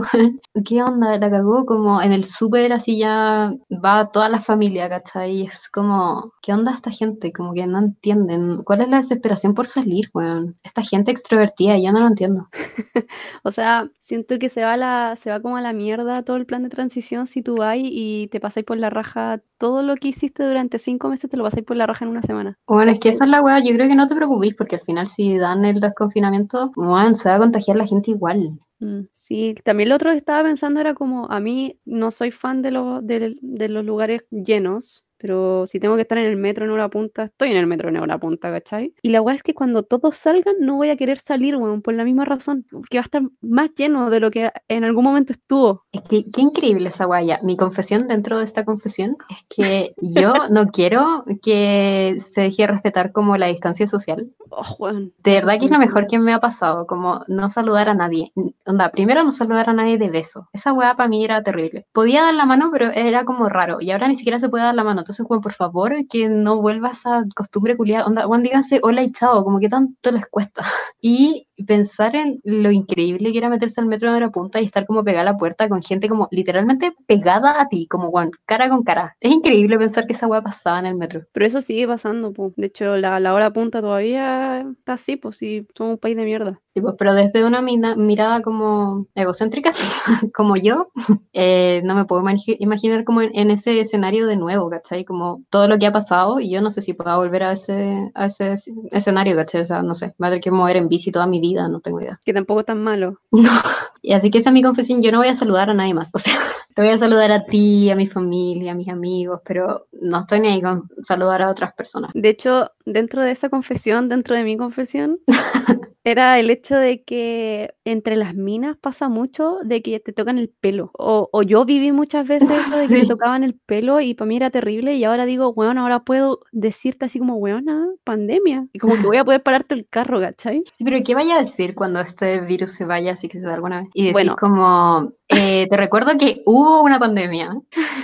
¿Qué 0.66 0.82
onda? 0.82 1.18
La 1.18 1.30
cagó 1.30 1.64
como 1.64 1.87
en 2.02 2.12
el 2.12 2.24
súper, 2.24 2.72
así 2.72 2.98
ya 2.98 3.52
va 3.84 4.10
toda 4.12 4.28
la 4.28 4.40
familia, 4.40 4.88
¿cachai? 4.88 5.32
Y 5.32 5.42
es 5.44 5.68
como, 5.68 6.32
¿qué 6.42 6.52
onda 6.52 6.72
esta 6.72 6.90
gente? 6.90 7.32
Como 7.32 7.54
que 7.54 7.66
no 7.66 7.78
entienden. 7.78 8.62
¿Cuál 8.64 8.82
es 8.82 8.88
la 8.88 8.98
desesperación 8.98 9.54
por 9.54 9.66
salir, 9.66 10.10
weón? 10.14 10.56
Esta 10.62 10.82
gente 10.82 11.10
extrovertida, 11.10 11.78
yo 11.78 11.92
no 11.92 12.00
lo 12.00 12.06
entiendo. 12.06 12.48
O 13.44 13.52
sea, 13.52 13.88
siento 13.98 14.38
que 14.38 14.48
se 14.48 14.62
va 14.64 14.76
la, 14.76 15.16
se 15.16 15.30
va 15.30 15.40
como 15.40 15.56
a 15.56 15.60
la 15.60 15.72
mierda 15.72 16.22
todo 16.22 16.36
el 16.36 16.46
plan 16.46 16.62
de 16.62 16.68
transición 16.68 17.26
si 17.26 17.42
tú 17.42 17.56
vas 17.56 17.76
y 17.78 18.28
te 18.30 18.40
pasáis 18.40 18.66
por 18.66 18.76
la 18.76 18.90
raja 18.90 19.40
todo 19.58 19.82
lo 19.82 19.96
que 19.96 20.08
hiciste 20.08 20.44
durante 20.44 20.78
cinco 20.78 21.08
meses, 21.08 21.30
te 21.30 21.36
lo 21.36 21.44
pasáis 21.44 21.64
por 21.64 21.76
la 21.76 21.86
raja 21.86 22.04
en 22.04 22.10
una 22.10 22.22
semana. 22.22 22.56
Bueno, 22.66 22.92
es 22.92 23.00
que 23.00 23.10
esa 23.10 23.24
es 23.24 23.30
la 23.30 23.42
weá, 23.42 23.58
yo 23.58 23.74
creo 23.74 23.88
que 23.88 23.94
no 23.94 24.06
te 24.06 24.14
preocupes 24.14 24.54
porque 24.54 24.76
al 24.76 24.82
final 24.82 25.06
si 25.06 25.36
dan 25.36 25.64
el 25.64 25.80
desconfinamiento, 25.80 26.72
bueno, 26.76 27.14
se 27.14 27.28
va 27.28 27.36
a 27.36 27.40
contagiar 27.40 27.76
la 27.76 27.86
gente 27.86 28.12
igual. 28.12 28.58
Mm, 28.80 29.02
Sí, 29.12 29.54
también 29.64 29.88
lo 29.88 29.96
otro 29.96 30.10
que 30.12 30.18
estaba 30.18 30.42
pensando 30.44 30.80
era 30.80 30.94
como, 30.94 31.30
a 31.30 31.40
mí 31.40 31.80
no 31.84 32.10
soy 32.10 32.30
fan 32.30 32.62
de 32.62 32.70
de, 33.02 33.36
de 33.40 33.68
los 33.68 33.84
lugares 33.84 34.24
llenos, 34.30 35.04
pero 35.18 35.66
si 35.66 35.80
tengo 35.80 35.96
que 35.96 36.02
estar 36.02 36.18
en 36.18 36.26
el 36.26 36.36
metro 36.36 36.64
en 36.64 36.70
hora 36.70 36.88
punta, 36.88 37.24
estoy 37.24 37.50
en 37.50 37.56
el 37.56 37.66
metro 37.66 37.88
en 37.88 37.96
hora 37.96 38.18
punta, 38.18 38.50
¿cachai? 38.50 38.94
Y 39.02 39.10
la 39.10 39.20
weá 39.20 39.34
es 39.34 39.42
que 39.42 39.54
cuando 39.54 39.82
todos 39.82 40.16
salgan 40.16 40.54
no 40.60 40.76
voy 40.76 40.90
a 40.90 40.96
querer 40.96 41.18
salir, 41.18 41.56
weón, 41.56 41.82
por 41.82 41.94
la 41.94 42.04
misma 42.04 42.24
razón, 42.24 42.66
que 42.88 42.98
va 42.98 43.02
a 43.02 43.04
estar 43.04 43.22
más 43.40 43.74
lleno 43.74 44.10
de 44.10 44.20
lo 44.20 44.30
que 44.30 44.50
en 44.68 44.84
algún 44.84 45.04
momento 45.04 45.32
estuvo. 45.32 45.84
Es 45.92 46.02
que 46.02 46.24
qué 46.30 46.40
increíble 46.40 46.88
esa 46.88 47.06
weá 47.06 47.22
ya. 47.22 47.40
Mi 47.42 47.56
confesión 47.56 48.08
dentro 48.08 48.38
de 48.38 48.44
esta 48.44 48.64
confesión 48.64 49.16
es 49.28 49.44
que 49.54 49.94
yo 50.00 50.32
no 50.50 50.66
quiero 50.68 51.24
que 51.42 52.18
se 52.20 52.42
deje 52.42 52.62
de 52.62 52.68
respetar 52.68 53.12
como 53.12 53.36
la 53.36 53.46
distancia 53.46 53.86
social. 53.86 54.30
Oh, 54.50 54.76
weón, 54.78 55.12
De 55.22 55.32
verdad 55.32 55.58
que 55.58 55.66
es 55.66 55.70
lo 55.70 55.78
mejor 55.78 56.06
que 56.06 56.18
me 56.18 56.32
ha 56.32 56.40
pasado, 56.40 56.86
como 56.86 57.20
no 57.28 57.48
saludar 57.48 57.88
a 57.88 57.94
nadie. 57.94 58.32
Onda, 58.64 58.90
primero 58.90 59.22
no 59.24 59.32
saludar 59.32 59.68
a 59.68 59.74
nadie 59.74 59.98
de 59.98 60.08
beso. 60.08 60.48
Esa 60.52 60.72
weá 60.72 60.96
para 60.96 61.08
mí 61.08 61.24
era 61.24 61.42
terrible. 61.42 61.86
Podía 61.92 62.22
dar 62.22 62.34
la 62.34 62.46
mano, 62.46 62.70
pero 62.72 62.90
era 62.90 63.24
como 63.24 63.48
raro. 63.48 63.78
Y 63.80 63.90
ahora 63.90 64.08
ni 64.08 64.16
siquiera 64.16 64.38
se 64.38 64.48
puede 64.48 64.64
dar 64.64 64.74
la 64.74 64.84
mano. 64.84 65.02
Entonces, 65.08 65.26
weón, 65.26 65.40
por 65.40 65.54
favor, 65.54 65.94
que 66.06 66.28
no 66.28 66.60
vuelva 66.60 66.90
esa 66.90 67.24
costumbre 67.34 67.78
culiada. 67.78 68.26
Weón, 68.26 68.42
díganse 68.42 68.78
hola 68.82 69.02
y 69.02 69.10
chao, 69.10 69.42
como 69.42 69.58
que 69.58 69.70
tanto 69.70 70.12
les 70.12 70.26
cuesta. 70.26 70.62
Y 71.00 71.47
pensar 71.64 72.14
en 72.16 72.40
lo 72.44 72.70
increíble 72.70 73.32
que 73.32 73.38
era 73.38 73.48
meterse 73.50 73.80
al 73.80 73.86
metro 73.86 74.12
de 74.12 74.20
la 74.20 74.30
punta 74.30 74.60
y 74.60 74.64
estar 74.64 74.86
como 74.86 75.04
pegada 75.04 75.22
a 75.22 75.32
la 75.32 75.36
puerta 75.36 75.68
con 75.68 75.82
gente 75.82 76.08
como 76.08 76.28
literalmente 76.30 76.92
pegada 77.06 77.60
a 77.60 77.68
ti, 77.68 77.86
como, 77.86 78.08
weón, 78.08 78.30
cara 78.46 78.68
con 78.68 78.82
cara. 78.82 79.16
Es 79.20 79.30
increíble 79.32 79.78
pensar 79.78 80.06
que 80.06 80.12
esa 80.12 80.26
weá 80.26 80.42
pasaba 80.42 80.78
en 80.78 80.86
el 80.86 80.94
metro. 80.94 81.22
Pero 81.32 81.46
eso 81.46 81.60
sigue 81.60 81.86
pasando, 81.86 82.32
po. 82.32 82.52
De 82.56 82.66
hecho, 82.66 82.96
la, 82.96 83.20
la 83.20 83.34
hora 83.34 83.52
punta 83.52 83.80
todavía 83.80 84.60
está 84.60 84.94
así, 84.94 85.16
pues 85.16 85.36
sí, 85.36 85.66
somos 85.76 85.92
un 85.94 85.98
país 85.98 86.16
de 86.16 86.24
mierda. 86.24 86.60
Sí, 86.74 86.80
pues, 86.80 86.94
pero 86.98 87.14
desde 87.14 87.44
una 87.44 87.60
mina- 87.60 87.96
mirada 87.96 88.40
como 88.42 89.06
egocéntrica, 89.14 89.72
como 90.34 90.56
yo, 90.56 90.90
eh, 91.32 91.80
no 91.84 91.94
me 91.94 92.04
puedo 92.04 92.22
imagi- 92.22 92.56
imaginar 92.60 93.04
como 93.04 93.22
en, 93.22 93.30
en 93.34 93.50
ese 93.50 93.80
escenario 93.80 94.26
de 94.26 94.36
nuevo, 94.36 94.68
¿cachai? 94.70 95.04
Como 95.04 95.42
todo 95.50 95.68
lo 95.68 95.78
que 95.78 95.86
ha 95.86 95.92
pasado 95.92 96.40
y 96.40 96.50
yo 96.50 96.60
no 96.62 96.70
sé 96.70 96.80
si 96.82 96.92
pueda 96.94 97.16
volver 97.16 97.42
a 97.42 97.52
ese, 97.52 98.10
a 98.14 98.26
ese 98.26 98.52
es- 98.52 98.70
escenario, 98.92 99.34
¿cachai? 99.36 99.62
O 99.62 99.64
sea, 99.64 99.82
no 99.82 99.94
sé, 99.94 100.14
va 100.22 100.28
a 100.28 100.30
tener 100.30 100.40
que 100.42 100.50
mover 100.50 100.76
en 100.76 100.88
bici 100.88 101.10
toda 101.10 101.26
mi 101.26 101.40
vida, 101.40 101.47
no 101.54 101.80
tengo 101.80 102.00
idea. 102.00 102.20
Que 102.24 102.32
tampoco 102.32 102.64
tan 102.64 102.82
malo. 102.82 103.20
Y 104.00 104.12
así 104.12 104.30
que 104.30 104.38
esa 104.38 104.50
es 104.50 104.54
mi 104.54 104.62
confesión, 104.62 105.02
yo 105.02 105.10
no 105.10 105.18
voy 105.18 105.26
a 105.26 105.34
saludar 105.34 105.70
a 105.70 105.74
nadie 105.74 105.92
más, 105.92 106.10
o 106.14 106.18
sea, 106.18 106.32
te 106.74 106.82
voy 106.82 106.90
a 106.92 106.98
saludar 106.98 107.32
a 107.32 107.44
ti, 107.44 107.90
a 107.90 107.96
mi 107.96 108.06
familia, 108.06 108.72
a 108.72 108.74
mis 108.74 108.88
amigos, 108.88 109.40
pero 109.44 109.88
no 110.00 110.20
estoy 110.20 110.40
ni 110.40 110.48
ahí 110.48 110.62
con 110.62 110.88
saludar 111.02 111.42
a 111.42 111.50
otras 111.50 111.74
personas. 111.74 112.12
De 112.14 112.28
hecho, 112.28 112.70
dentro 112.92 113.22
de 113.22 113.30
esa 113.32 113.48
confesión, 113.48 114.08
dentro 114.08 114.34
de 114.36 114.44
mi 114.44 114.56
confesión, 114.56 115.18
era 116.04 116.38
el 116.38 116.50
hecho 116.50 116.76
de 116.76 117.02
que 117.04 117.74
entre 117.84 118.16
las 118.16 118.34
minas 118.34 118.76
pasa 118.78 119.08
mucho 119.08 119.58
de 119.64 119.82
que 119.82 120.00
te 120.00 120.12
tocan 120.12 120.38
el 120.38 120.48
pelo. 120.48 120.90
O, 120.98 121.28
o 121.32 121.42
yo 121.42 121.64
viví 121.64 121.92
muchas 121.92 122.26
veces 122.26 122.50
eso 122.50 122.76
de 122.78 122.88
que 122.88 122.94
Sí. 122.94 123.00
te 123.02 123.06
tocaban 123.08 123.44
el 123.44 123.54
pelo 123.54 124.00
y 124.00 124.14
para 124.14 124.28
mí 124.28 124.36
era 124.36 124.50
terrible 124.50 124.94
y 124.94 125.04
ahora 125.04 125.26
digo, 125.26 125.50
weón, 125.50 125.78
ahora 125.78 126.00
puedo 126.04 126.40
decirte 126.52 127.04
así 127.06 127.18
como, 127.18 127.36
weona, 127.36 127.86
pandemia. 128.04 128.66
Y 128.72 128.78
como 128.78 128.94
que 128.96 129.06
voy 129.06 129.18
a 129.18 129.24
poder 129.24 129.42
pararte 129.42 129.74
el 129.74 129.86
carro, 129.88 130.20
¿cachai? 130.20 130.64
Sí, 130.72 130.84
pero 130.84 130.98
¿qué 131.04 131.14
vaya 131.14 131.36
a 131.36 131.40
decir 131.40 131.74
cuando 131.74 132.00
este 132.00 132.40
virus 132.46 132.70
se 132.70 132.84
vaya, 132.86 133.12
así 133.12 133.28
que 133.28 133.40
se 133.40 133.46
va 133.46 133.54
alguna 133.54 133.80
vez? 133.82 133.90
Y 133.94 134.02
decís 134.04 134.12
Bueno. 134.14 134.36
como, 134.38 135.12
eh, 135.28 135.66
te 135.68 135.76
recuerdo 135.76 136.16
que 136.18 136.42
hubo 136.46 136.82
una 136.82 136.98
pandemia. 136.98 137.54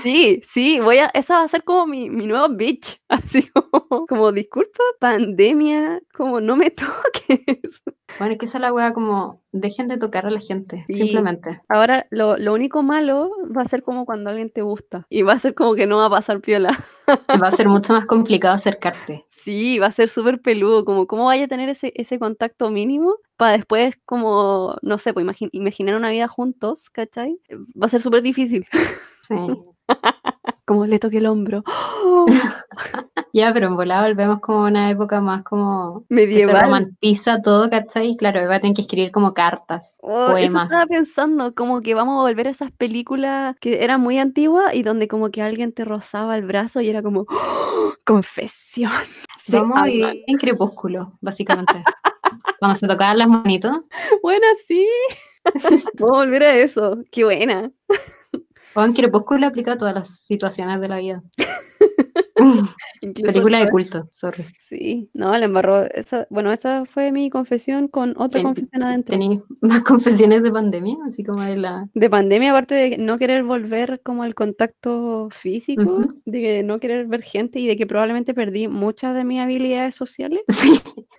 Sí, 0.03 0.41
sí, 0.45 0.79
voy 0.81 0.99
a, 0.99 1.07
esa 1.15 1.39
va 1.39 1.45
a 1.45 1.49
ser 1.49 1.65
como 1.65 1.87
mi, 1.87 2.11
mi 2.11 2.27
nuevo 2.27 2.49
bitch. 2.51 3.01
Así 3.09 3.49
como, 3.49 4.07
como, 4.07 4.33
disculpa, 4.33 4.83
pandemia, 5.01 6.01
como 6.17 6.41
no 6.41 6.57
me 6.57 6.71
toques. 6.71 7.83
Bueno, 8.19 8.33
es 8.35 8.39
que 8.39 8.47
esa 8.47 8.59
es 8.59 8.63
la 8.63 8.73
wea 8.73 8.93
como, 8.93 9.41
dejen 9.53 9.89
de 9.89 9.97
tocar 9.97 10.27
a 10.27 10.31
la 10.31 10.41
gente, 10.41 10.85
Sí. 10.87 10.95
simplemente. 10.95 11.61
Ahora, 11.69 12.07
lo, 12.11 12.37
lo 12.37 12.53
único 12.53 12.83
malo 12.83 13.31
va 13.57 13.63
a 13.63 13.69
ser 13.69 13.83
como 13.83 14.05
cuando 14.07 14.31
alguien 14.31 14.51
te 14.51 14.63
gusta. 14.63 15.07
Y 15.09 15.23
va 15.23 15.33
a 15.33 15.39
ser 15.39 15.55
como 15.55 15.75
que 15.75 15.87
no 15.87 15.99
va 15.99 16.07
a 16.07 16.11
pasar 16.11 16.41
piola. 16.41 16.77
Va 17.09 17.49
a 17.49 17.53
ser 17.53 17.69
mucho 17.69 17.93
más 17.93 18.07
complicado 18.07 18.55
acercarte. 18.55 19.25
Sí, 19.45 19.79
va 19.79 19.89
a 19.89 19.93
ser 19.93 20.09
súper 20.09 20.41
peludo. 20.41 20.85
Como, 20.85 21.07
¿cómo 21.07 21.27
vaya 21.27 21.45
a 21.45 21.49
tener 21.49 21.69
ese, 21.69 21.93
ese 21.97 22.19
contacto 22.19 22.71
mínimo 22.71 23.17
para 23.37 23.53
después, 23.57 23.95
como, 24.07 24.77
no 24.83 24.99
sé, 24.99 25.13
pues 25.13 25.27
imagi- 25.27 25.51
imaginar 25.53 25.97
una 25.97 26.11
vida 26.11 26.29
juntos, 26.29 26.89
¿cachai? 26.91 27.39
Va 27.81 27.87
a 27.87 27.89
ser 27.89 28.01
súper 28.03 28.23
difícil. 28.23 28.67
Sí. 29.23 29.35
Como 30.67 30.87
le 30.87 30.99
toque 30.99 31.19
el 31.19 31.27
hombro. 31.27 31.63
Ya, 33.33 33.53
pero 33.53 33.67
en 33.67 33.77
volada 33.77 34.07
volvemos 34.09 34.39
como 34.41 34.65
a 34.65 34.69
una 34.69 34.91
época 34.91 35.21
más 35.21 35.43
como 35.43 36.01
que 36.03 36.07
se 36.09 36.15
Medieval. 36.15 36.63
romantiza 36.63 37.43
todo, 37.43 37.69
¿cachai? 37.69 38.11
Y 38.11 38.17
claro, 38.17 38.41
va 38.49 38.57
a 38.57 38.61
tener 38.61 38.77
que 38.77 38.83
escribir 38.83 39.11
como 39.11 39.35
cartas, 39.35 39.99
Oh, 40.03 40.27
eso 40.27 40.33
poemas. 40.33 40.65
estaba 40.67 40.87
pensando, 40.87 41.53
como 41.55 41.81
que 41.81 41.95
vamos 41.95 42.19
a 42.21 42.23
volver 42.23 42.47
a 42.47 42.51
esas 42.51 42.71
películas 42.73 43.57
que 43.61 43.83
eran 43.85 44.01
muy 44.01 44.19
antiguas 44.21 44.73
y 44.75 44.83
donde 44.85 45.09
como 45.09 45.31
que 45.31 45.43
alguien 45.43 45.73
te 45.73 45.85
rozaba 45.85 46.37
el 46.37 46.45
brazo 46.47 46.81
y 46.81 46.89
era 46.89 47.03
como 47.03 47.27
¡Oh! 47.29 47.93
confesión. 48.05 48.93
Vamos 49.49 49.79
a 49.79 49.85
vivir 49.85 50.23
en 50.29 50.39
crepúsculo, 50.39 51.19
básicamente. 51.21 51.75
Cuando 52.61 52.77
se 52.77 52.87
tocaban 52.89 53.19
las 53.19 53.29
manitos. 53.29 53.81
Buena, 54.23 54.47
sí. 54.69 54.87
Vamos 55.99 56.17
a 56.19 56.21
volver 56.25 56.43
a 56.45 56.55
eso. 56.57 56.99
Qué 57.11 57.25
buena. 57.25 57.71
En 58.77 58.93
crepúsculo 58.93 59.47
aplica 59.47 59.73
a 59.73 59.79
todas 59.79 59.95
las 59.95 60.09
situaciones 60.09 60.81
de 60.81 60.89
la 60.89 60.99
vida. 60.99 61.23
Película 63.01 63.65
de 63.65 63.71
culto, 63.71 64.07
sorry. 64.11 64.45
Sí, 64.69 65.11
no, 65.15 65.33
la 65.33 65.45
embarró. 65.45 65.85
Esa, 65.85 66.27
bueno, 66.31 66.53
esa 66.53 66.85
fue 66.85 67.13
mi 67.13 67.31
confesión 67.31 67.89
con 67.89 68.15
otra 68.17 68.43
confesión 68.43 68.83
adentro. 68.83 69.13
¿Tenéis 69.13 69.41
más 69.61 69.83
confesiones 69.83 70.43
de 70.43 70.51
pandemia? 70.51 70.97
Así 71.07 71.25
como 71.25 71.43
de 71.43 71.57
la... 71.57 71.89
De 71.95 72.11
pandemia, 72.11 72.51
aparte 72.51 72.75
de 72.75 72.99
no 72.99 73.19
querer 73.19 73.45
volver 73.45 74.01
como 74.03 74.23
al 74.23 74.35
contacto 74.35 75.29
físico, 75.31 75.83
Ujú. 75.83 76.09
de 76.25 76.41
que 76.41 76.63
no 76.63 76.81
querer 76.81 77.07
ver 77.07 77.23
gente 77.23 77.61
y 77.61 77.67
de 77.67 77.77
que 77.77 77.87
probablemente 77.87 78.35
perdí 78.35 78.69
muchas 78.69 79.15
de 79.15 79.25
mis 79.25 79.41
habilidades 79.41 79.95
sociales 79.95 80.41
Sí. 80.49 80.81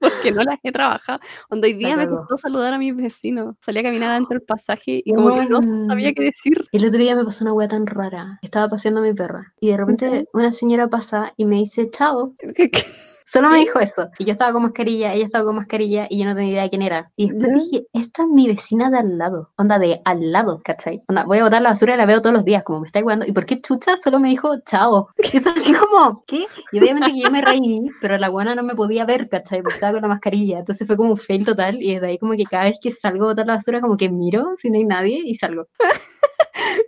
porque 0.00 0.32
no 0.32 0.42
las 0.42 0.58
he 0.62 0.72
trabajado. 0.72 1.20
Cuando 1.48 1.66
hoy 1.66 1.74
día 1.74 1.96
me 1.96 2.08
costó 2.08 2.36
saludar 2.36 2.72
a 2.72 2.78
mis 2.78 2.94
vecinos. 2.94 3.56
Salí 3.60 3.80
a 3.80 3.82
caminar 3.82 4.10
adentro 4.12 4.38
del 4.38 4.42
pasaje 4.42 5.02
y 5.04 5.12
como 5.12 5.38
que 5.38 5.46
no 5.46 5.60
sabía 5.86 6.12
qué 6.12 6.24
decir. 6.24 6.64
El 6.72 6.84
otro 6.84 6.98
día 6.98 7.16
me 7.16 7.24
pasó 7.24 7.44
una 7.44 7.52
wea 7.52 7.68
tan 7.68 7.86
rara. 7.86 8.38
Estaba 8.42 8.68
paseando 8.68 9.00
a 9.00 9.04
mi 9.04 9.14
perra 9.14 9.52
y 9.60 9.68
de 9.68 9.76
repente 9.76 10.28
una 10.38 10.52
señora 10.52 10.88
pasa 10.88 11.34
y 11.36 11.44
me 11.44 11.56
dice 11.56 11.90
chao. 11.90 12.34
Solo 13.30 13.50
me 13.50 13.58
dijo 13.58 13.78
eso. 13.78 14.08
Y 14.18 14.24
yo 14.24 14.32
estaba 14.32 14.54
con 14.54 14.62
mascarilla, 14.62 15.12
ella 15.12 15.26
estaba 15.26 15.44
con 15.44 15.56
mascarilla 15.56 16.06
y 16.08 16.18
yo 16.18 16.24
no 16.24 16.34
tenía 16.34 16.52
idea 16.52 16.62
de 16.62 16.70
quién 16.70 16.80
era. 16.80 17.12
Y 17.14 17.30
después 17.30 17.70
dije, 17.70 17.86
esta 17.92 18.22
es 18.22 18.28
mi 18.30 18.48
vecina 18.48 18.88
de 18.88 18.98
al 18.98 19.18
lado. 19.18 19.50
Onda 19.58 19.78
de 19.78 20.00
al 20.06 20.32
lado, 20.32 20.62
¿cachai? 20.64 21.02
Onda, 21.08 21.24
voy 21.24 21.36
a 21.38 21.44
botar 21.44 21.60
la 21.60 21.68
basura 21.68 21.92
y 21.92 21.98
la 21.98 22.06
veo 22.06 22.22
todos 22.22 22.34
los 22.34 22.44
días, 22.46 22.64
como 22.64 22.80
me 22.80 22.86
está 22.86 23.02
jugando. 23.02 23.26
¿Y 23.26 23.32
por 23.32 23.44
qué 23.44 23.60
chucha 23.60 23.98
solo 23.98 24.18
me 24.18 24.30
dijo 24.30 24.48
chao? 24.64 25.08
Y 25.30 25.36
estaba 25.36 25.56
así 25.56 25.74
como, 25.74 26.24
¿qué? 26.26 26.46
Y 26.72 26.78
obviamente 26.78 27.12
que 27.12 27.20
yo 27.20 27.30
me 27.30 27.42
reí, 27.42 27.82
pero 28.00 28.16
la 28.16 28.30
buena 28.30 28.54
no 28.54 28.62
me 28.62 28.74
podía 28.74 29.04
ver, 29.04 29.28
¿cachai? 29.28 29.60
Porque 29.60 29.74
estaba 29.74 29.92
con 29.92 30.02
la 30.02 30.08
mascarilla. 30.08 30.60
Entonces 30.60 30.86
fue 30.86 30.96
como 30.96 31.10
un 31.10 31.18
fail 31.18 31.44
total. 31.44 31.82
Y 31.82 31.94
desde 31.94 32.06
ahí 32.06 32.18
como 32.18 32.32
que 32.32 32.44
cada 32.44 32.64
vez 32.64 32.78
que 32.80 32.90
salgo 32.90 33.26
a 33.26 33.28
botar 33.28 33.46
la 33.46 33.56
basura, 33.56 33.82
como 33.82 33.98
que 33.98 34.08
miro 34.08 34.52
si 34.56 34.70
no 34.70 34.78
hay 34.78 34.84
nadie 34.84 35.20
y 35.22 35.34
salgo. 35.34 35.66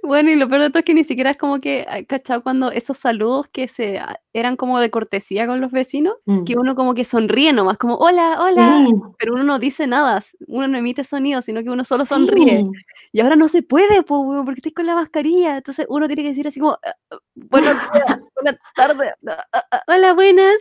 Bueno, 0.02 0.30
y 0.30 0.36
lo 0.36 0.48
peor 0.48 0.62
de 0.62 0.70
todo 0.70 0.80
es 0.80 0.84
que 0.84 0.94
ni 0.94 1.04
siquiera 1.04 1.30
es 1.30 1.36
como 1.36 1.60
que, 1.60 1.86
ay, 1.88 2.04
¿cachao? 2.04 2.42
Cuando 2.42 2.72
esos 2.72 2.98
saludos 2.98 3.46
que 3.52 3.68
se 3.68 3.98
ah, 3.98 4.20
eran 4.32 4.56
como 4.56 4.78
de 4.80 4.90
cortesía 4.90 5.46
con 5.46 5.60
los 5.60 5.72
vecinos, 5.72 6.14
Mm. 6.26 6.44
que 6.44 6.56
uno 6.56 6.74
como 6.76 6.94
que 6.94 7.04
sonríe 7.04 7.52
nomás, 7.52 7.78
como 7.78 7.96
hola, 7.96 8.38
hola, 8.40 8.84
Sí, 8.86 8.94
pero 9.18 9.34
uno 9.34 9.44
no 9.44 9.58
dice 9.58 9.86
nada, 9.86 10.22
uno 10.46 10.68
no 10.68 10.78
emite 10.78 11.04
sonido, 11.04 11.42
sino 11.42 11.62
que 11.62 11.70
uno 11.70 11.84
solo 11.84 12.06
sonríe. 12.06 12.60
sí. 12.62 12.70
Y 13.12 13.20
ahora 13.20 13.36
no 13.36 13.48
se 13.48 13.62
puede, 13.62 14.02
po, 14.04 14.24
porque 14.44 14.58
estoy 14.60 14.72
con 14.72 14.86
la 14.86 14.94
mascarilla. 14.94 15.56
Entonces 15.58 15.86
uno 15.88 16.06
tiene 16.06 16.22
que 16.22 16.28
decir 16.30 16.46
así 16.48 16.60
como, 16.60 16.78
"Ah, 16.84 16.94
ah, 17.12 17.18
buenas 18.36 18.56
tardes, 18.76 19.12
ah, 19.28 19.82
hola, 19.88 20.14
buenas. 20.14 20.54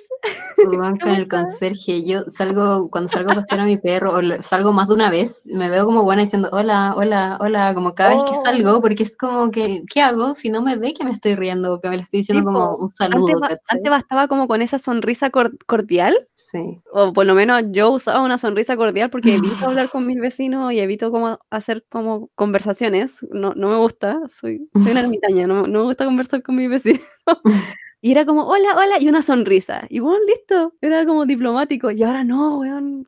Weón, 0.66 0.98
con 1.02 1.12
el 1.12 1.28
conserje, 1.28 2.04
yo 2.06 2.22
salgo, 2.28 2.90
cuando 2.92 3.10
salgo 3.10 3.32
a 3.32 3.36
pasear 3.36 3.62
a 3.62 3.66
mi 3.66 3.78
perro, 3.78 4.14
o 4.14 4.42
salgo 4.44 4.74
más 4.74 4.88
de 4.90 4.96
una 4.96 5.10
vez, 5.10 5.44
me 5.46 5.70
veo 5.70 5.86
como 5.86 6.04
buena 6.04 6.24
diciendo 6.24 6.50
hola, 6.52 6.94
hola, 6.98 7.38
hola, 7.42 7.74
como 7.76 7.96
cada 7.96 8.12
vez 8.16 8.24
que 8.26 8.36
Oh. 8.36 8.42
salgo, 8.44 8.82
porque 8.82 9.04
es 9.04 9.16
como 9.18 9.52
que, 9.52 9.84
¿qué 9.94 10.02
hago 10.02 10.34
si 10.34 10.50
no 10.50 10.62
me 10.62 10.76
ve 10.78 10.94
que 10.94 11.04
me 11.06 11.12
estoy 11.12 11.36
riendo 11.36 11.80
que 11.82 11.90
me 11.90 11.98
le 11.98 12.04
estoy 12.04 12.20
diciendo 12.22 12.42
Sí, 12.42 12.46
como 12.46 12.72
po. 12.72 12.78
un 12.84 12.90
saludo, 12.90 13.28
Antes, 13.44 13.59
antes 13.70 13.90
bastaba 13.90 14.28
como 14.28 14.48
con 14.48 14.62
esa 14.62 14.80
sonrisa 14.80 15.30
cor- 15.30 15.58
cordial, 15.66 16.28
Sí. 16.36 16.80
o 16.94 17.12
por 17.14 17.26
lo 17.26 17.34
menos 17.36 17.64
yo 17.72 17.92
usaba 17.92 18.22
una 18.22 18.38
sonrisa 18.38 18.78
cordial 18.78 19.10
porque 19.10 19.34
evito 19.64 19.68
hablar 19.68 19.90
con 19.90 20.06
mis 20.08 20.20
vecinos 20.20 20.72
y 20.74 20.80
evito 20.80 21.12
como 21.12 21.40
hacer 21.50 21.84
como 21.90 22.30
conversaciones. 22.36 23.26
No, 23.32 23.54
no 23.56 23.70
me 23.70 23.76
gusta, 23.78 24.20
soy, 24.30 24.70
soy 24.82 24.92
una 24.92 25.02
ermitaña, 25.20 25.48
no, 25.48 25.68
no 25.68 25.80
me 25.80 25.86
gusta 25.86 26.06
conversar 26.06 26.42
con 26.44 26.56
mis 26.56 26.70
vecinos. 26.70 27.02
Y 28.02 28.12
era 28.14 28.26
como, 28.26 28.44
hola, 28.48 28.78
hola, 28.78 28.98
y 29.02 29.10
una 29.10 29.22
sonrisa. 29.22 29.86
Y 29.90 30.00
bueno, 30.00 30.20
listo, 30.26 30.74
era 30.80 31.06
como 31.06 31.26
diplomático. 31.26 31.92
Y 31.92 32.02
ahora 32.02 32.24
no, 32.24 32.60
weón. 32.60 33.06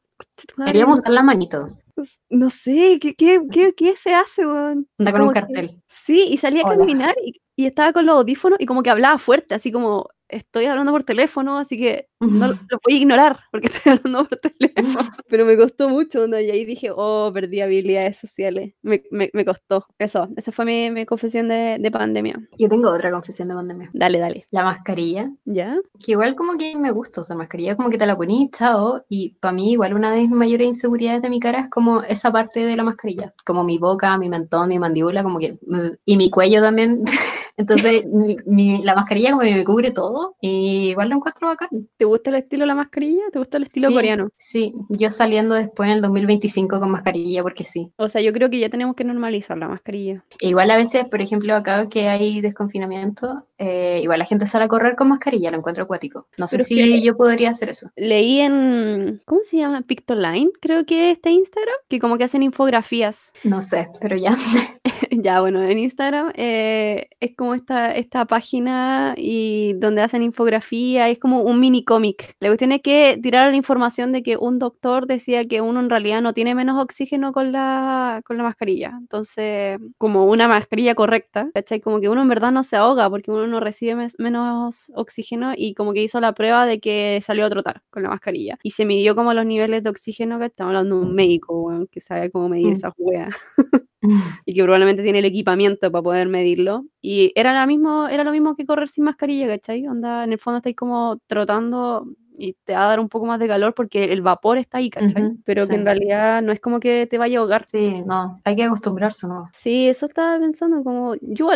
Queríamos 0.66 1.00
usar 1.00 1.14
la 1.14 1.24
manito, 1.24 1.70
no, 1.96 2.04
no 2.30 2.50
sé, 2.50 3.00
¿qué, 3.02 3.16
qué, 3.16 3.40
qué, 3.50 3.74
qué 3.74 3.96
se 3.96 4.14
hace, 4.14 4.46
weón? 4.46 4.88
anda 5.00 5.12
con 5.14 5.22
un 5.22 5.28
que- 5.30 5.40
cartel. 5.40 5.82
Sí, 5.88 6.28
y 6.30 6.36
salía 6.36 6.64
a 6.64 6.68
Hola. 6.68 6.78
caminar 6.80 7.16
y, 7.26 7.42
y 7.56 7.68
estaba 7.68 7.94
con 7.94 8.06
los 8.06 8.16
audífonos 8.18 8.60
y 8.60 8.66
como 8.66 8.84
que 8.84 8.90
hablaba 8.90 9.18
fuerte, 9.18 9.56
así 9.56 9.72
como 9.72 10.10
estoy 10.32 10.66
hablando 10.66 10.92
por 10.92 11.04
teléfono, 11.04 11.58
así 11.58 11.78
que 11.78 12.08
no 12.20 12.48
lo, 12.70 12.80
voy 12.84 12.94
a 12.94 12.98
ignorar 12.98 13.40
porque 13.52 13.68
estoy 13.68 13.94
hablando 13.94 14.28
por 14.28 14.38
teléfono. 14.40 15.00
Pero 15.30 15.46
me 15.46 15.58
costó 15.58 15.90
mucho, 15.90 16.28
¿no? 16.28 16.40
Y 16.40 16.50
ahí 16.50 16.66
dije, 16.66 16.90
oh, 16.96 17.32
perdí 17.34 17.62
habilidades 17.62 18.18
sociales. 18.18 18.74
Me, 18.82 19.04
me, 19.12 19.30
me 19.34 19.46
costó. 19.46 19.86
Eso, 19.98 20.28
esa 20.36 20.52
fue 20.52 20.66
mi, 20.66 20.92
mi 20.92 21.06
confesión 21.06 21.48
de, 21.50 21.78
de 21.80 21.92
pandemia. 21.92 22.40
Yo 22.58 22.70
tengo 22.70 22.90
otra 22.90 23.12
confesión 23.12 23.48
de 23.50 23.56
pandemia. 23.56 23.90
Dale, 23.94 24.20
dale. 24.20 24.46
La 24.52 24.64
mascarilla, 24.64 25.32
¿Ya? 25.46 25.78
que 26.04 26.12
igual 26.14 26.36
como 26.36 26.58
que 26.58 26.76
me 26.76 26.92
gusta 26.92 27.22
usar 27.22 27.38
mascarilla, 27.38 27.76
como 27.76 27.90
que 27.90 27.98
te 27.98 28.06
la 28.06 28.18
ponís, 28.18 28.50
chao, 28.52 29.04
y 29.10 29.36
para 29.40 29.54
mí 29.54 29.72
igual 29.74 29.94
una 29.94 30.12
de 30.12 30.22
mis 30.22 30.30
mayores 30.32 30.68
inseguridades 30.68 31.22
de 31.22 31.30
mi 31.30 31.40
cara 31.40 31.62
es 31.62 31.70
como 31.70 32.02
esa 32.04 32.32
parte 32.32 32.66
de 32.66 32.76
la 32.76 32.84
mascarilla, 32.84 33.34
como 33.46 33.64
mi 33.64 33.78
boca, 33.78 34.18
mi 34.18 34.30
mentón, 34.30 34.70
mi 34.70 34.80
mandíbula, 34.80 35.24
como 35.24 35.40
que, 35.40 35.60
mm, 35.66 35.90
y 36.06 36.18
mi 36.18 36.30
cuello 36.30 36.62
también, 36.62 37.04
entonces 37.58 38.06
mi, 38.08 38.38
mi- 38.46 38.84
la 38.84 38.96
mascarilla 38.96 39.32
como 39.32 39.42
que 39.44 39.56
me 39.56 39.64
cubre 39.66 39.92
todo, 39.92 40.21
y 40.42 40.90
igual 40.92 41.10
lo 41.10 41.16
encuentro 41.18 41.48
bacán. 41.48 41.70
¿Te 41.98 42.06
gusta 42.06 42.30
el 42.30 42.38
estilo 42.38 42.64
de 42.64 42.68
la 42.68 42.76
mascarilla? 42.76 43.24
¿Te 43.32 43.40
gusta 43.40 43.58
el 43.58 43.64
estilo 43.64 43.90
Sí, 43.90 43.94
coreano? 43.96 44.30
Sí, 44.38 44.74
yo 44.90 45.12
saliendo 45.12 45.56
después 45.56 45.90
en 45.90 45.96
el 45.98 46.02
2025 46.02 46.80
con 46.80 46.92
mascarilla, 46.92 47.44
porque 47.44 47.64
sí. 47.64 47.92
O 47.98 48.08
sea, 48.10 48.22
yo 48.22 48.34
creo 48.34 48.50
que 48.50 48.60
ya 48.60 48.70
tenemos 48.70 48.96
que 48.96 49.04
normalizar 49.04 49.58
la 49.58 49.68
mascarilla. 49.68 50.24
Igual 50.40 50.72
a 50.72 50.78
veces, 50.78 51.06
por 51.06 51.22
ejemplo, 51.22 51.56
acá 51.56 51.88
que 51.90 52.08
hay 52.10 52.42
desconfinamiento, 52.42 53.46
eh, 53.58 54.00
igual 54.04 54.20
la 54.20 54.26
gente 54.26 54.46
sale 54.46 54.66
a 54.66 54.68
correr 54.68 54.96
con 54.96 55.10
mascarilla, 55.10 55.52
lo 55.52 55.58
encuentro 55.58 55.84
acuático. 55.84 56.28
No 56.38 56.48
sé 56.48 56.58
Pero 56.58 56.66
si 56.66 56.76
que- 56.76 57.02
yo 57.02 57.16
podría 57.18 57.50
hacer 57.52 57.70
eso. 57.70 57.90
Leí 57.96 58.40
en, 58.40 59.22
¿cómo 59.26 59.42
se 59.44 59.58
llama? 59.58 59.82
Pictoline, 59.82 60.52
creo 60.62 60.86
que 60.86 61.12
este 61.12 61.32
Instagram, 61.32 61.76
que 61.90 62.00
como 62.00 62.18
que 62.18 62.24
hacen 62.24 62.44
infografías 62.44 63.32
No 63.44 63.62
sé, 63.62 63.88
pero 64.00 64.16
ya. 64.16 64.32
Ya, 65.24 65.42
bueno, 65.42 65.62
en 65.64 65.78
Instagram 65.80 66.32
eh, 66.36 67.10
es 67.20 67.36
como 67.36 67.54
esta, 67.56 67.94
esta 67.96 68.26
página 68.26 69.14
y 69.18 69.74
donde 69.74 70.02
hacen 70.02 70.22
infografía, 70.24 71.10
es 71.10 71.20
como 71.20 71.42
un 71.42 71.60
mini 71.60 71.84
cómic. 71.84 72.36
La 72.40 72.50
cuestión 72.50 72.72
es 72.72 72.82
que 72.82 73.20
tiraron 73.22 73.52
la 73.52 73.58
información 73.58 74.12
de 74.12 74.24
que 74.24 74.38
un 74.38 74.60
doctor 74.60 75.08
decía 75.08 75.46
que 75.48 75.62
uno 75.62 75.80
en 75.80 75.90
realidad 75.90 76.22
no 76.22 76.34
tiene 76.34 76.56
menos 76.56 76.82
oxígeno 76.82 77.32
con 77.34 77.52
la, 77.52 78.22
con 78.26 78.38
la 78.38 78.44
mascarilla. 78.44 78.94
Entonces, 79.00 79.80
como 79.98 80.26
una 80.26 80.48
mascarilla 80.48 80.96
correcta, 80.96 81.50
¿cachai? 81.54 81.82
Como 81.82 82.00
que 82.00 82.10
uno 82.10 82.22
en 82.22 82.30
verdad 82.30 82.52
no 82.52 82.64
se 82.64 82.76
ahoga 82.76 83.10
porque 83.10 83.32
uno 83.32 83.48
no 83.48 83.60
recibe 83.60 83.96
mes- 83.96 84.16
menos 84.20 84.92
oxígeno 84.96 85.54
y 85.56 85.74
como 85.74 85.94
que 85.94 86.04
hizo 86.04 86.20
la 86.20 86.34
prueba 86.34 86.66
de 86.66 86.80
que 86.80 87.20
salió 87.24 87.46
a 87.46 87.50
trotar 87.50 87.82
con 87.90 88.04
la 88.04 88.10
mascarilla. 88.10 88.58
Y 88.64 88.72
se 88.72 88.86
midió 88.86 89.16
como 89.16 89.34
los 89.34 89.46
niveles 89.46 89.84
de 89.84 89.90
oxígeno, 89.90 90.40
que 90.40 90.46
estamos 90.46 90.70
hablando 90.72 91.00
de 91.00 91.06
un 91.06 91.16
médico, 91.16 91.62
weón, 91.62 91.88
que 91.88 92.00
sabe 92.02 92.30
cómo 92.32 92.50
medir 92.50 92.62
Mm. 92.72 92.74
esas 92.74 92.94
weas 92.98 93.36
y 94.46 94.54
que 94.54 94.64
probablemente 94.64 95.04
tiene 95.04 95.20
el 95.20 95.26
equipamiento 95.26 95.92
para 95.92 96.02
poder 96.02 96.28
medirlo. 96.28 96.86
Y 97.02 97.32
era, 97.36 97.54
la 97.54 97.66
mismo, 97.66 98.08
era 98.08 98.24
lo 98.24 98.32
mismo 98.32 98.56
que 98.56 98.66
correr 98.66 98.88
sin 98.88 99.04
mascarilla, 99.06 99.48
¿cachai? 99.48 99.88
Onda, 99.88 100.24
en 100.24 100.32
el 100.34 100.40
fondo 100.40 100.58
estáis 100.58 100.76
como 100.76 101.20
trotando 101.28 102.06
y 102.38 102.54
te 102.66 102.74
va 102.74 102.86
a 102.86 102.88
dar 102.88 103.00
un 103.00 103.10
poco 103.10 103.26
más 103.26 103.40
de 103.40 103.48
calor 103.48 103.74
porque 103.76 104.06
el 104.06 104.22
vapor 104.22 104.58
está 104.58 104.80
ahí, 104.80 104.90
¿cachai? 104.90 105.24
Ujú, 105.24 105.38
Pero 105.46 105.62
que 105.68 105.74
sí. 105.74 105.80
en 105.80 105.86
realidad 105.86 106.42
no 106.42 106.52
es 106.52 106.60
como 106.60 106.80
que 106.80 107.06
te 107.08 107.18
vaya 107.18 107.38
a 107.38 107.42
ahogar. 107.42 107.66
Sí, 107.68 108.02
no, 108.06 108.40
hay 108.44 108.56
que 108.56 108.64
acostumbrarse, 108.64 109.28
¿no? 109.28 109.50
Sí, 109.54 109.88
eso 109.88 110.08
estaba 110.08 110.40
pensando, 110.40 110.84
como 110.84 111.16
yo 111.22 111.50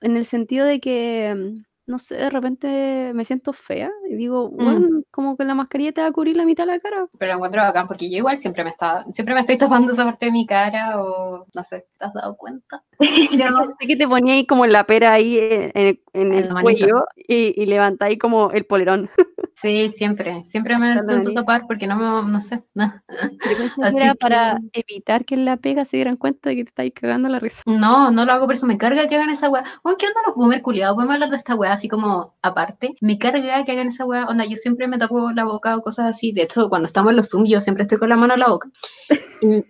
en 0.00 0.16
el 0.16 0.24
sentido 0.24 0.66
de 0.66 0.80
que, 0.80 1.34
mm, 1.36 1.62
no 1.86 1.98
sé, 1.98 2.14
de 2.16 2.30
repente 2.30 3.12
me 3.14 3.24
siento 3.24 3.52
fea 3.52 3.90
y 4.08 4.14
digo, 4.16 4.50
Mm. 4.50 4.64
bueno, 4.64 5.02
como 5.10 5.36
que 5.36 5.44
la 5.44 5.54
mascarilla 5.54 5.92
te 5.92 6.00
va 6.00 6.06
a 6.08 6.12
cubrir 6.12 6.36
la 6.36 6.44
mitad 6.44 6.64
de 6.66 6.72
la 6.72 6.78
cara. 6.80 7.06
Pero 7.18 7.32
lo 7.32 7.38
encuentro 7.38 7.60
bacán 7.62 7.88
porque 7.88 8.08
yo 8.10 8.18
igual 8.18 8.36
siempre 8.38 8.62
me 8.64 8.70
estaba, 8.70 9.04
siempre 9.08 9.34
me 9.34 9.40
estoy 9.40 9.58
tapando 9.58 9.92
esa 9.92 10.04
parte 10.04 10.26
de 10.26 10.32
mi 10.32 10.46
cara 10.46 11.02
o 11.02 11.46
no 11.52 11.62
sé, 11.64 11.86
¿te 11.98 12.04
has 12.04 12.12
dado 12.14 12.36
cuenta? 12.36 12.82
Pero- 12.98 13.74
Sé 13.80 13.86
que 13.88 13.96
te 13.96 14.06
ponía 14.08 14.34
ahí 14.34 14.46
como 14.46 14.66
la 14.66 14.84
pera 14.86 15.12
ahí 15.12 15.38
en, 15.38 15.72
en 15.74 15.86
el, 15.88 16.02
en 16.12 16.26
En 16.28 16.32
el 16.34 16.50
manita. 16.52 16.62
cuello 16.62 17.04
y, 17.16 17.60
y 17.60 17.66
levantáis 17.66 18.18
como 18.18 18.50
el 18.52 18.64
polerón. 18.64 19.10
sí, 19.62 19.88
siempre, 19.88 20.42
siempre 20.42 20.76
me 20.76 20.92
intento 20.92 21.32
tapar 21.32 21.66
porque 21.66 21.86
no 21.86 21.96
me, 21.96 22.30
no 22.30 22.40
sé, 22.40 22.62
no. 22.74 22.92
Que 23.08 24.02
era 24.02 24.14
para 24.14 24.58
evitar 24.72 25.24
que 25.24 25.34
en 25.34 25.44
la 25.44 25.56
pega 25.56 25.84
se 25.84 25.96
dieran 25.96 26.16
cuenta 26.16 26.50
de 26.50 26.56
que 26.56 26.64
te 26.64 26.70
estáis 26.70 26.92
cagando 26.94 27.28
la 27.28 27.38
risa. 27.38 27.62
No, 27.66 28.10
no 28.10 28.24
lo 28.24 28.32
hago, 28.32 28.46
por 28.46 28.54
eso 28.54 28.66
me 28.66 28.76
carga 28.76 29.08
que 29.08 29.16
hagan 29.16 29.30
esa 29.30 29.48
weá. 29.48 29.64
Bueno, 29.82 29.96
¿qué 29.98 30.06
onda 30.06 30.20
los 30.26 30.34
boomer 30.34 30.62
culiados? 30.62 30.96
Podemos 30.96 31.14
hablar 31.14 31.30
de 31.30 31.36
esta 31.36 31.54
weá 31.54 31.72
así 31.72 31.88
como 31.88 32.34
aparte. 32.42 32.94
Me 33.00 33.18
carga 33.18 33.64
que 33.64 33.72
hagan 33.72 33.88
esa 33.88 34.04
weá. 34.04 34.26
Onda, 34.26 34.44
yo 34.44 34.56
siempre 34.56 34.88
me 34.88 34.98
tapo 34.98 35.32
la 35.32 35.44
boca 35.44 35.76
o 35.76 35.82
cosas 35.82 36.06
así. 36.06 36.32
De 36.32 36.42
hecho, 36.42 36.68
cuando 36.68 36.86
estamos 36.86 37.10
en 37.10 37.16
los 37.16 37.30
Zoom, 37.30 37.46
yo 37.46 37.60
siempre 37.60 37.82
estoy 37.82 37.98
con 37.98 38.08
la 38.08 38.16
mano 38.16 38.34
en 38.34 38.40
la 38.40 38.48
boca. 38.48 38.68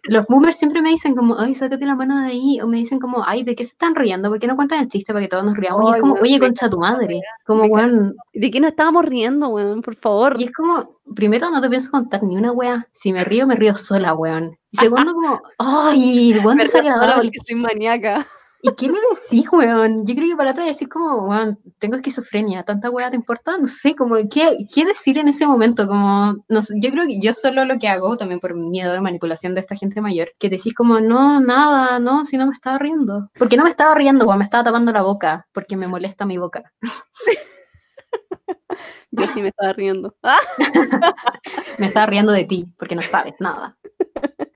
Los 0.04 0.26
boomers 0.26 0.58
siempre 0.58 0.82
me 0.82 0.90
dicen 0.90 1.14
como, 1.14 1.38
ay, 1.38 1.54
sácate 1.54 1.86
la 1.86 1.96
mano 1.96 2.20
de 2.20 2.28
ahí. 2.28 2.60
O 2.60 2.66
me 2.66 2.76
dicen 2.76 2.98
como, 2.98 3.24
ay, 3.26 3.42
¿de 3.42 3.54
qué 3.54 3.64
se 3.64 3.70
están 3.70 3.94
riendo? 3.94 4.28
¿Por 4.28 4.38
qué 4.38 4.46
no 4.46 4.56
cuentan 4.56 4.80
el 4.80 4.88
chiste 4.88 5.12
para 5.12 5.24
que 5.24 5.28
todos 5.28 5.44
nos 5.44 5.56
riamos? 5.56 5.90
y 5.90 5.94
es 5.94 6.00
como, 6.00 6.14
oye, 6.14 6.38
concha 6.38 6.68
tu 6.68 6.78
madre. 6.78 7.20
Como, 7.44 7.64
weón. 7.64 8.14
¿De 8.34 8.50
qué 8.50 8.60
nos 8.60 8.70
estábamos 8.70 9.04
riendo, 9.04 9.48
weón? 9.48 9.82
Por 9.82 9.96
favor. 9.96 10.36
Y 10.38 10.44
es 10.44 10.52
como, 10.52 10.98
primero, 11.14 11.50
no 11.50 11.60
te 11.60 11.68
pienso 11.70 11.90
contar 11.90 12.22
ni 12.22 12.36
una 12.36 12.52
weá. 12.52 12.86
Si 12.90 13.12
me 13.12 13.24
río, 13.24 13.46
me 13.46 13.56
río 13.56 13.74
sola, 13.74 14.14
weón. 14.14 14.56
Y 14.70 14.78
segundo, 14.78 15.12
como, 15.12 15.40
ay, 15.58 16.32
el 16.32 16.44
weón 16.44 16.58
desagradable. 16.58 17.30
porque 17.32 17.38
soy 17.46 17.56
maníaca. 17.56 18.26
¿Y 18.64 18.72
qué 18.76 18.86
le 18.86 18.94
decís, 19.10 19.50
weón? 19.50 20.06
Yo 20.06 20.14
creo 20.14 20.28
que 20.28 20.36
para 20.36 20.52
otra 20.52 20.64
decir 20.64 20.88
como, 20.88 21.26
weón, 21.28 21.58
tengo 21.80 21.96
esquizofrenia, 21.96 22.62
¿tanta 22.62 22.90
weá 22.90 23.10
te 23.10 23.16
importa? 23.16 23.58
No 23.58 23.66
sé, 23.66 23.96
como, 23.96 24.14
¿qué, 24.32 24.56
qué 24.72 24.84
decir 24.84 25.18
en 25.18 25.26
ese 25.26 25.48
momento? 25.48 25.88
Como, 25.88 26.36
no 26.48 26.62
sé, 26.62 26.74
yo 26.80 26.90
creo 26.92 27.04
que 27.06 27.20
yo 27.20 27.34
solo 27.34 27.64
lo 27.64 27.80
que 27.80 27.88
hago, 27.88 28.16
también 28.16 28.38
por 28.38 28.54
miedo 28.54 28.92
de 28.92 29.00
manipulación 29.00 29.54
de 29.54 29.60
esta 29.62 29.74
gente 29.74 30.00
mayor, 30.00 30.30
que 30.38 30.48
decís 30.48 30.74
como, 30.74 31.00
no, 31.00 31.40
nada, 31.40 31.98
no, 31.98 32.24
si 32.24 32.36
no 32.36 32.46
me 32.46 32.52
estaba 32.52 32.78
riendo. 32.78 33.30
Porque 33.36 33.56
no 33.56 33.64
me 33.64 33.70
estaba 33.70 33.96
riendo, 33.96 34.26
weón, 34.26 34.38
me 34.38 34.44
estaba 34.44 34.62
tapando 34.62 34.92
la 34.92 35.02
boca, 35.02 35.48
porque 35.52 35.76
me 35.76 35.88
molesta 35.88 36.24
mi 36.24 36.38
boca. 36.38 36.72
Yo 39.10 39.26
sí 39.28 39.42
me 39.42 39.48
estaba 39.48 39.72
riendo. 39.72 40.14
Me 41.78 41.86
estaba 41.86 42.06
riendo 42.06 42.32
de 42.32 42.44
ti, 42.44 42.66
porque 42.78 42.94
no 42.94 43.02
sabes 43.02 43.34
nada. 43.40 43.76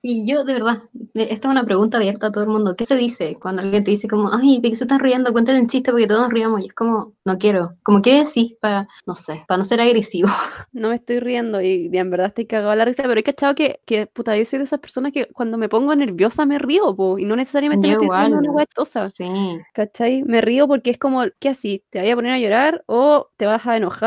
Y 0.01 0.25
yo, 0.31 0.45
de 0.45 0.53
verdad, 0.53 0.83
esta 1.15 1.47
es 1.47 1.51
una 1.51 1.65
pregunta 1.65 1.97
abierta 1.97 2.27
a 2.27 2.31
todo 2.31 2.43
el 2.43 2.49
mundo. 2.49 2.75
¿Qué 2.77 2.85
se 2.85 2.95
dice 2.95 3.35
cuando 3.41 3.61
alguien 3.61 3.83
te 3.83 3.91
dice 3.91 4.07
como, 4.07 4.29
ay, 4.31 4.59
¿de 4.61 4.69
qué 4.69 4.75
se 4.75 4.85
están 4.85 4.99
riendo? 4.99 5.33
Cuéntale 5.33 5.59
un 5.59 5.67
chiste 5.67 5.91
porque 5.91 6.07
todos 6.07 6.21
nos 6.21 6.31
riamos. 6.31 6.63
Y 6.63 6.67
es 6.67 6.73
como, 6.73 7.13
no 7.25 7.37
quiero. 7.37 7.73
Como, 7.83 8.01
¿qué 8.01 8.23
decís 8.23 8.55
para, 8.61 8.87
no 9.05 9.15
sé, 9.15 9.43
para 9.47 9.57
no 9.57 9.65
ser 9.65 9.81
agresivo? 9.81 10.29
No 10.71 10.89
me 10.89 10.95
estoy 10.95 11.19
riendo 11.19 11.61
y, 11.61 11.89
y 11.91 11.97
en 11.97 12.09
verdad 12.09 12.27
estoy 12.27 12.45
cagado 12.45 12.71
a 12.71 12.75
la 12.75 12.85
risa, 12.85 13.03
pero 13.03 13.19
he 13.19 13.23
cachado 13.23 13.55
que, 13.55 13.81
que, 13.85 14.05
puta, 14.05 14.37
yo 14.37 14.45
soy 14.45 14.59
de 14.59 14.65
esas 14.65 14.79
personas 14.79 15.11
que 15.11 15.27
cuando 15.33 15.57
me 15.57 15.67
pongo 15.67 15.93
nerviosa 15.95 16.45
me 16.45 16.59
río, 16.59 16.95
po, 16.95 17.17
y 17.17 17.25
no 17.25 17.35
necesariamente 17.35 17.87
Yo 17.87 17.89
me 17.89 17.93
estoy 17.95 18.05
igual. 18.05 18.21
riendo 18.27 18.41
de 18.41 18.47
una 18.47 18.51
wea 18.51 18.65
chistosa. 18.65 19.09
Sí. 19.09 19.27
¿Cachai? 19.73 20.23
Me 20.23 20.39
río 20.41 20.67
porque 20.67 20.91
es 20.91 20.97
como, 20.99 21.23
¿qué 21.39 21.49
así? 21.49 21.83
¿Te 21.89 21.99
vaya 21.99 22.13
a 22.13 22.15
poner 22.15 22.31
a 22.33 22.39
llorar 22.39 22.83
o 22.85 23.27
te 23.37 23.45
vas 23.45 23.65
a 23.65 23.75
enojar? 23.75 24.06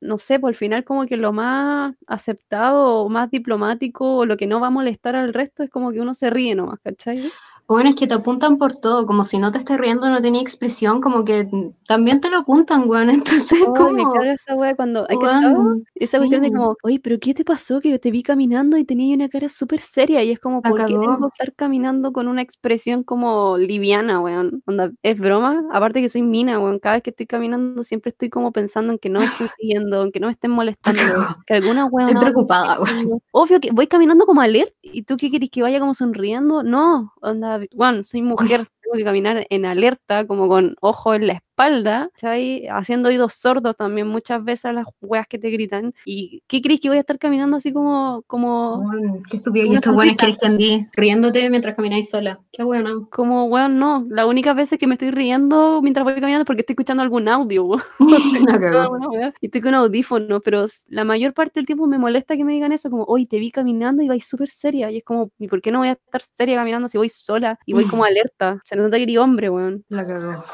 No 0.00 0.18
sé, 0.18 0.38
por 0.40 0.50
al 0.50 0.54
final 0.56 0.84
como 0.84 1.06
que 1.06 1.16
lo 1.16 1.32
más 1.32 1.94
aceptado 2.06 3.04
o 3.04 3.08
más 3.08 3.30
diplomático 3.30 4.16
o 4.16 4.26
lo 4.26 4.36
que 4.36 4.46
no 4.46 4.60
va 4.60 4.68
a 4.68 4.70
molestar 4.70 5.16
al 5.16 5.32
resto 5.34 5.62
es 5.62 5.70
como 5.70 5.92
que 5.92 6.00
uno 6.00 6.14
se 6.14 6.30
ríe 6.30 6.54
nomás, 6.54 6.80
¿cachai? 6.80 7.34
Bueno, 7.66 7.88
es 7.88 7.96
que 7.96 8.06
te 8.06 8.12
apuntan 8.12 8.58
por 8.58 8.74
todo, 8.74 9.06
como 9.06 9.24
si 9.24 9.38
no 9.38 9.50
te 9.50 9.56
estés 9.56 9.78
riendo, 9.78 10.10
no 10.10 10.20
tenía 10.20 10.42
expresión, 10.42 11.00
como 11.00 11.24
que 11.24 11.48
también 11.88 12.20
te 12.20 12.28
lo 12.28 12.38
apuntan, 12.38 12.88
weón. 12.88 13.08
Entonces, 13.50 13.58
me 13.58 13.64
como, 13.66 14.22
esa 14.22 14.54
wea 14.54 14.76
cuando 14.76 15.06
hay 15.08 15.16
weón, 15.16 15.84
esa 15.94 16.18
cuestión 16.18 16.42
de 16.42 16.52
como, 16.52 16.76
oye, 16.82 17.00
pero 17.02 17.18
¿qué 17.18 17.32
te 17.32 17.42
pasó? 17.42 17.80
Que 17.80 17.98
te 17.98 18.10
vi 18.10 18.22
caminando 18.22 18.76
y 18.76 18.84
tenía 18.84 19.14
una 19.14 19.30
cara 19.30 19.48
súper 19.48 19.80
seria 19.80 20.22
y 20.22 20.30
es 20.30 20.40
como, 20.40 20.60
¿por 20.60 20.78
qué 20.78 20.92
tengo 20.92 21.18
que 21.18 21.26
estar 21.26 21.54
caminando 21.54 22.12
con 22.12 22.28
una 22.28 22.42
expresión 22.42 23.02
como 23.02 23.56
liviana, 23.56 24.20
weón? 24.20 24.62
Onda, 24.66 24.92
¿es 25.02 25.18
broma? 25.18 25.64
Aparte 25.72 26.02
que 26.02 26.10
soy 26.10 26.20
mina, 26.20 26.58
weón, 26.58 26.78
cada 26.78 26.96
vez 26.96 27.02
que 27.02 27.10
estoy 27.10 27.26
caminando 27.26 27.82
siempre 27.82 28.10
estoy 28.10 28.28
como 28.28 28.52
pensando 28.52 28.92
en 28.92 28.98
que 28.98 29.08
no 29.08 29.20
me 29.20 29.26
estén 29.26 29.48
siguiendo, 29.58 30.02
en 30.04 30.12
que 30.12 30.20
no 30.20 30.26
me 30.26 30.32
estén 30.32 30.50
molestando, 30.50 31.00
que 31.46 31.54
alguna 31.54 31.86
weón 31.86 32.08
Estoy 32.08 32.20
preocupada, 32.20 32.78
weón. 32.78 33.22
Obvio 33.30 33.58
que 33.58 33.70
voy 33.72 33.86
caminando 33.86 34.26
como 34.26 34.42
alerta. 34.42 34.74
¿Y 34.82 35.02
tú 35.02 35.16
qué 35.16 35.30
querés 35.30 35.50
que 35.50 35.62
vaya 35.62 35.80
como 35.80 35.94
sonriendo? 35.94 36.62
No, 36.62 37.12
onda, 37.20 37.53
Juan, 37.74 38.04
soy 38.04 38.22
mujer, 38.22 38.66
tengo 38.82 38.96
que 38.96 39.04
caminar 39.04 39.46
en 39.50 39.64
alerta, 39.66 40.26
como 40.26 40.48
con 40.48 40.76
ojo 40.80 41.14
en 41.14 41.26
la 41.28 41.34
espalda, 41.54 42.10
¿sabes? 42.16 42.62
Haciendo 42.68 43.08
oídos 43.08 43.34
sordos 43.34 43.76
también 43.76 44.08
muchas 44.08 44.42
veces 44.42 44.66
a 44.66 44.72
las 44.72 44.86
weas 45.00 45.26
que 45.28 45.38
te 45.38 45.50
gritan. 45.50 45.94
¿Y 46.04 46.42
qué 46.48 46.60
crees 46.60 46.80
que 46.80 46.88
voy 46.88 46.96
a 46.96 47.00
estar 47.00 47.18
caminando 47.18 47.56
así 47.56 47.72
como, 47.72 48.24
como, 48.26 48.78
Weón, 48.78 49.22
Qué 49.30 49.36
estúpido. 49.36 49.66
Y 49.66 49.74
estos 49.76 49.94
buenos 49.94 50.16
que 50.16 50.46
andí 50.46 50.86
riéndote 50.94 51.48
mientras 51.50 51.76
camináis 51.76 52.10
sola. 52.10 52.40
Qué 52.52 52.64
bueno. 52.64 53.08
como, 53.10 53.44
weón, 53.44 53.78
no? 53.78 54.04
Las 54.08 54.26
únicas 54.26 54.56
veces 54.56 54.78
que 54.78 54.86
me 54.86 54.94
estoy 54.94 55.12
riendo 55.12 55.80
mientras 55.80 56.04
voy 56.04 56.14
caminando 56.14 56.42
es 56.42 56.46
porque 56.46 56.62
estoy 56.62 56.74
escuchando 56.74 57.02
algún 57.02 57.28
audio, 57.28 57.64
weón. 57.64 57.82
Wea, 59.10 59.32
y 59.40 59.46
estoy 59.46 59.60
con 59.60 59.74
audífono, 59.74 60.40
pero 60.40 60.66
la 60.88 61.04
mayor 61.04 61.34
parte 61.34 61.60
del 61.60 61.66
tiempo 61.66 61.86
me 61.86 61.98
molesta 61.98 62.36
que 62.36 62.44
me 62.44 62.52
digan 62.52 62.72
eso, 62.72 62.90
como, 62.90 63.04
hoy 63.04 63.26
te 63.26 63.38
vi 63.38 63.52
caminando 63.52 64.02
y 64.02 64.08
vais 64.08 64.26
súper 64.26 64.48
seria, 64.48 64.90
y 64.90 64.98
es 64.98 65.04
como, 65.04 65.30
¿y 65.38 65.46
por 65.46 65.62
qué 65.62 65.70
no 65.70 65.78
voy 65.78 65.88
a 65.88 65.92
estar 65.92 66.22
seria 66.22 66.56
caminando 66.56 66.88
si 66.88 66.98
voy 66.98 67.08
sola 67.08 67.58
y 67.64 67.74
voy 67.74 67.84
como 67.86 68.04
alerta? 68.04 68.60
Se 68.64 68.74
nota 68.74 68.96
que 68.96 69.04
eres 69.04 69.18
hombre, 69.18 69.50
weón. 69.50 69.84
La 69.88 70.06
cagó. 70.06 70.44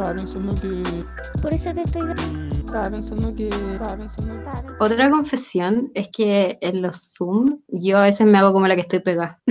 Estaba 0.00 0.16
pensando 0.16 0.54
que. 0.54 0.82
Por 1.42 1.52
eso 1.52 1.74
te 1.74 1.82
estoy 1.82 2.06
dando. 2.06 2.56
Estaba 2.56 2.90
pensando 2.90 3.34
que. 3.34 3.48
Estaba 3.48 3.96
pensando 3.98 4.32
que. 4.32 4.72
Otra 4.82 5.10
confesión 5.10 5.90
es 5.94 6.08
que 6.08 6.56
en 6.62 6.80
los 6.80 7.14
Zoom 7.18 7.60
yo 7.68 7.98
a 7.98 8.04
veces 8.04 8.26
me 8.26 8.38
hago 8.38 8.54
como 8.54 8.66
la 8.66 8.76
que 8.76 8.80
estoy 8.80 9.00
pegada. 9.00 9.42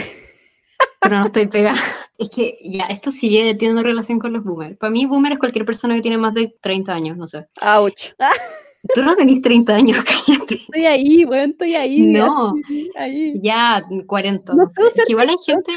Pero 1.02 1.20
no 1.20 1.26
estoy 1.28 1.48
pegada. 1.48 1.78
Es 2.18 2.30
que 2.32 2.58
ya, 2.62 2.84
esto 2.88 3.12
sigue 3.12 3.56
teniendo 3.56 3.82
relación 3.82 4.20
con 4.20 4.34
los 4.34 4.44
boomers. 4.44 4.76
Para 4.76 4.92
mí, 4.92 5.06
boomer 5.06 5.32
es 5.32 5.40
cualquier 5.40 5.64
persona 5.64 5.96
que 5.96 6.02
tiene 6.02 6.18
más 6.18 6.34
de 6.34 6.54
30 6.60 6.94
años, 6.94 7.16
no 7.16 7.26
sé. 7.28 7.48
Ouch. 7.62 8.10
Tú 8.94 9.04
no 9.04 9.16
tenés 9.16 9.42
30 9.42 9.74
años, 9.74 10.04
cállate. 10.28 10.56
Estoy 10.56 10.86
ahí, 10.86 11.24
weón, 11.24 11.52
estoy 11.52 11.76
ahí. 11.76 12.08
No. 12.08 12.54
así, 12.66 12.90
ahí. 12.98 13.34
Ya, 13.42 13.82
40, 14.06 14.52
No 14.54 14.64
no 14.64 14.70
sé. 14.70 14.76
puedo 14.76 14.90
Es 14.90 14.94
que 14.96 15.00
ser 15.02 15.12
igual 15.12 15.30
hay 15.30 15.36
gente, 15.46 15.72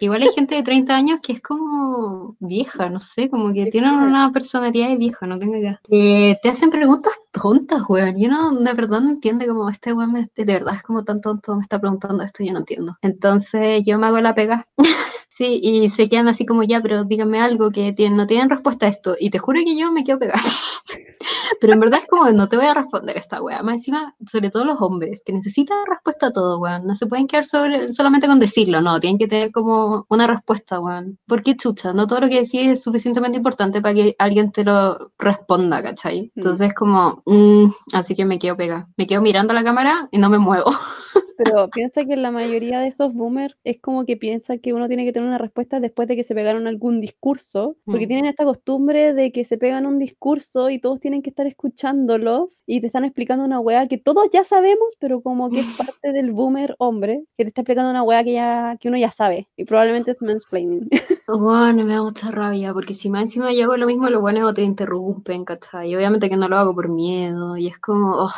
igual 0.00 0.22
hay 0.22 0.30
gente 0.30 0.54
de 0.54 0.62
30 0.62 0.94
años 0.94 1.20
que 1.22 1.32
es 1.32 1.40
como 1.40 2.36
vieja, 2.40 2.88
no 2.88 3.00
sé, 3.00 3.30
como 3.30 3.52
que 3.52 3.66
tienen 3.66 3.94
una 3.94 4.32
personalidad 4.32 4.88
de 4.88 4.96
vieja, 4.96 5.26
no 5.26 5.38
tengo 5.38 5.56
idea. 5.56 5.80
Que 5.88 6.36
te 6.42 6.48
hacen 6.48 6.70
preguntas 6.70 7.12
tontas, 7.30 7.82
weón. 7.88 8.18
Yo 8.18 8.28
no, 8.28 8.52
de 8.54 8.72
verdad 8.74 9.00
no 9.00 9.10
entiendo 9.10 9.46
como 9.46 9.68
este 9.68 9.92
weón 9.92 10.12
de 10.12 10.44
verdad 10.44 10.74
es 10.76 10.82
como 10.82 11.04
tan 11.04 11.20
tonto, 11.20 11.54
me 11.56 11.62
está 11.62 11.80
preguntando 11.80 12.22
esto, 12.22 12.44
yo 12.44 12.52
no 12.52 12.60
entiendo. 12.60 12.96
Entonces 13.02 13.82
yo 13.84 13.98
me 13.98 14.06
hago 14.06 14.20
la 14.20 14.34
pega. 14.34 14.66
Sí, 15.34 15.60
y 15.62 15.88
se 15.88 16.10
quedan 16.10 16.28
así 16.28 16.44
como 16.44 16.62
ya, 16.62 16.82
pero 16.82 17.04
díganme 17.04 17.40
algo 17.40 17.70
que 17.70 17.92
tienen- 17.94 18.16
no 18.18 18.26
tienen 18.26 18.50
respuesta 18.50 18.84
a 18.86 18.90
esto. 18.90 19.14
Y 19.18 19.30
te 19.30 19.38
juro 19.38 19.60
que 19.64 19.76
yo 19.78 19.90
me 19.90 20.04
quedo 20.04 20.18
pegada. 20.18 20.42
Pero 21.60 21.72
en 21.74 21.80
verdad 21.80 22.00
es 22.02 22.08
como, 22.08 22.30
no 22.32 22.48
te 22.48 22.56
voy 22.56 22.66
a 22.66 22.74
responder 22.74 23.16
esta 23.16 23.40
weá. 23.42 23.62
Más 23.62 23.74
encima, 23.76 24.14
sobre 24.26 24.50
todo 24.50 24.64
los 24.64 24.80
hombres, 24.80 25.22
que 25.24 25.32
necesitan 25.32 25.78
respuesta 25.86 26.26
a 26.28 26.32
todo, 26.32 26.58
weón. 26.60 26.86
No 26.86 26.94
se 26.96 27.06
pueden 27.06 27.26
quedar 27.28 27.44
sobre, 27.44 27.92
solamente 27.92 28.26
con 28.26 28.40
decirlo, 28.40 28.80
no. 28.82 28.98
Tienen 29.00 29.18
que 29.18 29.28
tener 29.28 29.52
como 29.52 30.04
una 30.10 30.26
respuesta, 30.26 30.80
weón. 30.80 31.18
¿Por 31.26 31.42
qué 31.42 31.56
chucha? 31.56 31.92
No 31.92 32.06
todo 32.06 32.20
lo 32.20 32.28
que 32.28 32.36
decís 32.42 32.54
es 32.68 32.82
suficientemente 32.82 33.38
importante 33.38 33.80
para 33.80 33.94
que 33.94 34.16
alguien 34.18 34.50
te 34.52 34.64
lo 34.64 35.12
responda, 35.18 35.82
¿cachai? 35.82 36.32
Entonces 36.36 36.74
como, 36.74 37.22
mm, 37.26 37.66
así 37.94 38.14
que 38.14 38.24
me 38.24 38.38
quedo 38.38 38.56
pegada. 38.56 38.88
Me 38.96 39.06
quedo 39.06 39.22
mirando 39.22 39.54
la 39.54 39.64
cámara 39.64 40.08
y 40.10 40.18
no 40.18 40.28
me 40.30 40.38
muevo. 40.38 40.72
pero 41.36 41.68
piensa 41.70 42.04
que 42.04 42.16
la 42.16 42.30
mayoría 42.30 42.80
de 42.80 42.88
esos 42.88 43.12
boomers 43.14 43.56
es 43.64 43.80
como 43.80 44.04
que 44.04 44.16
piensa 44.16 44.58
que 44.58 44.72
uno 44.72 44.88
tiene 44.88 45.04
que 45.04 45.12
tener 45.12 45.28
una 45.28 45.38
respuesta 45.38 45.80
después 45.80 46.08
de 46.08 46.16
que 46.16 46.24
se 46.24 46.34
pegaron 46.34 46.66
algún 46.66 47.00
discurso, 47.00 47.76
porque 47.84 48.04
Mm. 48.06 48.08
tienen 48.08 48.26
esta 48.26 48.44
costumbre 48.44 49.14
de 49.14 49.32
que 49.32 49.44
se 49.44 49.58
pegan 49.58 49.86
un 49.86 49.98
discurso 49.98 50.70
y 50.70 50.78
todos 50.80 51.00
tienen 51.00 51.22
que 51.22 51.30
estar 51.30 51.46
escuchándolos 51.46 52.62
y 52.66 52.80
te 52.80 52.86
están 52.86 53.04
explicando 53.04 53.44
una 53.44 53.60
weá 53.60 53.88
que 53.88 53.98
todos 53.98 54.28
ya 54.32 54.44
sabemos, 54.44 54.96
pero 54.98 55.20
como 55.22 55.50
que 55.50 55.60
es 55.60 55.66
parte 55.98 56.12
del 56.12 56.32
boomer 56.32 56.74
hombre, 56.78 57.24
que 57.36 57.44
te 57.44 57.48
está 57.48 57.62
explicando 57.62 57.90
una 57.90 58.02
weá 58.02 58.22
que 58.24 58.32
ya 58.34 58.76
que 58.80 58.88
uno 58.88 58.98
ya 58.98 59.10
sabe 59.10 59.48
y 59.56 59.64
probablemente 59.64 60.10
es 60.12 60.22
mansplaining. 60.22 60.88
Bueno, 61.28 61.84
me 61.84 61.94
da 61.94 62.02
mucha 62.02 62.30
rabia, 62.30 62.72
porque 62.74 62.94
si 62.94 63.08
más 63.08 63.22
encima 63.22 63.52
yo 63.52 63.64
hago 63.64 63.76
lo 63.76 63.86
mismo, 63.86 64.08
los 64.10 64.20
buenos 64.20 64.52
te 64.54 64.62
interrumpen, 64.62 65.44
¿cachai? 65.44 65.90
Y 65.90 65.96
obviamente 65.96 66.28
que 66.28 66.36
no 66.36 66.48
lo 66.48 66.56
hago 66.56 66.74
por 66.74 66.88
miedo, 66.88 67.56
y 67.56 67.68
es 67.68 67.78
como, 67.78 68.12
oh, 68.24 68.30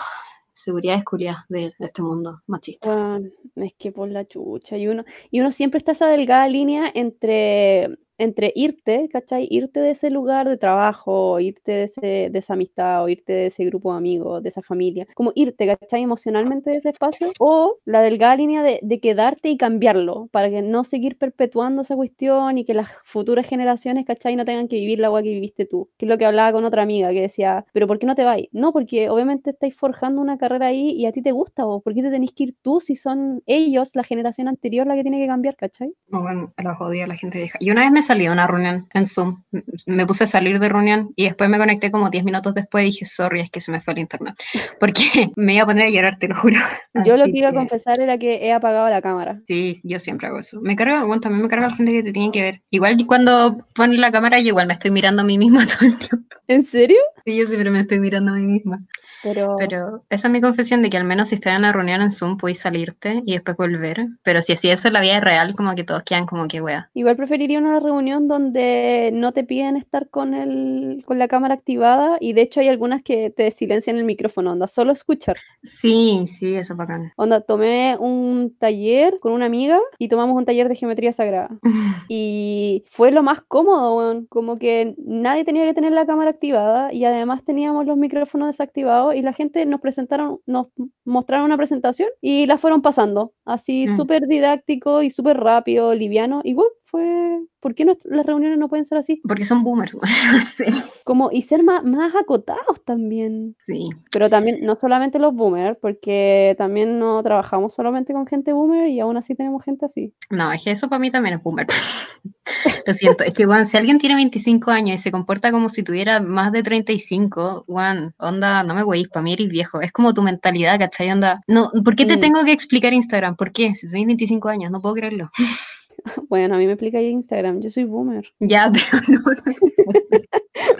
seguridad 0.64 0.96
escuridad 0.96 1.36
de 1.48 1.72
este 1.78 2.02
mundo 2.02 2.42
machista. 2.46 3.20
Es 3.54 3.74
que 3.78 3.92
por 3.92 4.08
la 4.08 4.24
chucha. 4.26 4.76
Y 4.76 4.88
uno, 4.88 5.04
y 5.30 5.40
uno 5.40 5.52
siempre 5.52 5.78
está 5.78 5.92
esa 5.92 6.08
delgada 6.08 6.48
línea 6.48 6.90
entre, 6.94 7.98
entre 8.18 8.52
irte, 8.54 9.08
¿cachai? 9.12 9.46
Irte 9.50 9.80
de 9.80 9.90
ese 9.90 10.10
lugar 10.10 10.48
de 10.48 10.56
trabajo, 10.56 11.40
irte 11.40 11.72
de, 11.72 11.82
ese, 11.84 12.28
de 12.30 12.38
esa 12.38 12.54
amistad, 12.54 13.04
o 13.04 13.08
irte 13.08 13.32
de 13.32 13.46
ese 13.46 13.64
grupo 13.64 13.92
de 13.92 13.98
amigos, 13.98 14.42
de 14.42 14.48
esa 14.48 14.62
familia. 14.62 15.06
Como 15.14 15.32
irte, 15.34 15.66
¿cachai? 15.66 16.02
Emocionalmente 16.02 16.70
de 16.70 16.76
ese 16.76 16.90
espacio. 16.90 17.28
O 17.38 17.78
la 17.84 18.02
delgada 18.02 18.36
línea 18.36 18.62
de, 18.62 18.78
de 18.82 19.00
quedarte 19.00 19.48
y 19.48 19.56
cambiarlo, 19.56 20.28
para 20.32 20.50
que 20.50 20.62
no 20.62 20.84
seguir 20.84 21.18
perpetuando 21.18 21.82
esa 21.82 21.96
cuestión 21.96 22.58
y 22.58 22.64
que 22.64 22.74
las 22.74 22.88
futuras 23.04 23.46
generaciones, 23.46 24.04
¿cachai? 24.04 24.36
No 24.36 24.44
tengan 24.44 24.68
que 24.68 24.76
vivir 24.76 24.98
la 25.00 25.08
agua 25.08 25.22
que 25.22 25.30
viviste 25.30 25.66
tú. 25.66 25.90
Que 25.96 26.06
es 26.06 26.08
lo 26.08 26.18
que 26.18 26.26
hablaba 26.26 26.52
con 26.52 26.64
otra 26.64 26.82
amiga 26.82 27.10
que 27.10 27.20
decía, 27.20 27.64
pero 27.72 27.86
¿por 27.86 27.98
qué 27.98 28.06
no 28.06 28.14
te 28.14 28.24
vas? 28.24 28.34
No, 28.52 28.72
porque 28.72 29.10
obviamente 29.10 29.50
estáis 29.50 29.76
forjando 29.76 30.20
una 30.20 30.38
carrera 30.38 30.66
ahí 30.66 30.90
y 30.90 31.06
a 31.06 31.12
ti 31.12 31.22
te 31.22 31.32
gusta 31.32 31.64
vos. 31.64 31.82
¿Por 31.82 31.94
qué 31.94 32.02
te 32.02 32.10
tenés 32.10 32.32
que 32.32 32.44
ir 32.44 32.56
tú 32.62 32.80
si 32.80 32.96
son 32.96 33.42
ellos, 33.46 33.90
la 33.94 34.04
generación 34.04 34.48
anterior, 34.48 34.86
la 34.86 34.94
que 34.96 35.02
tiene 35.02 35.20
que 35.20 35.26
cambiar, 35.26 35.56
¿cachai? 35.56 35.94
No, 36.08 36.22
Bueno, 36.22 36.52
los 36.56 36.80
odio 36.80 37.06
la 37.06 37.16
gente 37.16 37.38
vieja. 37.38 37.58
Y 37.60 37.70
una 37.70 37.82
vez 37.82 37.92
me 37.92 38.02
salí 38.04 38.24
de 38.24 38.30
una 38.30 38.46
reunión 38.46 38.86
en 38.94 39.06
Zoom, 39.06 39.42
me 39.86 40.06
puse 40.06 40.24
a 40.24 40.26
salir 40.26 40.58
de 40.58 40.68
reunión 40.68 41.12
y 41.16 41.24
después 41.24 41.50
me 41.50 41.58
conecté 41.58 41.90
como 41.90 42.10
10 42.10 42.24
minutos 42.24 42.54
después 42.54 42.84
y 42.84 42.86
dije, 42.86 43.04
sorry, 43.04 43.40
es 43.40 43.50
que 43.50 43.60
se 43.60 43.72
me 43.72 43.80
fue 43.80 43.94
el 43.94 44.00
internet. 44.00 44.34
Porque 44.80 45.30
me 45.36 45.54
iba 45.54 45.64
a 45.64 45.66
poner 45.66 45.86
a 45.86 45.90
llorar, 45.90 46.16
te 46.16 46.28
lo 46.28 46.36
juro. 46.36 46.56
Yo 47.04 47.16
lo 47.16 47.24
que 47.24 47.38
iba 47.38 47.48
a 47.48 47.52
confesar 47.54 48.00
era 48.00 48.18
que 48.18 48.46
he 48.46 48.52
apagado 48.52 48.88
la 48.88 49.02
cámara. 49.02 49.40
Sí, 49.46 49.80
yo 49.82 49.98
siempre 49.98 50.28
hago 50.28 50.38
eso. 50.38 50.60
Me 50.60 50.76
carga, 50.76 51.04
bueno, 51.04 51.20
también 51.20 51.42
me 51.42 51.48
carga 51.48 51.68
la 51.68 51.74
gente 51.74 51.92
que 51.92 52.02
te 52.02 52.12
tiene 52.12 52.30
que 52.30 52.42
ver. 52.42 52.62
Igual 52.70 52.96
cuando 53.06 53.58
ponen 53.74 54.00
la 54.00 54.12
cámara, 54.12 54.38
yo 54.40 54.48
igual 54.48 54.66
me 54.66 54.74
estoy 54.74 54.90
mirando 54.90 55.22
a 55.22 55.24
mí 55.24 55.38
misma 55.38 55.66
todo 55.66 55.88
el 55.88 55.98
tiempo. 55.98 56.36
¿En 56.46 56.62
serio? 56.62 56.98
Sí, 57.24 57.36
yo 57.36 57.46
siempre 57.46 57.70
me 57.70 57.80
estoy 57.80 58.00
mirando 58.00 58.32
a 58.32 58.36
mí 58.36 58.46
misma. 58.46 58.84
Pero, 59.24 59.56
Pero 59.58 60.04
esa 60.10 60.28
es 60.28 60.32
mi 60.32 60.40
confesión 60.40 60.82
de 60.82 60.90
que 60.90 60.98
al 60.98 61.04
menos 61.04 61.30
si 61.30 61.36
estás 61.36 61.54
en 61.54 61.60
una 61.60 61.72
reunión 61.72 62.02
en 62.02 62.10
Zoom 62.10 62.36
puedes 62.36 62.60
salirte 62.60 63.22
y 63.24 63.32
después 63.32 63.56
volver. 63.56 64.06
Pero 64.22 64.42
si 64.42 64.52
así 64.52 64.70
eso 64.70 64.88
en 64.88 64.94
la 64.94 65.00
vida 65.00 65.18
real, 65.20 65.54
como 65.54 65.74
que 65.74 65.82
todos 65.82 66.02
quedan 66.02 66.26
como 66.26 66.46
que 66.46 66.60
wea. 66.60 66.90
igual 66.94 67.16
preferiría 67.16 67.58
una 67.58 67.80
reunión 67.80 68.28
donde 68.28 69.10
no 69.12 69.32
te 69.32 69.44
piden 69.44 69.76
estar 69.76 70.08
con, 70.10 70.34
el, 70.34 71.02
con 71.06 71.18
la 71.18 71.26
cámara 71.26 71.54
activada 71.54 72.18
y 72.20 72.34
de 72.34 72.42
hecho 72.42 72.60
hay 72.60 72.68
algunas 72.68 73.02
que 73.02 73.30
te 73.30 73.50
silencian 73.50 73.96
el 73.96 74.04
micrófono, 74.04 74.52
onda, 74.52 74.66
solo 74.66 74.92
escuchar. 74.92 75.36
Sí, 75.62 76.26
sí, 76.26 76.54
eso 76.54 76.74
es 76.74 76.76
bacán. 76.76 77.12
Onda, 77.16 77.40
tomé 77.40 77.96
un 77.98 78.54
taller 78.58 79.18
con 79.20 79.32
una 79.32 79.46
amiga 79.46 79.80
y 79.98 80.08
tomamos 80.08 80.36
un 80.36 80.44
taller 80.44 80.68
de 80.68 80.76
geometría 80.76 81.12
sagrada. 81.12 81.48
Y 82.08 82.84
fue 82.90 83.10
lo 83.10 83.22
más 83.22 83.40
cómodo, 83.40 83.96
weón. 83.96 84.26
Como 84.26 84.58
que 84.58 84.94
nadie 84.98 85.44
tenía 85.44 85.64
que 85.64 85.72
tener 85.72 85.92
la 85.92 86.06
cámara 86.06 86.30
activada 86.30 86.92
y 86.92 87.04
además 87.04 87.44
teníamos 87.44 87.86
los 87.86 87.96
micrófonos 87.96 88.48
desactivados 88.48 89.13
y 89.14 89.22
la 89.22 89.32
gente 89.32 89.64
nos 89.66 89.80
presentaron, 89.80 90.40
nos 90.46 90.68
mostraron 91.04 91.46
una 91.46 91.56
presentación 91.56 92.08
y 92.20 92.46
la 92.46 92.58
fueron 92.58 92.82
pasando. 92.82 93.32
Así 93.44 93.86
Mm. 93.88 93.96
súper 93.96 94.26
didáctico 94.26 95.02
y 95.02 95.10
súper 95.10 95.38
rápido, 95.38 95.94
liviano. 95.94 96.40
Igual 96.44 96.68
fue. 96.94 97.40
¿Por 97.60 97.74
qué 97.74 97.84
no- 97.84 97.96
las 98.04 98.24
reuniones 98.26 98.58
no 98.58 98.68
pueden 98.68 98.84
ser 98.84 98.98
así? 98.98 99.20
Porque 99.26 99.44
son 99.44 99.64
boomers. 99.64 99.96
sí. 100.56 100.64
Como, 101.04 101.30
y 101.32 101.42
ser 101.42 101.62
más, 101.64 101.82
más 101.82 102.14
acotados 102.14 102.84
también. 102.84 103.56
sí. 103.58 103.88
Pero 104.12 104.30
también, 104.30 104.58
no 104.62 104.76
solamente 104.76 105.18
los 105.18 105.34
boomers, 105.34 105.76
porque 105.80 106.54
también 106.56 106.98
no 107.00 107.20
trabajamos 107.22 107.74
solamente 107.74 108.12
con 108.12 108.26
gente 108.26 108.52
boomer 108.52 108.88
y 108.88 109.00
aún 109.00 109.16
así 109.16 109.34
tenemos 109.34 109.64
gente 109.64 109.86
así. 109.86 110.14
No, 110.30 110.52
es 110.52 110.62
que 110.62 110.70
eso 110.70 110.88
para 110.88 111.00
mí 111.00 111.10
también 111.10 111.36
es 111.36 111.42
boomer. 111.42 111.66
Lo 112.86 112.92
siento, 112.94 113.24
es 113.24 113.32
que, 113.34 113.44
Juan, 113.46 113.66
si 113.66 113.76
alguien 113.76 113.98
tiene 113.98 114.14
25 114.16 114.70
años 114.70 114.96
y 114.96 114.98
se 115.02 115.10
comporta 115.10 115.50
como 115.50 115.68
si 115.68 115.82
tuviera 115.82 116.20
más 116.20 116.52
de 116.52 116.62
35, 116.62 117.64
Juan, 117.66 118.14
onda, 118.18 118.62
no 118.62 118.74
me 118.74 118.82
güeyes, 118.82 119.08
para 119.08 119.22
mí 119.24 119.32
eres 119.32 119.48
viejo. 119.48 119.80
Es 119.80 119.90
como 119.92 120.12
tu 120.14 120.22
mentalidad, 120.22 120.78
¿cachai? 120.78 121.10
Onda, 121.10 121.40
no, 121.48 121.70
¿por 121.84 121.96
qué 121.96 122.04
te 122.06 122.16
Mm. 122.18 122.20
tengo 122.20 122.44
que 122.44 122.52
explicar 122.52 122.92
Instagram? 122.92 123.36
¿Por 123.36 123.52
qué? 123.52 123.74
Si 123.74 123.88
tenés 123.90 124.06
25 124.06 124.48
años, 124.48 124.70
no 124.70 124.80
puedo 124.80 124.94
creerlo. 124.94 125.30
Bueno, 126.28 126.54
a 126.54 126.58
mí 126.58 126.66
me 126.66 126.72
explica 126.72 126.98
ahí 126.98 127.06
Instagram, 127.08 127.60
yo 127.60 127.70
soy 127.70 127.84
boomer. 127.84 128.32
Ya, 128.40 128.70
pero 128.92 129.02
no. 129.08 129.20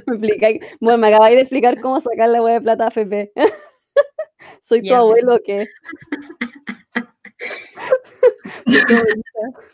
Me 0.07 0.17
explica, 0.29 0.49
bueno, 0.81 0.99
me 0.99 1.09
acabáis 1.09 1.37
de 1.37 1.43
explicar 1.43 1.81
cómo 1.81 2.01
sacar 2.01 2.29
la 2.29 2.43
web 2.43 2.55
de 2.55 2.61
plata 2.63 2.87
AFP. 2.87 3.33
soy 4.61 4.83
tu 4.83 4.89
Ya, 4.89 4.99
abuelo 4.99 5.39
que. 5.45 5.67
Tu 8.65 8.79
abuelita. 8.79 9.65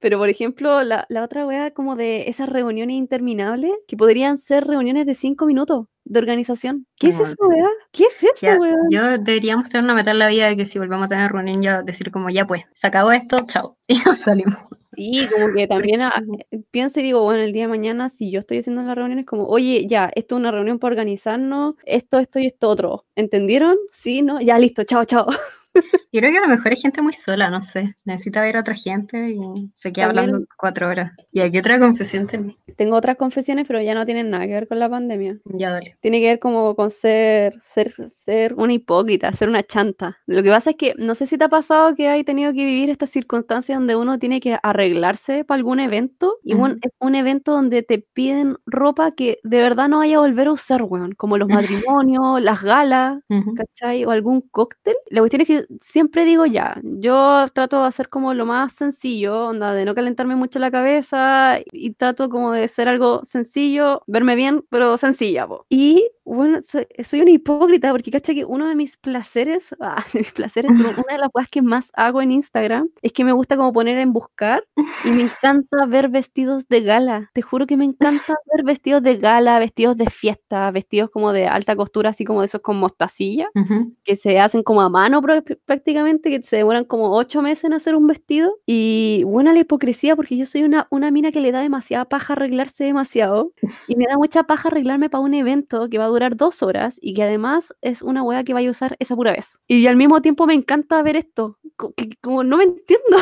Pero, 0.00 0.18
por 0.18 0.28
ejemplo, 0.28 0.82
la, 0.82 1.06
la 1.08 1.22
otra 1.24 1.46
wea 1.46 1.72
como 1.72 1.96
de 1.96 2.28
esas 2.28 2.48
reuniones 2.48 2.96
interminables 2.96 3.72
que 3.86 3.96
podrían 3.96 4.36
ser 4.38 4.64
reuniones 4.66 5.06
de 5.06 5.14
cinco 5.14 5.46
minutos 5.46 5.86
de 6.04 6.18
organización. 6.18 6.86
¿Qué 6.98 7.08
es 7.08 7.18
esa 7.18 7.34
wea? 7.48 7.68
¿Qué 7.90 8.04
es 8.04 8.22
esa 8.22 8.58
wea? 8.58 8.76
yo 8.90 9.18
deberíamos 9.18 9.68
tener 9.68 9.84
una 9.84 9.94
meta 9.94 10.10
en 10.10 10.18
la 10.18 10.28
vida 10.28 10.48
de 10.48 10.56
que 10.56 10.64
si 10.64 10.78
volvemos 10.78 11.06
a 11.06 11.08
tener 11.08 11.30
reunión 11.30 11.62
ya 11.62 11.82
decir 11.82 12.10
como 12.10 12.30
ya 12.30 12.46
pues, 12.46 12.62
se 12.72 12.86
acabó 12.86 13.12
esto, 13.12 13.38
chao. 13.46 13.76
Y 13.88 13.98
nos 14.04 14.18
salimos. 14.18 14.56
Sí, 14.94 15.26
como 15.32 15.54
que 15.54 15.66
también 15.66 16.02
eh, 16.02 16.62
pienso 16.70 17.00
y 17.00 17.02
digo, 17.02 17.22
bueno, 17.22 17.42
el 17.42 17.52
día 17.52 17.62
de 17.62 17.68
mañana, 17.68 18.10
si 18.10 18.30
yo 18.30 18.40
estoy 18.40 18.58
haciendo 18.58 18.82
las 18.82 18.94
reuniones, 18.94 19.24
como, 19.24 19.46
oye, 19.46 19.86
ya, 19.88 20.10
esto 20.14 20.36
es 20.36 20.40
una 20.40 20.50
reunión 20.50 20.78
para 20.78 20.92
organizarnos, 20.92 21.76
esto, 21.86 22.18
esto 22.18 22.38
y 22.38 22.46
esto 22.46 22.68
otro. 22.68 23.06
¿Entendieron? 23.16 23.76
Sí, 23.90 24.20
¿no? 24.20 24.40
Ya, 24.40 24.58
listo, 24.58 24.84
chao, 24.84 25.04
chao. 25.06 25.26
Yo 25.74 26.20
creo 26.20 26.30
que 26.30 26.38
a 26.38 26.42
lo 26.42 26.48
mejor 26.48 26.72
hay 26.72 26.76
gente 26.76 27.00
muy 27.02 27.12
sola, 27.14 27.48
no 27.48 27.60
sé. 27.62 27.94
Necesita 28.04 28.42
ver 28.42 28.56
a 28.56 28.60
otra 28.60 28.74
gente 28.74 29.30
y 29.30 29.70
se 29.74 29.92
queda 29.92 30.06
También- 30.08 30.26
hablando 30.26 30.46
cuatro 30.58 30.88
horas. 30.88 31.12
¿Y 31.32 31.40
aquí 31.40 31.58
otra 31.58 31.78
confesión 31.78 32.26
tenés? 32.26 32.54
Tengo 32.76 32.96
otras 32.96 33.16
confesiones, 33.16 33.66
pero 33.66 33.80
ya 33.80 33.94
no 33.94 34.04
tienen 34.04 34.30
nada 34.30 34.46
que 34.46 34.52
ver 34.52 34.68
con 34.68 34.78
la 34.78 34.88
pandemia. 34.90 35.38
Ya, 35.44 35.70
dale. 35.70 35.96
Tiene 36.00 36.20
que 36.20 36.26
ver 36.26 36.38
como 36.38 36.74
con 36.74 36.90
ser, 36.90 37.58
ser, 37.62 37.94
ser 38.10 38.54
una 38.54 38.72
hipócrita, 38.74 39.32
ser 39.32 39.48
una 39.48 39.62
chanta. 39.62 40.18
Lo 40.26 40.42
que 40.42 40.50
pasa 40.50 40.70
es 40.70 40.76
que 40.76 40.94
no 40.98 41.14
sé 41.14 41.26
si 41.26 41.38
te 41.38 41.44
ha 41.44 41.48
pasado 41.48 41.94
que 41.94 42.08
hay 42.08 42.24
tenido 42.24 42.52
que 42.52 42.64
vivir 42.64 42.90
estas 42.90 43.10
circunstancias 43.10 43.78
donde 43.78 43.96
uno 43.96 44.18
tiene 44.18 44.40
que 44.40 44.58
arreglarse 44.62 45.44
para 45.44 45.56
algún 45.56 45.80
evento 45.80 46.38
y 46.42 46.54
bueno, 46.54 46.74
Ujú. 46.76 46.80
es 46.88 46.92
un 47.00 47.14
evento 47.14 47.52
donde 47.52 47.82
te 47.82 47.98
piden 48.12 48.56
ropa 48.66 49.12
que 49.12 49.38
de 49.42 49.58
verdad 49.58 49.88
no 49.88 49.98
vaya 49.98 50.16
a 50.16 50.20
volver 50.20 50.48
a 50.48 50.52
usar, 50.52 50.82
weón. 50.82 51.12
Como 51.12 51.38
los 51.38 51.48
matrimonios, 51.90 52.42
las 52.42 52.62
galas, 52.62 53.18
Ujú. 53.30 53.54
¿cachai? 53.54 54.04
O 54.04 54.10
algún 54.10 54.42
cóctel. 54.50 54.94
La 55.10 55.20
cuestión 55.20 55.42
es 55.42 55.48
que 55.48 55.61
siempre 55.80 56.24
digo 56.24 56.46
ya, 56.46 56.80
yo 56.82 57.46
trato 57.54 57.80
de 57.80 57.86
hacer 57.88 58.08
como 58.08 58.34
lo 58.34 58.46
más 58.46 58.72
sencillo, 58.72 59.48
onda, 59.48 59.72
de 59.74 59.84
no 59.84 59.94
calentarme 59.94 60.36
mucho 60.36 60.58
la 60.58 60.70
cabeza 60.70 61.58
y 61.72 61.92
trato 61.94 62.28
como 62.28 62.52
de 62.52 62.68
ser 62.68 62.88
algo 62.88 63.20
sencillo, 63.24 64.02
verme 64.06 64.34
bien, 64.36 64.64
pero 64.70 64.96
sencilla. 64.98 65.46
Y 65.68 66.08
bueno, 66.24 66.60
soy, 66.62 66.86
soy 67.04 67.20
una 67.22 67.30
hipócrita 67.32 67.90
porque, 67.92 68.10
¿cachai? 68.10 68.34
Que 68.36 68.44
uno 68.44 68.68
de 68.68 68.76
mis 68.76 68.96
placeres, 68.96 69.74
ah, 69.80 70.04
de 70.12 70.20
mis 70.20 70.32
placeres, 70.32 70.70
una 71.06 71.14
de 71.14 71.18
las 71.18 71.30
cosas 71.30 71.48
que 71.50 71.62
más 71.62 71.90
hago 71.94 72.22
en 72.22 72.32
Instagram 72.32 72.88
es 73.02 73.12
que 73.12 73.24
me 73.24 73.32
gusta 73.32 73.56
como 73.56 73.72
poner 73.72 73.98
en 73.98 74.12
buscar 74.12 74.64
y 75.04 75.10
me 75.10 75.22
encanta 75.44 75.86
ver 75.86 76.08
vestidos 76.08 76.66
de 76.68 76.80
gala. 76.82 77.30
Te 77.34 77.42
juro 77.42 77.66
que 77.66 77.76
me 77.76 77.84
encanta 77.84 78.34
ver 78.54 78.64
vestidos 78.64 79.02
de 79.02 79.16
gala, 79.16 79.58
vestidos 79.58 79.96
de 79.96 80.10
fiesta, 80.10 80.70
vestidos 80.70 81.10
como 81.10 81.32
de 81.32 81.46
alta 81.48 81.74
costura, 81.76 82.10
así 82.10 82.24
como 82.24 82.40
de 82.40 82.46
esos 82.46 82.60
con 82.60 82.76
mostacilla, 82.78 83.48
Ujú. 83.54 83.94
que 84.04 84.16
se 84.16 84.38
hacen 84.40 84.62
como 84.62 84.82
a 84.82 84.88
mano 84.88 85.20
prá- 85.22 85.42
prácticamente, 85.66 86.30
que 86.30 86.42
se 86.42 86.56
demoran 86.56 86.84
como 86.84 87.16
ocho 87.16 87.42
meses 87.42 87.64
en 87.64 87.72
hacer 87.74 87.94
un 87.94 88.06
vestido. 88.06 88.58
Y 88.66 89.22
buena 89.24 89.52
la 89.52 89.60
hipocresía, 89.60 90.16
porque 90.16 90.36
yo 90.36 90.46
soy 90.46 90.62
una, 90.62 90.86
una 90.90 91.10
mina 91.10 91.32
que 91.32 91.40
le 91.40 91.52
da 91.52 91.60
demasiada 91.60 92.04
paja 92.06 92.34
arreglarse 92.34 92.84
demasiado. 92.84 93.52
Y 93.88 93.96
me 93.96 94.04
da 94.06 94.16
mucha 94.16 94.44
paja 94.44 94.68
arreglarme 94.68 95.10
para 95.10 95.22
un 95.24 95.34
evento 95.34 95.88
que 95.88 95.98
va 95.98 96.04
a 96.06 96.08
durar 96.12 96.36
dos 96.36 96.62
horas 96.62 96.98
y 97.00 97.14
que 97.14 97.22
además 97.22 97.74
es 97.80 98.02
una 98.02 98.22
wea 98.22 98.44
que 98.44 98.54
vaya 98.54 98.68
a 98.68 98.70
usar 98.70 98.96
esa 98.98 99.16
pura 99.16 99.32
vez. 99.32 99.58
Y 99.66 99.86
al 99.86 99.96
mismo 99.96 100.22
tiempo 100.22 100.46
me 100.46 100.54
encanta 100.54 101.02
ver 101.02 101.16
esto, 101.16 101.58
que, 101.96 102.10
como 102.20 102.44
no 102.44 102.58
me 102.58 102.64
entiendo. 102.64 103.16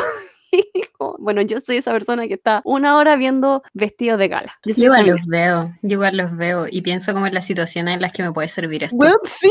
Bueno, 1.17 1.41
yo 1.41 1.61
soy 1.61 1.77
esa 1.77 1.93
persona 1.93 2.27
que 2.27 2.33
está 2.33 2.61
una 2.65 2.97
hora 2.97 3.15
viendo 3.15 3.63
vestidos 3.73 4.19
de 4.19 4.27
gala. 4.27 4.59
Yo 4.65 4.83
igual 4.83 5.07
los 5.07 5.25
veo, 5.25 5.71
yo 5.81 5.93
igual 5.93 6.17
los 6.17 6.35
veo 6.35 6.65
y 6.69 6.81
pienso 6.81 7.13
como 7.13 7.25
en 7.25 7.33
las 7.33 7.45
situaciones 7.45 7.95
en 7.95 8.01
las 8.01 8.11
que 8.11 8.21
me 8.21 8.33
puede 8.33 8.49
servir 8.49 8.83
esto. 8.83 8.97
Sí. 9.39 9.49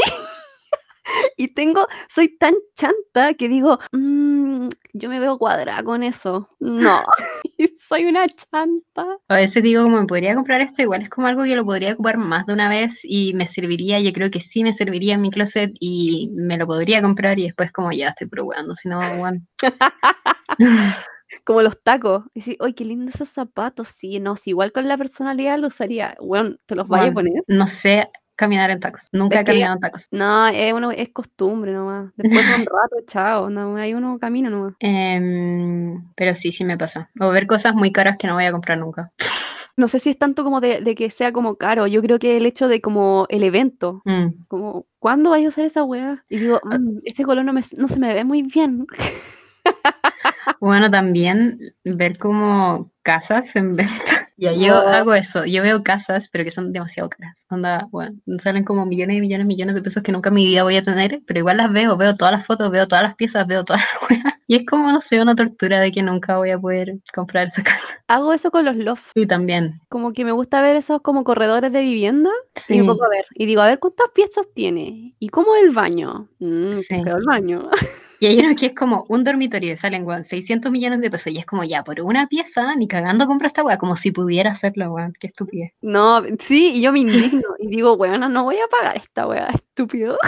Y 1.37 1.49
tengo, 1.55 1.87
soy 2.09 2.37
tan 2.39 2.55
chanta 2.77 3.35
que 3.35 3.49
digo, 3.49 3.79
"Mm, 3.93 4.69
yo 4.93 5.09
me 5.09 5.21
veo 5.21 5.39
cuadrada 5.39 5.83
con 5.83 6.03
eso. 6.03 6.49
No. 6.61 7.03
Soy 7.89 8.05
una 8.05 8.27
chanta. 8.29 9.19
A 9.29 9.37
veces 9.37 9.63
digo, 9.63 9.83
como 9.85 9.99
me 10.01 10.07
podría 10.07 10.35
comprar 10.35 10.61
esto, 10.61 10.83
igual 10.83 11.03
es 11.03 11.09
como 11.11 11.27
algo 11.27 11.43
que 11.45 11.57
lo 11.57 11.65
podría 11.65 11.93
ocupar 11.95 12.19
más 12.19 12.47
de 12.47 12.53
una 12.55 12.69
vez 12.69 13.01
y 13.03 13.35
me 13.35 13.47
serviría, 13.47 13.99
yo 14.01 14.13
creo 14.13 14.31
que 14.31 14.41
sí 14.41 14.63
me 14.63 14.73
serviría 14.73 15.15
en 15.15 15.23
mi 15.23 15.31
closet 15.31 15.73
y 15.81 16.31
me 16.35 16.57
lo 16.57 16.67
podría 16.67 17.03
comprar 17.03 17.39
y 17.39 17.45
después 17.45 17.73
como 17.73 17.91
ya 17.93 18.09
estoy 18.11 18.29
probando, 18.29 18.75
si 18.75 18.89
no, 18.89 19.01
bueno. 19.19 19.41
Como 21.45 21.63
los 21.63 21.83
tacos. 21.83 22.25
Y 22.35 22.43
sí, 22.43 22.57
¡ay, 22.61 22.75
qué 22.75 22.85
lindos 22.85 23.15
esos 23.17 23.31
zapatos! 23.31 23.89
Sí, 23.89 24.21
no, 24.21 24.37
si 24.37 24.51
igual 24.51 24.73
con 24.73 24.87
la 24.89 24.97
personalidad 24.99 25.59
lo 25.59 25.69
usaría. 25.69 26.17
Bueno, 26.21 26.57
¿te 26.67 26.75
los 26.75 26.87
vaya 26.87 27.09
a 27.09 27.11
Bueno, 27.11 27.31
poner? 27.31 27.45
No 27.49 27.67
sé 27.67 28.09
caminar 28.41 28.71
en 28.71 28.81
tacos, 28.81 29.09
nunca 29.13 29.37
Es 29.37 29.41
he 29.43 29.45
que- 29.45 29.53
caminado 29.53 29.75
en 29.75 29.81
tacos. 29.81 30.07
No, 30.11 30.49
es, 30.49 30.73
uno, 30.73 30.91
es 30.91 31.11
costumbre 31.11 31.73
nomás. 31.73 32.11
Después 32.17 32.49
de 32.49 32.55
un 32.57 32.61
rato, 32.67 32.97
chao. 33.07 33.51
No, 33.51 33.77
ahí 33.77 33.95
uno 33.95 34.19
camina 34.19 34.51
nomás. 34.51 34.75
Em, 34.81 36.03
pero 36.17 36.35
sí, 36.35 36.51
sí 36.51 36.65
me 36.65 36.77
pasa. 36.77 37.11
O 37.21 37.31
ver 37.31 37.47
cosas 37.47 37.75
muy 37.75 37.93
caras 37.93 38.17
que 38.19 38.27
no 38.27 38.35
voy 38.35 38.45
a 38.47 38.53
comprar 38.53 38.79
nunca. 38.79 39.13
No 39.77 39.89
sé 39.89 39.99
si 39.99 40.11
es 40.11 40.19
tanto 40.19 40.45
como 40.45 40.61
de, 40.61 40.83
de 40.83 40.95
que 40.95 41.11
sea 41.11 41.33
como 41.33 41.55
caro. 41.55 41.87
Yo 41.87 42.03
creo 42.03 42.19
que 42.19 42.37
el 42.37 42.45
hecho 42.45 42.69
de 42.69 42.83
como 42.83 43.25
el 43.31 43.43
evento. 43.45 44.03
Mm. 44.05 44.45
Como, 44.47 44.85
¿cuándo 44.99 45.31
vais 45.31 45.47
a 45.47 45.49
usar 45.49 45.65
esa 45.65 45.85
weá? 45.85 46.23
Y 46.29 46.39
digo, 46.39 46.61
"Mm, 46.65 46.99
ese 47.05 47.25
color 47.25 47.47
no, 47.47 47.55
me, 47.55 47.63
no 47.79 47.89
se 47.89 47.99
me 47.99 48.13
ve 48.13 48.25
muy 48.25 48.43
bien. 48.43 48.87
Bueno, 50.61 50.91
también 50.91 51.59
ver 51.85 52.19
como 52.19 52.91
casas 53.03 53.57
en 53.57 53.77
venta. 53.77 54.20
Ya, 54.41 54.53
yo 54.55 54.75
Oh. 54.75 54.89
hago 54.89 55.15
eso. 55.15 55.45
Yo 55.45 55.63
veo 55.63 55.83
casas, 55.83 56.31
pero 56.31 56.45
que 56.45 56.51
son 56.51 56.73
demasiado 56.73 57.11
caras. 57.11 57.45
Onda, 57.51 57.87
bueno, 57.91 58.17
salen 58.43 58.65
como 58.65 58.87
millones 58.87 59.19
y 59.19 59.21
millones 59.21 59.45
y 59.45 59.49
millones 59.49 59.75
de 59.75 59.83
pesos 59.83 60.03
que 60.03 60.13
nunca 60.13 60.31
en 60.31 60.37
mi 60.37 60.47
vida 60.47 60.63
voy 60.63 60.77
a 60.77 60.83
tener, 60.83 61.21
pero 61.27 61.41
igual 61.41 61.59
las 61.59 61.71
veo, 61.73 61.97
veo 61.99 62.17
todas 62.17 62.33
las 62.33 62.47
fotos, 62.47 62.71
veo 62.71 62.89
todas 62.89 63.05
las 63.05 63.15
piezas, 63.17 63.47
veo 63.47 63.65
todas 63.65 63.83
las 63.83 64.11
weas. 64.25 64.35
Y 64.47 64.57
es 64.57 64.65
como, 64.67 64.91
no 64.91 65.01
sé, 65.01 65.21
una 65.21 65.35
tortura 65.35 65.79
de 65.79 65.93
que 65.93 66.03
nunca 66.03 66.39
voy 66.39 66.51
a 66.51 66.59
poder 66.59 66.95
comprar 67.15 67.47
esa 67.49 67.63
casa. 67.63 68.03
Hago 68.09 68.33
eso 68.33 68.51
con 68.51 68.65
los 68.65 68.77
loft. 68.77 69.11
Y 69.15 69.27
también, 69.27 69.81
Como 69.91 70.13
que 70.13 70.25
me 70.25 70.33
gusta 70.33 70.61
ver 70.63 70.75
esos 70.75 71.03
como 71.03 71.23
corredores 71.23 71.71
de 71.73 71.83
vivienda 71.83 72.31
y 72.57 72.61
sí, 72.61 72.79
me 72.79 72.85
pongo 72.85 73.05
a 73.05 73.09
ver. 73.11 73.27
Y 73.35 73.45
digo, 73.47 73.61
a 73.61 73.67
ver 73.67 73.79
cuántas 73.79 74.09
piezas 74.15 74.47
tiene. 74.55 75.15
¿Y 75.19 75.29
cómo 75.29 75.55
es 75.55 75.63
el 75.65 75.71
baño? 75.71 76.29
Mm, 76.39 76.73
Sí. 76.73 76.87
el 76.95 77.25
baño. 77.27 77.69
Y 78.21 78.27
hay 78.27 78.39
uno 78.39 78.55
que 78.55 78.67
es 78.67 78.75
como 78.75 79.07
un 79.09 79.25
dormitorio 79.25 79.73
y 79.73 79.77
salen, 79.77 80.05
weón, 80.07 80.25
600 80.25 80.71
millones 80.71 81.01
de 81.01 81.11
pesos. 81.11 81.33
Y 81.33 81.39
es 81.39 81.47
como, 81.47 81.65
ya, 81.65 81.83
por 81.83 82.03
una 82.03 82.27
pieza, 82.27 82.77
ni 82.77 82.87
cagando 82.87 83.27
compro 83.27 83.47
esta 83.47 83.65
weá, 83.65 83.79
como 83.79 83.97
si 83.97 84.13
pudiera 84.13 84.51
hacerlo, 84.51 84.93
weón. 84.93 85.15
Qué 85.19 85.27
estupidez. 85.29 85.73
No, 85.81 86.23
sí, 86.39 86.73
y 86.75 86.83
yo 86.83 86.93
me 86.93 87.01
indigno 87.01 87.49
y 87.59 87.69
digo, 87.69 87.95
weona, 87.95 88.29
no 88.29 88.45
voy 88.45 88.59
a 88.59 88.69
pagar 88.69 88.99
esta 88.99 89.27
weá, 89.27 89.49
estúpido. 89.49 90.19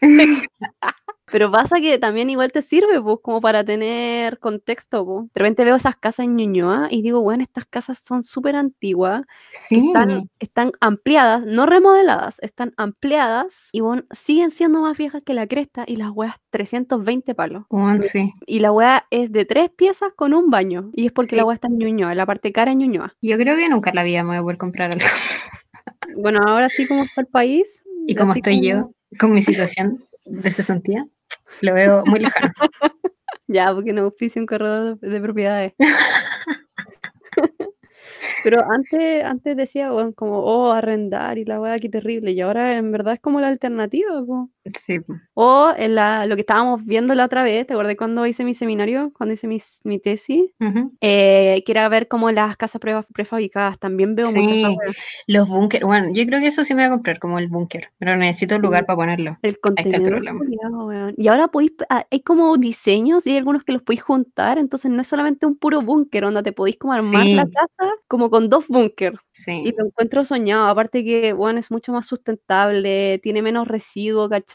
Pero 1.32 1.50
pasa 1.50 1.80
que 1.80 1.98
también 1.98 2.28
igual 2.30 2.52
te 2.52 2.60
sirve, 2.62 3.00
pues, 3.02 3.16
como 3.22 3.40
para 3.40 3.64
tener 3.64 4.38
contexto, 4.38 5.04
pues. 5.04 5.24
De 5.34 5.40
repente 5.40 5.64
veo 5.64 5.74
esas 5.76 5.96
casas 5.96 6.26
en 6.26 6.36
Ñuñoa 6.36 6.88
y 6.90 7.00
digo, 7.02 7.22
bueno, 7.22 7.42
estas 7.42 7.64
casas 7.66 7.98
son 7.98 8.22
súper 8.22 8.54
antiguas, 8.54 9.22
Sí, 9.50 9.86
están, 9.86 10.28
están 10.38 10.72
ampliadas, 10.80 11.44
no 11.46 11.64
remodeladas, 11.66 12.38
están 12.42 12.74
ampliadas 12.76 13.68
y 13.72 13.80
bueno, 13.80 14.02
siguen 14.12 14.50
siendo 14.50 14.82
más 14.82 14.96
viejas 14.98 15.22
que 15.24 15.34
la 15.34 15.46
cresta 15.46 15.84
y 15.86 15.96
las 15.96 16.10
weas 16.10 16.36
320 16.50 17.34
palos. 17.34 17.64
weón, 17.70 18.02
sí. 18.02 18.32
Y 18.46 18.60
la 18.60 18.70
wea 18.70 19.06
es 19.10 19.32
de 19.32 19.44
tres 19.46 19.70
piezas 19.70 20.10
con 20.14 20.34
un 20.34 20.50
baño. 20.50 20.90
Y 20.92 21.06
es 21.06 21.12
porque 21.12 21.34
la 21.36 21.42
Sí. 21.42 21.46
wea 21.46 21.54
está 21.54 21.68
en 21.68 21.78
Ñuñoa, 21.78 22.14
la 22.14 22.26
parte 22.26 22.52
cara 22.52 22.72
en 22.72 22.78
Ñuñoa. 22.78 23.14
Yo 23.22 23.38
creo 23.38 23.56
que 23.56 23.68
nunca 23.70 23.88
en 23.90 23.96
la 23.96 24.02
vida 24.04 24.22
me 24.22 24.28
voy 24.30 24.36
a 24.36 24.42
poder 24.42 24.58
comprar 24.58 24.92
algo. 24.92 25.06
Bueno, 26.16 26.40
ahora 26.46 26.68
sí 26.68 26.86
como 26.86 27.04
está 27.04 27.22
el 27.22 27.26
país. 27.26 27.82
Y 28.06 28.14
como 28.14 28.34
estoy 28.34 28.60
yo 28.66 28.90
con 29.18 29.32
mi 29.32 29.40
situación 29.42 30.04
de 30.24 30.50
cesantía, 30.50 31.06
lo 31.60 31.74
veo 31.74 32.04
muy 32.06 32.20
lejano. 32.20 32.52
Ya, 33.48 33.74
porque 33.74 33.92
no 33.92 34.02
auspicio 34.02 34.40
un 34.42 34.46
corredor 34.46 34.98
de, 35.00 35.08
de 35.10 35.20
propiedades. 35.20 35.74
Pero 38.44 38.60
antes, 38.70 39.24
antes 39.24 39.56
decía, 39.56 39.90
bueno, 39.92 40.12
como, 40.14 40.40
oh, 40.40 40.72
arrendar 40.72 41.38
y 41.38 41.44
la 41.44 41.60
weá, 41.60 41.78
qué 41.78 41.88
terrible. 41.88 42.32
Y 42.32 42.40
ahora 42.40 42.76
en 42.76 42.92
verdad 42.92 43.14
es 43.14 43.20
como 43.20 43.40
la 43.40 43.48
alternativa, 43.48 44.24
po. 44.26 44.50
Sí. 44.86 44.98
O 45.34 45.72
en 45.76 45.94
la, 45.96 46.24
lo 46.26 46.36
que 46.36 46.42
estábamos 46.42 46.84
viendo 46.84 47.14
la 47.16 47.24
otra 47.24 47.42
vez, 47.42 47.66
¿te 47.66 47.72
acuerdas 47.72 47.96
cuando 47.96 48.24
hice 48.26 48.44
mi 48.44 48.54
seminario? 48.54 49.10
Cuando 49.16 49.32
hice 49.32 49.48
mis- 49.48 49.80
mi 49.84 49.98
tesis. 49.98 50.50
Eh, 51.00 51.62
que 51.66 51.72
era 51.72 51.88
ver 51.88 52.06
como 52.06 52.30
las 52.30 52.56
casas 52.56 52.80
pre- 52.80 53.02
prefabricadas. 53.12 53.78
También 53.78 54.14
veo 54.14 54.30
muchas 54.30 54.56
Sí, 54.56 54.62
weá. 54.64 54.92
los 55.26 55.48
búnker, 55.48 55.84
bueno, 55.84 56.08
yo 56.12 56.24
creo 56.26 56.40
que 56.40 56.46
eso 56.46 56.62
sí 56.62 56.74
me 56.74 56.82
voy 56.82 56.86
a 56.86 56.90
comprar, 56.90 57.18
como 57.18 57.38
el 57.40 57.48
búnker, 57.48 57.88
pero 57.98 58.14
necesito 58.16 58.54
un 58.56 58.62
lugar 58.62 58.86
para 58.86 58.96
ponerlo. 58.96 59.38
El 59.42 59.50
está 59.50 59.56
el 59.56 59.60
contenedor. 59.60 60.08
problema. 60.10 61.12
Y 61.16 61.26
ahora 61.28 61.48
podéis, 61.48 61.72
ah, 61.88 62.06
hay 62.10 62.20
como 62.20 62.56
diseños 62.56 63.26
y 63.26 63.30
hay 63.30 63.38
algunos 63.38 63.64
que 63.64 63.72
los 63.72 63.82
podéis 63.82 64.02
juntar, 64.02 64.58
entonces 64.58 64.90
no 64.92 65.00
es 65.00 65.08
solamente 65.08 65.44
un 65.44 65.56
puro 65.56 65.82
búnker, 65.82 66.24
onda, 66.24 66.42
te 66.42 66.52
podéis 66.52 66.76
como 66.78 66.92
armar 66.92 67.26
la 67.26 67.44
casa 67.46 67.92
como 68.06 68.30
con 68.30 68.48
dos 68.48 68.68
búnkers. 68.68 69.18
Y 69.48 69.72
lo 69.76 69.86
encuentro 69.86 70.24
soñado, 70.24 70.66
aparte 70.68 71.02
que, 71.04 71.32
bueno, 71.32 71.58
es 71.58 71.70
mucho 71.70 71.92
más 71.92 72.06
sustentable, 72.06 73.18
tiene 73.22 73.42
menos 73.42 73.66
residuos, 73.66 74.28
¿cachai? 74.30 74.51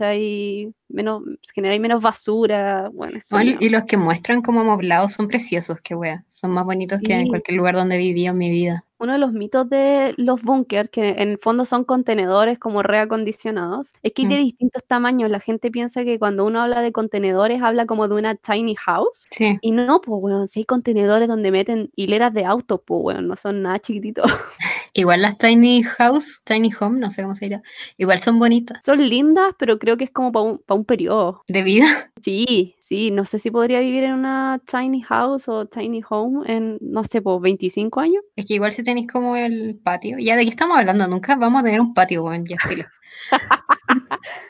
Menos, 0.90 1.24
generáis 1.54 1.82
menos 1.82 2.02
basura, 2.02 2.90
bueno, 2.94 3.18
es 3.18 3.28
Bueno, 3.30 3.52
soñado. 3.52 3.66
y 3.66 3.70
los 3.70 3.84
que 3.86 3.98
muestran 3.98 4.42
como 4.42 4.62
amoblados 4.62 5.12
son 5.14 5.28
preciosos, 5.28 5.80
qué 5.82 5.96
wea, 5.96 6.24
son 6.28 6.52
más 6.52 6.64
bonitos 6.66 7.02
que 7.02 7.14
en 7.14 7.24
Sí. 7.24 7.30
cualquier 7.30 7.58
lugar 7.58 7.76
donde 7.76 7.98
vivido 7.98 8.32
en 8.32 8.38
mi 8.38 8.50
vida. 8.50 8.84
Uno 9.00 9.14
de 9.14 9.20
los 9.20 9.32
mitos 9.32 9.70
de 9.70 10.16
los 10.18 10.42
búnkers, 10.42 10.90
que 10.90 11.10
en 11.10 11.30
el 11.32 11.38
fondo 11.40 11.66
son 11.66 11.84
contenedores 11.84 12.58
como 12.58 12.82
reacondicionados, 12.82 13.92
es 14.02 14.14
que 14.14 14.24
hay 14.24 14.28
de 14.30 14.36
Mm. 14.40 14.44
distintos 14.46 14.84
tamaños. 14.88 15.30
La 15.30 15.40
gente 15.40 15.70
piensa 15.70 16.04
que 16.04 16.18
cuando 16.18 16.46
uno 16.46 16.62
habla 16.62 16.82
de 16.82 16.92
contenedores, 16.92 17.62
habla 17.62 17.86
como 17.86 18.08
de 18.08 18.16
una 18.16 18.34
tiny 18.36 18.74
house. 18.76 19.26
Sí, 19.30 19.60
Y 19.62 19.72
no, 19.72 20.02
pues, 20.02 20.18
weón, 20.20 20.48
si 20.48 20.62
hay 20.62 20.66
contenedores 20.66 21.28
donde 21.28 21.52
meten 21.52 21.92
hileras 21.96 22.34
de 22.34 22.46
autos, 22.46 22.82
pues, 22.86 23.00
weón, 23.04 23.28
no 23.28 23.36
son 23.36 23.62
nada 23.62 23.78
chiquititos. 23.80 24.26
igual 24.94 25.22
las 25.22 25.38
tiny 25.38 25.84
house, 25.84 26.42
tiny 26.44 26.70
home, 26.80 27.00
no 27.00 27.10
sé 27.10 27.22
cómo 27.24 27.36
se 27.36 27.46
dirá, 27.46 27.62
igual 27.98 28.20
son 28.20 28.40
bonitas, 28.40 28.84
Son 28.84 28.98
lindas, 29.08 29.54
pero 29.60 29.80
creo 29.80 29.98
que 29.98 30.06
es 30.06 30.12
como 30.12 30.32
para 30.32 30.46
un, 30.46 30.58
pa' 30.60 30.76
un 30.76 30.86
periodo. 30.86 31.44
de 31.48 31.62
vida. 31.64 31.86
Sí, 32.22 32.76
sí, 32.80 33.12
no 33.12 33.26
sé 33.26 33.40
si 33.40 33.52
podría 33.52 33.80
vivir 33.80 34.04
en 34.04 34.14
una 34.14 34.60
tiny 34.70 35.02
house 35.04 35.48
o 35.48 35.66
tiny 35.68 36.02
home 36.10 36.52
en, 36.52 36.78
no 36.82 37.04
sé, 37.04 37.22
por 37.22 37.40
25 37.42 38.00
años. 38.00 38.24
Es 38.36 38.46
que 38.46 38.56
igual 38.56 38.72
si 38.72 38.84
tenéis 38.84 39.08
como 39.08 39.36
el 39.36 39.80
patio, 39.84 40.18
ya 40.20 40.36
de 40.36 40.44
qué 40.44 40.50
estamos 40.50 40.78
hablando, 40.78 41.08
nunca 41.08 41.36
vamos 41.36 41.62
a 41.62 41.66
tener 41.66 41.80
un 41.80 41.94
patio, 41.94 42.24
weón, 42.24 42.46
ya 42.46 42.58
filo. 42.68 42.86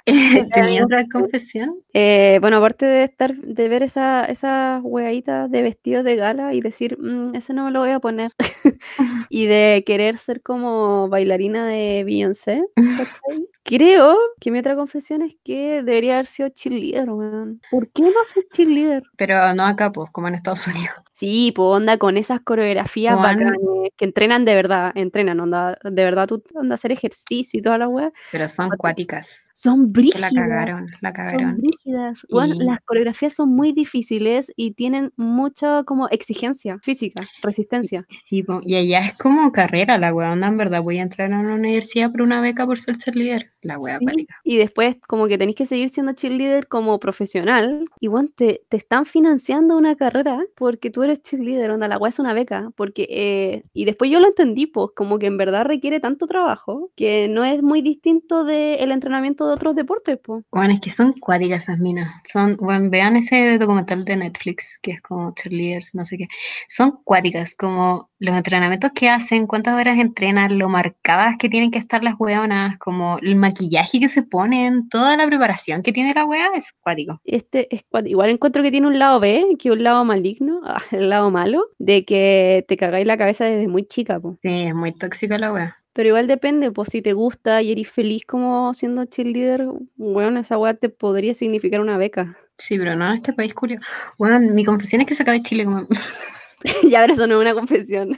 ¿Tenía 0.54 0.86
otra 0.86 1.06
confesión? 1.12 1.82
Eh, 1.94 2.38
bueno, 2.42 2.58
aparte 2.58 2.86
de 2.86 3.04
estar, 3.04 3.36
de 3.36 3.68
ver 3.70 3.84
esa, 3.84 4.24
esas 4.26 4.82
weaditas 4.84 5.52
de 5.52 5.62
vestidos 5.62 6.06
de 6.06 6.16
gala 6.16 6.54
y 6.54 6.62
decir, 6.62 6.98
"Mm, 7.00 7.36
ese 7.36 7.54
no 7.54 7.66
me 7.66 7.72
lo 7.72 7.82
voy 7.82 7.90
a 7.92 8.00
poner, 8.00 8.32
y 9.30 9.48
de 9.48 9.84
querer 9.86 10.18
ser 10.18 10.42
como 10.42 11.10
bailarina 11.10 11.66
de 11.68 12.04
Beyoncé, 12.06 12.64
creo 13.64 14.18
que 14.40 14.52
mi 14.52 14.60
otra 14.60 14.76
confesión 14.76 15.22
es 15.24 15.36
que 15.44 15.84
debería 15.84 16.14
haber 16.16 16.28
sido 16.28 16.50
cheerleader, 16.50 17.10
weón. 17.12 17.62
¿Por 17.72 17.90
qué 17.92 18.04
no 18.04 18.26
soy 18.26 18.44
cheerleader? 18.54 19.04
Pero 19.18 19.54
no 19.56 19.66
acá, 19.66 19.92
pues, 19.92 20.10
como 20.12 20.28
en 20.30 20.36
Estados 20.36 20.68
Unidos. 20.68 20.96
Sí, 21.18 21.52
pues 21.56 21.66
onda 21.66 21.98
con 21.98 22.16
esas 22.16 22.42
coreografías 22.42 23.18
Juan. 23.20 23.38
bacanes, 23.40 23.60
que 23.98 24.06
entrenan 24.06 24.46
de 24.46 24.54
verdad, 24.54 24.92
entrenan, 24.94 25.40
onda, 25.40 25.76
de 25.84 26.04
verdad 26.04 26.28
tú 26.28 26.44
onda 26.54 26.76
hacer 26.76 26.92
ejercicio 26.92 27.60
y 27.60 27.64
toda 27.64 27.80
la 27.80 27.88
wea, 27.88 28.12
Pero 28.32 28.48
son 28.48 28.68
Cuáticas. 28.78 28.78
cuáticas. 28.80 29.50
son 29.56 29.92
Que 29.92 30.02
la 30.02 30.12
brígidas. 30.30 30.32
cagaron, 30.32 30.86
la 31.02 31.10
Son 31.10 31.14
cagaron. 31.16 31.58
brígidas. 31.58 32.20
Bueno, 32.30 32.54
Y- 32.54 32.64
las 32.66 32.80
coreografías 32.82 33.34
son 33.34 33.50
muy 33.50 33.72
difíciles 33.72 34.52
y 34.56 34.74
tienen 34.74 35.12
mucha 35.16 35.84
como 35.86 36.08
exigencia 36.10 36.78
física, 36.84 37.28
resistencia. 37.42 38.06
Sí, 38.10 38.44
po, 38.44 38.60
y 38.64 38.76
allá 38.76 39.00
es 39.08 39.18
como 39.18 39.52
carrera 39.52 39.98
la 39.98 40.14
weá, 40.14 40.32
onda, 40.34 40.46
en 40.50 40.58
verdad 40.58 40.84
voy 40.84 41.00
a 41.00 41.02
entrar 41.02 41.34
a 41.34 41.40
una 41.40 41.56
universidad 41.56 42.12
por 42.12 42.22
una 42.22 42.42
beca 42.42 42.68
por 42.68 42.78
ser 42.78 42.96
cheerleader. 42.98 43.52
La 43.64 43.80
weá 43.80 43.98
Sí. 43.98 44.28
Y 44.44 44.58
después 44.58 44.98
como 45.08 45.28
que 45.28 45.40
tenéis 45.40 45.58
que 45.58 45.66
seguir 45.66 45.90
siendo 45.90 46.14
cheerleader 46.14 46.68
como 46.68 47.00
profesional 47.00 47.86
y 48.00 48.06
bueno, 48.08 48.30
te, 48.36 48.62
te 48.70 48.78
están 48.78 49.08
financiando 49.08 49.76
una 49.76 49.96
carrera 49.96 50.40
porque 50.56 50.92
tú 50.92 51.02
eres 51.04 51.07
cheerleader, 51.16 51.72
onda, 51.72 51.88
la 51.88 51.98
weá 51.98 52.10
es 52.10 52.20
una 52.20 52.34
beca, 52.34 52.72
porque 52.76 53.08
eh, 53.10 53.64
y 53.74 53.86
después 53.86 54.12
yo 54.12 54.20
lo 54.20 54.28
entendí, 54.28 54.68
pues 54.68 54.90
como 54.96 55.20
que 55.20 55.28
en 55.28 55.38
verdad 55.38 55.66
requiere 55.66 56.00
tanto 56.00 56.28
trabajo 56.28 56.92
que 56.96 57.28
no 57.28 57.46
es 57.46 57.62
muy 57.62 57.82
distinto 57.82 58.44
del 58.44 58.92
entrenamiento 58.92 59.48
de 59.48 59.54
otros 59.54 59.76
deportes, 59.76 60.20
pues. 60.24 60.44
Bueno, 60.52 60.74
es 60.74 60.82
que 60.82 60.90
son 60.90 61.14
cuáticas 61.14 61.64
esas 61.64 61.80
minas. 61.80 62.12
Son, 62.32 62.58
bueno, 62.58 62.90
vean 62.90 63.18
ese 63.18 63.58
documental 63.58 64.06
de 64.06 64.18
Netflix 64.18 64.80
que 64.82 64.92
es 64.92 65.02
como 65.02 65.34
cheerleaders, 65.34 65.96
no 65.96 66.06
sé 66.06 66.18
qué. 66.18 66.28
Son 66.68 67.00
cuáticas, 67.04 67.56
como 67.56 68.10
los 68.20 68.36
entrenamientos 68.36 68.92
que 68.94 69.10
hacen, 69.10 69.48
cuántas 69.48 69.76
horas 69.76 70.00
entrenan, 70.00 70.58
lo 70.58 70.70
marcadas 70.70 71.38
que 71.38 71.50
tienen 71.50 71.72
que 71.72 71.80
estar 71.80 72.04
las 72.04 72.16
weonas, 72.20 72.78
como 72.78 73.20
el 73.22 73.36
maquillaje 73.36 74.00
que 74.00 74.08
se 74.08 74.24
ponen, 74.24 74.90
toda 74.90 75.16
la 75.18 75.28
preparación 75.28 75.84
que 75.84 75.94
tiene 75.94 76.14
la 76.14 76.26
wea 76.26 76.48
es 76.56 76.74
cuático. 76.80 77.22
Este 77.24 77.74
es 77.76 77.84
igual 78.06 78.30
encuentro 78.30 78.64
que 78.64 78.72
tiene 78.72 78.88
un 78.88 79.00
lado 79.00 79.20
B, 79.20 79.56
que 79.60 79.72
un 79.72 79.84
lado 79.84 80.04
maligno, 80.06 80.62
ah, 80.66 80.82
el 80.92 81.10
lado 81.10 81.32
malo, 81.32 81.68
de 81.78 82.06
que 82.06 82.66
te 82.68 82.78
cagáis 82.78 83.06
la 83.06 83.18
cabeza 83.18 83.46
desde 83.46 83.68
muy 83.68 83.86
chica, 83.86 84.20
po. 84.20 84.38
Sí, 84.42 84.50
es 84.50 84.76
muy 84.76 84.94
tóxica 84.94 85.38
la 85.38 85.54
wea. 85.54 85.78
Pero 85.94 86.10
igual 86.10 86.28
depende, 86.28 86.72
pues 86.72 86.90
si 86.92 87.02
te 87.02 87.14
gusta 87.14 87.64
y 87.64 87.72
eres 87.72 87.90
feliz 87.90 88.24
como 88.24 88.72
siendo 88.76 89.06
cheerleader, 89.06 89.68
bueno, 89.96 90.40
esa 90.40 90.58
weá 90.60 90.76
te 90.76 90.90
podría 90.90 91.34
significar 91.34 91.82
una 91.82 91.98
beca. 91.98 92.38
Sí, 92.56 92.78
pero 92.78 92.96
no 92.96 93.10
en 93.10 93.16
este 93.16 93.34
país, 93.34 93.54
Julio. 93.56 93.80
Bueno, 94.20 94.40
mi 94.40 94.64
confesión 94.64 95.02
es 95.02 95.08
que 95.08 95.16
se 95.16 95.24
acaba 95.24 95.38
de 95.38 95.44
Chile 95.44 95.66
como... 95.66 95.88
ya, 96.90 97.02
pero 97.02 97.14
eso 97.14 97.28
no 97.28 97.36
es 97.36 97.42
una 97.42 97.54
confesión. 97.54 98.18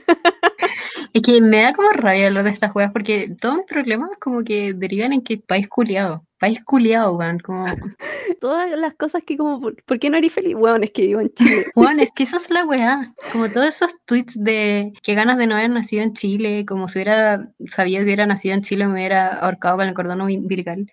Es 1.14 1.22
que 1.24 1.42
me 1.42 1.64
da 1.64 1.74
como 1.74 1.90
rabia 1.90 2.28
hablar 2.28 2.44
de 2.44 2.52
estas 2.52 2.72
juegas 2.72 2.92
porque 2.92 3.36
todos 3.40 3.58
mis 3.58 3.66
problemas 3.66 4.12
como 4.20 4.44
que 4.44 4.74
derivan 4.74 5.14
en 5.14 5.22
que 5.22 5.38
país 5.38 5.68
culiado. 5.68 6.24
País 6.40 6.64
culiado, 6.64 7.16
weón. 7.16 7.40
Como, 7.40 7.66
Todas 8.40 8.70
las 8.80 8.94
cosas 8.94 9.24
que 9.26 9.36
como, 9.36 9.60
¿por, 9.60 9.84
por 9.84 10.00
qué 10.00 10.10
no 10.10 10.18
eres 10.18 10.32
feliz? 10.32 10.56
Weón, 10.56 10.84
es 10.84 10.92
que 10.92 11.02
vivo 11.02 11.20
en 11.20 11.34
Chile. 11.34 11.66
weón, 11.76 12.00
es 12.00 12.12
que 12.12 12.24
esa 12.24 12.38
es 12.38 12.50
la 12.50 12.66
weá. 12.66 13.14
Como 13.32 13.50
todos 13.50 13.68
esos 13.68 13.96
tweets 14.06 14.34
de 14.36 14.94
que 15.02 15.16
ganas 15.16 15.38
de 15.38 15.48
no 15.48 15.56
haber 15.56 15.72
nacido 15.72 16.04
en 16.04 16.14
Chile, 16.14 16.66
como 16.68 16.88
si 16.88 17.00
hubiera 17.00 17.52
sabido 17.68 18.00
que 18.00 18.06
hubiera 18.06 18.26
nacido 18.26 18.56
en 18.56 18.62
Chile 18.62 18.86
me 18.86 18.94
hubiera 18.94 19.36
ahorcado 19.40 19.78
con 19.78 19.88
el 19.88 19.94
cordón 19.94 20.22
umbilical. 20.22 20.90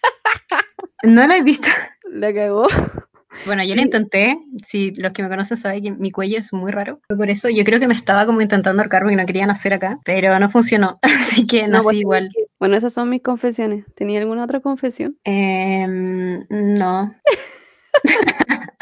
No 1.03 1.27
lo 1.27 1.35
he 1.35 1.43
visto. 1.43 1.68
La 2.11 2.33
cagó. 2.33 2.66
Bueno, 3.45 3.62
yo 3.62 3.70
Sí. 3.70 3.76
lo 3.76 3.82
intenté. 3.82 4.39
Si 4.64 4.93
los 5.01 5.12
que 5.12 5.22
me 5.22 5.28
conocen 5.28 5.57
saben 5.57 5.82
que 5.82 5.91
mi 5.93 6.11
cuello 6.11 6.39
es 6.39 6.53
muy 6.53 6.72
raro. 6.72 7.01
Por 7.09 7.28
eso 7.30 7.49
yo 7.49 7.64
creo 7.64 7.78
que 7.78 7.87
me 7.87 7.95
estaba 7.95 8.26
como 8.26 8.41
intentando 8.41 8.82
ahorcar 8.82 9.03
porque 9.03 9.16
no 9.16 9.26
quería 9.26 9.47
nacer 9.47 9.74
acá, 9.74 9.99
pero 10.05 10.39
no 10.39 10.49
funcionó. 10.51 10.99
Así 11.43 11.47
que 11.47 11.68
nací 11.68 11.82
pues, 11.84 11.97
igual. 11.97 12.30
Bueno, 12.59 12.76
esas 12.76 12.93
son 12.93 13.11
mis 13.11 13.22
confesiones. 13.22 13.84
¿Tenía 13.95 14.20
alguna 14.20 14.45
otra 14.45 14.61
confesión? 14.61 15.16
Em, 15.24 16.45
no. 16.51 17.14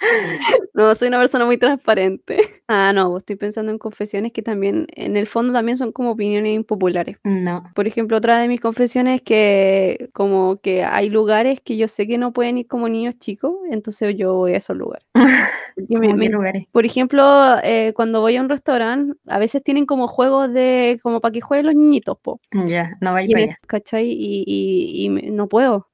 No, 0.74 0.94
soy 0.94 1.08
una 1.08 1.18
persona 1.18 1.44
muy 1.44 1.58
transparente. 1.58 2.38
Ah, 2.72 2.92
no, 2.92 3.18
estoy 3.18 3.34
pensando 3.34 3.72
en 3.72 3.78
confesiones 3.78 4.32
que 4.32 4.42
también, 4.42 4.86
en 4.94 5.16
el 5.16 5.26
fondo 5.26 5.52
también 5.52 5.76
son 5.76 5.90
como 5.90 6.12
opiniones 6.12 6.54
impopulares. 6.54 7.16
No. 7.24 7.64
Por 7.74 7.88
ejemplo, 7.88 8.16
otra 8.16 8.38
de 8.38 8.46
mis 8.46 8.60
confesiones 8.60 9.16
es 9.16 9.22
que 9.22 10.08
como 10.12 10.60
que 10.60 10.84
hay 10.84 11.10
lugares 11.10 11.60
que 11.60 11.76
yo 11.76 11.88
sé 11.88 12.06
que 12.06 12.16
no 12.16 12.32
pueden 12.32 12.58
ir 12.58 12.68
como 12.68 12.88
niños 12.88 13.16
chicos, 13.18 13.54
entonces 13.72 14.14
yo 14.16 14.34
voy 14.34 14.52
a 14.54 14.58
esos 14.58 14.76
lugares. 14.76 15.04
Por 16.70 16.84
ejemplo, 16.86 17.56
eh, 17.64 17.92
cuando 17.96 18.20
voy 18.20 18.36
a 18.36 18.40
un 18.40 18.48
restaurante, 18.48 19.14
a 19.26 19.38
veces 19.40 19.64
tienen 19.64 19.84
como 19.84 20.06
juegos 20.06 20.52
de, 20.52 21.00
como 21.02 21.20
para 21.20 21.32
que 21.32 21.40
jueguen 21.40 21.66
los 21.66 21.74
niñitos, 21.74 22.18
po. 22.22 22.40
Ya, 22.52 22.96
no 23.00 23.18
en 23.18 23.30
para 23.32 23.38
allá. 23.42 23.52
es- 23.54 23.60
¿cachai? 23.66 24.06
Y, 24.12 24.44
y- 24.46 25.04
y 25.04 25.08
me- 25.08 25.22
no 25.30 25.48
puedo. 25.48 25.88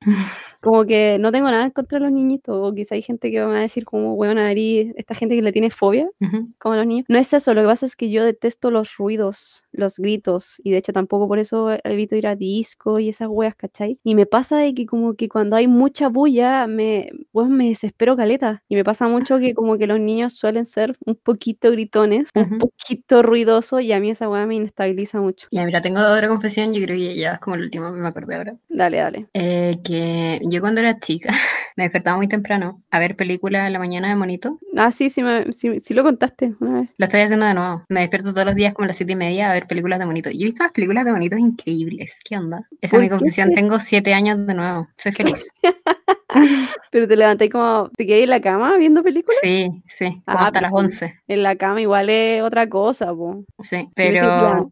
Como 0.61 0.85
que 0.85 1.17
no 1.21 1.33
tengo 1.33 1.51
nada 1.51 1.65
en 1.65 1.71
contra 1.71 1.99
de 1.99 2.05
los 2.05 2.13
niñitos, 2.13 2.55
o 2.61 2.75
quizá 2.75 2.97
hay 2.97 3.03
gente 3.03 3.31
que 3.31 3.39
me 3.39 3.47
va 3.47 3.59
a 3.59 3.61
decir 3.61 3.85
como, 3.87 3.95
weón, 4.14 4.38
Ari, 4.38 4.92
esta 4.97 5.14
gente 5.14 5.34
que 5.36 5.42
le 5.42 5.53
tiene 5.53 5.70
fobia, 5.70 6.09
Ujú. 6.20 6.49
como 6.59 6.74
a 6.74 6.78
los 6.78 6.86
niños. 6.86 7.07
No 7.09 7.18
es 7.18 7.32
eso, 7.32 7.55
lo 7.55 7.62
que 7.62 7.66
pasa 7.68 7.86
es 7.86 7.97
que 7.97 8.11
yo 8.11 8.24
detesto 8.24 8.70
los 8.70 8.97
ruidos, 8.97 9.64
los 9.72 9.99
gritos, 9.99 10.57
y 10.62 10.70
de 10.70 10.78
hecho 10.78 10.92
tampoco 10.92 11.28
por 11.28 11.38
eso 11.38 11.70
evito 11.84 12.16
ir 12.16 12.26
a 12.26 12.36
disco 12.36 12.99
y 12.99 13.09
esas 13.09 13.28
weas, 13.30 13.55
¿cachai? 13.55 13.99
Y 14.05 14.14
me 14.14 14.26
pasa 14.26 14.59
de 14.59 14.74
que 14.74 14.86
como 14.86 15.14
que 15.14 15.28
cuando 15.28 15.57
hay 15.57 15.68
mucha 15.68 16.09
bulla, 16.09 16.66
me, 16.66 17.11
weón, 17.32 17.57
me 17.57 17.68
desespero 17.68 18.16
caleta. 18.16 18.62
Y 18.68 18.74
me 18.76 18.84
pasa 18.84 19.09
mucho 19.09 19.38
que 19.38 19.55
como 19.55 19.78
que 19.78 19.86
los 19.86 20.01
niños 20.01 20.34
suelen 20.34 20.64
ser 20.66 20.97
un 21.05 21.14
poquito 21.16 21.70
gritones, 21.70 22.30
un 22.34 22.42
Ujú. 22.42 22.59
poquito 22.59 23.22
ruidosos, 23.22 23.82
y 23.82 23.92
a 23.92 24.01
mí 24.01 24.11
esa 24.11 24.28
wea 24.28 24.47
me 24.47 24.55
inestabiliza 24.57 25.20
mucho. 25.20 25.49
Ya, 25.51 25.64
mira, 25.64 25.80
tengo 25.80 26.01
otra 26.01 26.28
confesión, 26.28 26.72
yo 26.74 26.82
creo 26.82 26.97
que 26.97 27.16
ya 27.16 27.32
es 27.34 27.40
como 27.40 27.57
el 27.57 27.62
último 27.62 27.92
que 27.92 28.01
me 28.01 28.09
acordé 28.09 28.34
ahora. 28.36 28.57
Dale, 28.68 28.97
dale. 28.99 29.26
Eh, 29.34 29.78
que 29.84 30.40
yo 30.51 30.61
cuando 30.61 30.80
era 30.80 30.99
chica 30.99 31.28
me 31.76 31.84
despertaba 31.84 32.16
muy 32.16 32.28
temprano 32.28 32.82
a 32.90 32.99
ver 32.99 33.16
películas 33.16 33.66
en 33.66 33.72
la 33.72 33.78
mañana 33.78 33.86
de 33.91 34.16
monito. 34.16 34.59
Ah, 34.76 34.93
sí, 34.93 35.11
sí, 35.11 35.22
me- 35.22 35.53
sí, 35.53 35.80
sí 35.80 35.95
lo 35.95 36.03
contaste 36.03 36.55
una 36.61 36.80
vez. 36.80 36.91
Lo 36.99 37.05
estoy 37.05 37.20
haciendo 37.20 37.47
de 37.47 37.55
nuevo. 37.55 37.84
Me 37.89 38.01
despierto 38.01 38.32
todos 38.32 38.45
los 38.47 38.55
días 38.55 38.74
como 38.74 38.84
a 38.84 38.89
las 38.89 38.97
siete 38.97 39.12
y 39.12 39.16
media 39.16 39.51
a 39.51 39.55
ver 39.55 39.66
películas 39.66 39.99
de 39.99 40.07
monito. 40.07 40.30
Y 40.30 40.43
he 40.43 40.45
visto 40.47 40.62
las 40.62 40.72
películas 40.72 41.05
de 41.05 41.12
monitos 41.12 41.39
increíbles. 41.39 42.12
¿Qué 42.24 42.37
onda? 42.37 42.68
Esa 42.80 42.97
es 42.97 43.03
mi 43.03 43.09
¿Por 43.09 43.18
qué 43.18 43.20
confesión. 43.20 43.49
te- 43.51 43.55
Tengo 43.55 43.78
siete 43.78 44.12
años 44.14 44.47
de 44.47 44.55
nuevo. 44.55 44.89
Soy 44.97 45.12
feliz. 45.12 45.49
Pero 46.91 47.07
te 47.09 47.16
levanté 47.16 47.49
como, 47.51 47.91
¿te 47.97 48.07
quedé 48.07 48.24
en 48.24 48.31
la 48.31 48.41
cama 48.41 48.77
viendo 48.77 49.03
películas? 49.03 49.39
Sí, 49.43 49.70
sí. 49.87 50.22
Como 50.27 50.39
Ah, 50.39 50.47
hasta 50.47 50.61
las 50.61 50.72
pero- 50.72 50.85
11. 50.85 51.14
En 51.29 51.43
la 51.43 51.57
cama 51.57 51.81
igual 51.81 52.09
es 52.11 52.43
otra 52.43 52.68
cosa, 52.68 53.14
po. 53.14 53.45
Sí, 53.61 53.89
pero... 53.95 54.68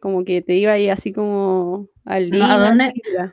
como 0.00 0.24
que 0.24 0.42
te 0.42 0.54
iba 0.54 0.72
ahí 0.72 0.88
así 0.88 1.12
como 1.12 1.88
al 2.04 2.30
No, 2.30 2.36
día. 2.36 2.52
¿a 2.54 2.58
dónde? 2.58 2.92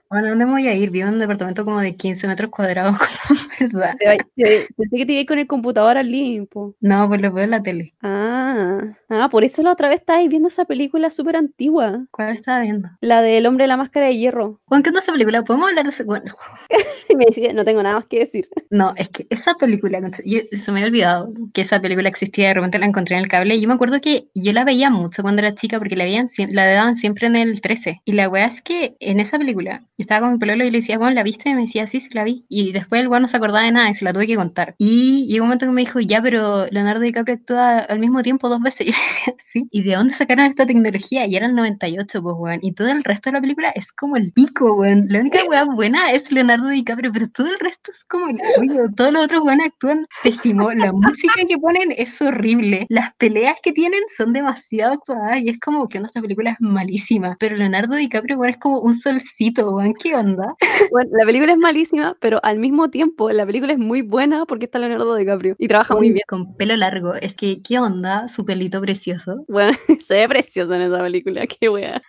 Bueno, 0.09 0.29
¿dónde 0.29 0.45
voy 0.45 0.67
a 0.67 0.73
ir? 0.73 0.89
Vivo 0.89 1.07
en 1.07 1.13
un 1.15 1.19
departamento 1.19 1.63
como 1.63 1.79
de 1.79 1.95
15 1.95 2.27
metros 2.27 2.49
cuadrados, 2.49 2.95
¿verdad? 3.59 3.95
Pensé 4.35 4.67
que 4.97 5.05
te 5.05 5.13
ibas 5.13 5.25
con 5.27 5.37
el 5.39 5.47
computador 5.47 5.97
al 5.97 6.11
living, 6.11 6.47
po. 6.47 6.75
No, 6.79 7.07
pues 7.07 7.21
lo 7.21 7.31
veo 7.31 7.43
en 7.43 7.51
la 7.51 7.61
tele. 7.61 7.93
Ah, 8.01 8.79
ah, 9.09 9.29
por 9.29 9.43
eso 9.43 9.61
la 9.61 9.71
otra 9.71 9.89
vez 9.89 9.99
estabas 9.99 10.27
viendo 10.27 10.47
esa 10.47 10.65
película 10.65 11.11
súper 11.11 11.35
antigua. 11.37 12.05
¿Cuál 12.11 12.35
estaba 12.35 12.61
viendo? 12.61 12.89
La 13.01 13.21
del 13.21 13.45
hombre 13.45 13.65
de 13.65 13.67
la 13.67 13.77
máscara 13.77 14.07
de 14.07 14.17
hierro. 14.17 14.59
Juan, 14.65 14.81
¿qué 14.81 14.89
esa 14.89 15.11
película? 15.11 15.43
¿Podemos 15.43 15.69
hablar 15.69 15.83
de 15.85 15.89
esa? 15.91 16.03
Bueno, 16.03 16.33
me 17.17 17.25
decía, 17.25 17.53
no 17.53 17.62
tengo 17.65 17.83
nada 17.83 17.95
más 17.95 18.05
que 18.05 18.19
decir. 18.19 18.49
no, 18.71 18.93
es 18.97 19.09
que 19.09 19.27
esa 19.29 19.55
película, 19.55 19.99
yo, 20.25 20.39
se 20.51 20.71
me 20.71 20.79
había 20.79 20.87
olvidado 20.87 21.33
que 21.53 21.61
esa 21.61 21.81
película 21.81 22.09
existía, 22.09 22.49
de 22.49 22.53
repente 22.55 22.79
la 22.79 22.85
encontré 22.85 23.15
en 23.15 23.23
el 23.23 23.27
cable. 23.29 23.55
Y 23.55 23.61
yo 23.61 23.67
me 23.67 23.73
acuerdo 23.73 24.01
que 24.01 24.27
yo 24.33 24.53
la 24.53 24.65
veía 24.65 24.89
mucho 24.89 25.21
cuando 25.21 25.41
era 25.41 25.55
chica 25.55 25.77
porque 25.77 25.95
la, 25.95 26.05
veían, 26.05 26.27
la 26.49 26.67
daban 26.67 26.95
siempre 26.95 27.27
en 27.27 27.35
el 27.35 27.61
13. 27.61 28.01
Y 28.05 28.11
la 28.13 28.29
weá 28.29 28.45
es 28.45 28.61
que 28.61 28.95
en 28.99 29.19
esa 29.19 29.37
película, 29.37 29.83
estaba 29.97 30.21
con 30.21 30.33
mi 30.33 30.39
pololo 30.39 30.63
y 30.63 30.71
le 30.71 30.79
decía, 30.79 30.97
bueno, 30.97 31.13
¿la 31.13 31.23
viste? 31.23 31.49
Y 31.49 31.55
me 31.55 31.61
decía, 31.61 31.87
sí, 31.87 31.99
sí, 31.99 32.09
la 32.13 32.23
vi. 32.23 32.45
Y 32.49 32.71
después 32.71 33.01
el 33.01 33.07
weón 33.07 33.23
no 33.23 33.27
se 33.27 33.37
acordaba 33.37 33.65
de 33.65 33.71
nada 33.71 33.89
y 33.89 33.93
se 33.93 34.05
la 34.05 34.13
tuve 34.13 34.27
que 34.27 34.35
contar. 34.35 34.75
Y 34.77 35.27
llegó 35.27 35.43
un 35.43 35.49
momento 35.49 35.65
que 35.65 35.71
me 35.71 35.81
dijo, 35.81 35.99
ya, 35.99 36.21
pero 36.21 36.67
Leonardo 36.69 37.01
DiCaprio 37.01 37.35
actúa 37.35 37.79
al 37.79 37.99
mismo 37.99 38.21
tiempo 38.23 38.49
dos 38.49 38.61
veces. 38.61 38.73
Y 38.83 38.91
yo 38.91 39.35
sí. 39.51 39.67
¿Y 39.71 39.83
de 39.83 39.95
dónde 39.95 40.13
sacaron 40.13 40.45
esta 40.45 40.65
tecnología? 40.65 41.25
Y 41.25 41.35
era 41.35 41.45
el 41.45 41.55
98, 41.55 42.21
pues, 42.21 42.35
weón. 42.37 42.59
Y 42.61 42.73
todo 42.73 42.89
el 42.89 43.03
resto 43.03 43.29
de 43.29 43.35
la 43.35 43.41
película 43.41 43.69
es 43.69 43.91
como 43.91 44.17
el 44.17 44.31
pico, 44.31 44.73
weón. 44.75 45.07
La 45.09 45.19
única 45.19 45.39
weá 45.47 45.63
buena 45.63 46.11
es 46.11 46.31
Leonardo 46.31 46.69
DiCaprio, 46.69 47.11
pero 47.13 47.29
todo 47.29 47.47
el 47.53 47.59
resto 47.59 47.91
es 47.91 48.03
como 48.05 48.27
el 48.27 48.39
hoyo. 48.59 48.85
Todos 48.95 49.13
los 49.13 49.25
otros 49.25 49.41
weones 49.41 49.67
actúan 49.67 50.07
pésimo. 50.23 50.71
La 50.73 50.91
música 50.91 51.33
que 51.47 51.57
ponen 51.57 51.93
es 51.97 52.21
horrible. 52.21 52.85
Las 52.89 53.13
peleas 53.15 53.57
que 53.61 53.71
tienen 53.71 54.01
son 54.15 54.33
demasiado 54.33 54.93
actuadas 54.93 55.41
y 55.41 55.49
es 55.49 55.59
como 55.59 55.87
que 55.87 55.97
onda, 55.97 56.07
esta 56.07 56.21
película 56.21 56.51
es 56.51 56.57
malísima. 56.59 57.35
Pero 57.39 57.55
Leonardo 57.55 57.95
DiCaprio, 57.95 58.37
weón, 58.37 58.49
es 58.49 58.57
como 58.57 58.79
un 58.79 58.93
solcito. 58.93 59.77
¿Qué 60.01 60.15
onda? 60.15 60.55
Bueno, 60.91 61.09
la 61.13 61.25
película 61.25 61.53
es 61.53 61.57
malísima, 61.57 62.15
pero 62.19 62.39
al 62.43 62.59
mismo 62.59 62.89
tiempo 62.89 63.31
la 63.31 63.45
película 63.45 63.73
es 63.73 63.79
muy 63.79 64.01
buena 64.01 64.45
porque 64.45 64.65
está 64.65 64.79
Leonardo 64.79 65.15
DiCaprio 65.15 65.55
y 65.57 65.67
trabaja 65.67 65.93
muy 65.93 66.07
Weón, 66.07 66.13
bien. 66.13 66.23
Con 66.27 66.57
pelo 66.57 66.75
largo. 66.75 67.13
Es 67.15 67.33
que, 67.33 67.61
¿qué 67.61 67.79
onda? 67.79 68.27
Su 68.27 68.45
pelito 68.45 68.81
precioso. 68.81 69.45
Bueno, 69.47 69.77
se 70.05 70.15
ve 70.15 70.27
precioso 70.27 70.73
en 70.73 70.81
esa 70.81 70.99
película, 70.99 71.45
qué 71.47 71.69
wea. 71.69 72.01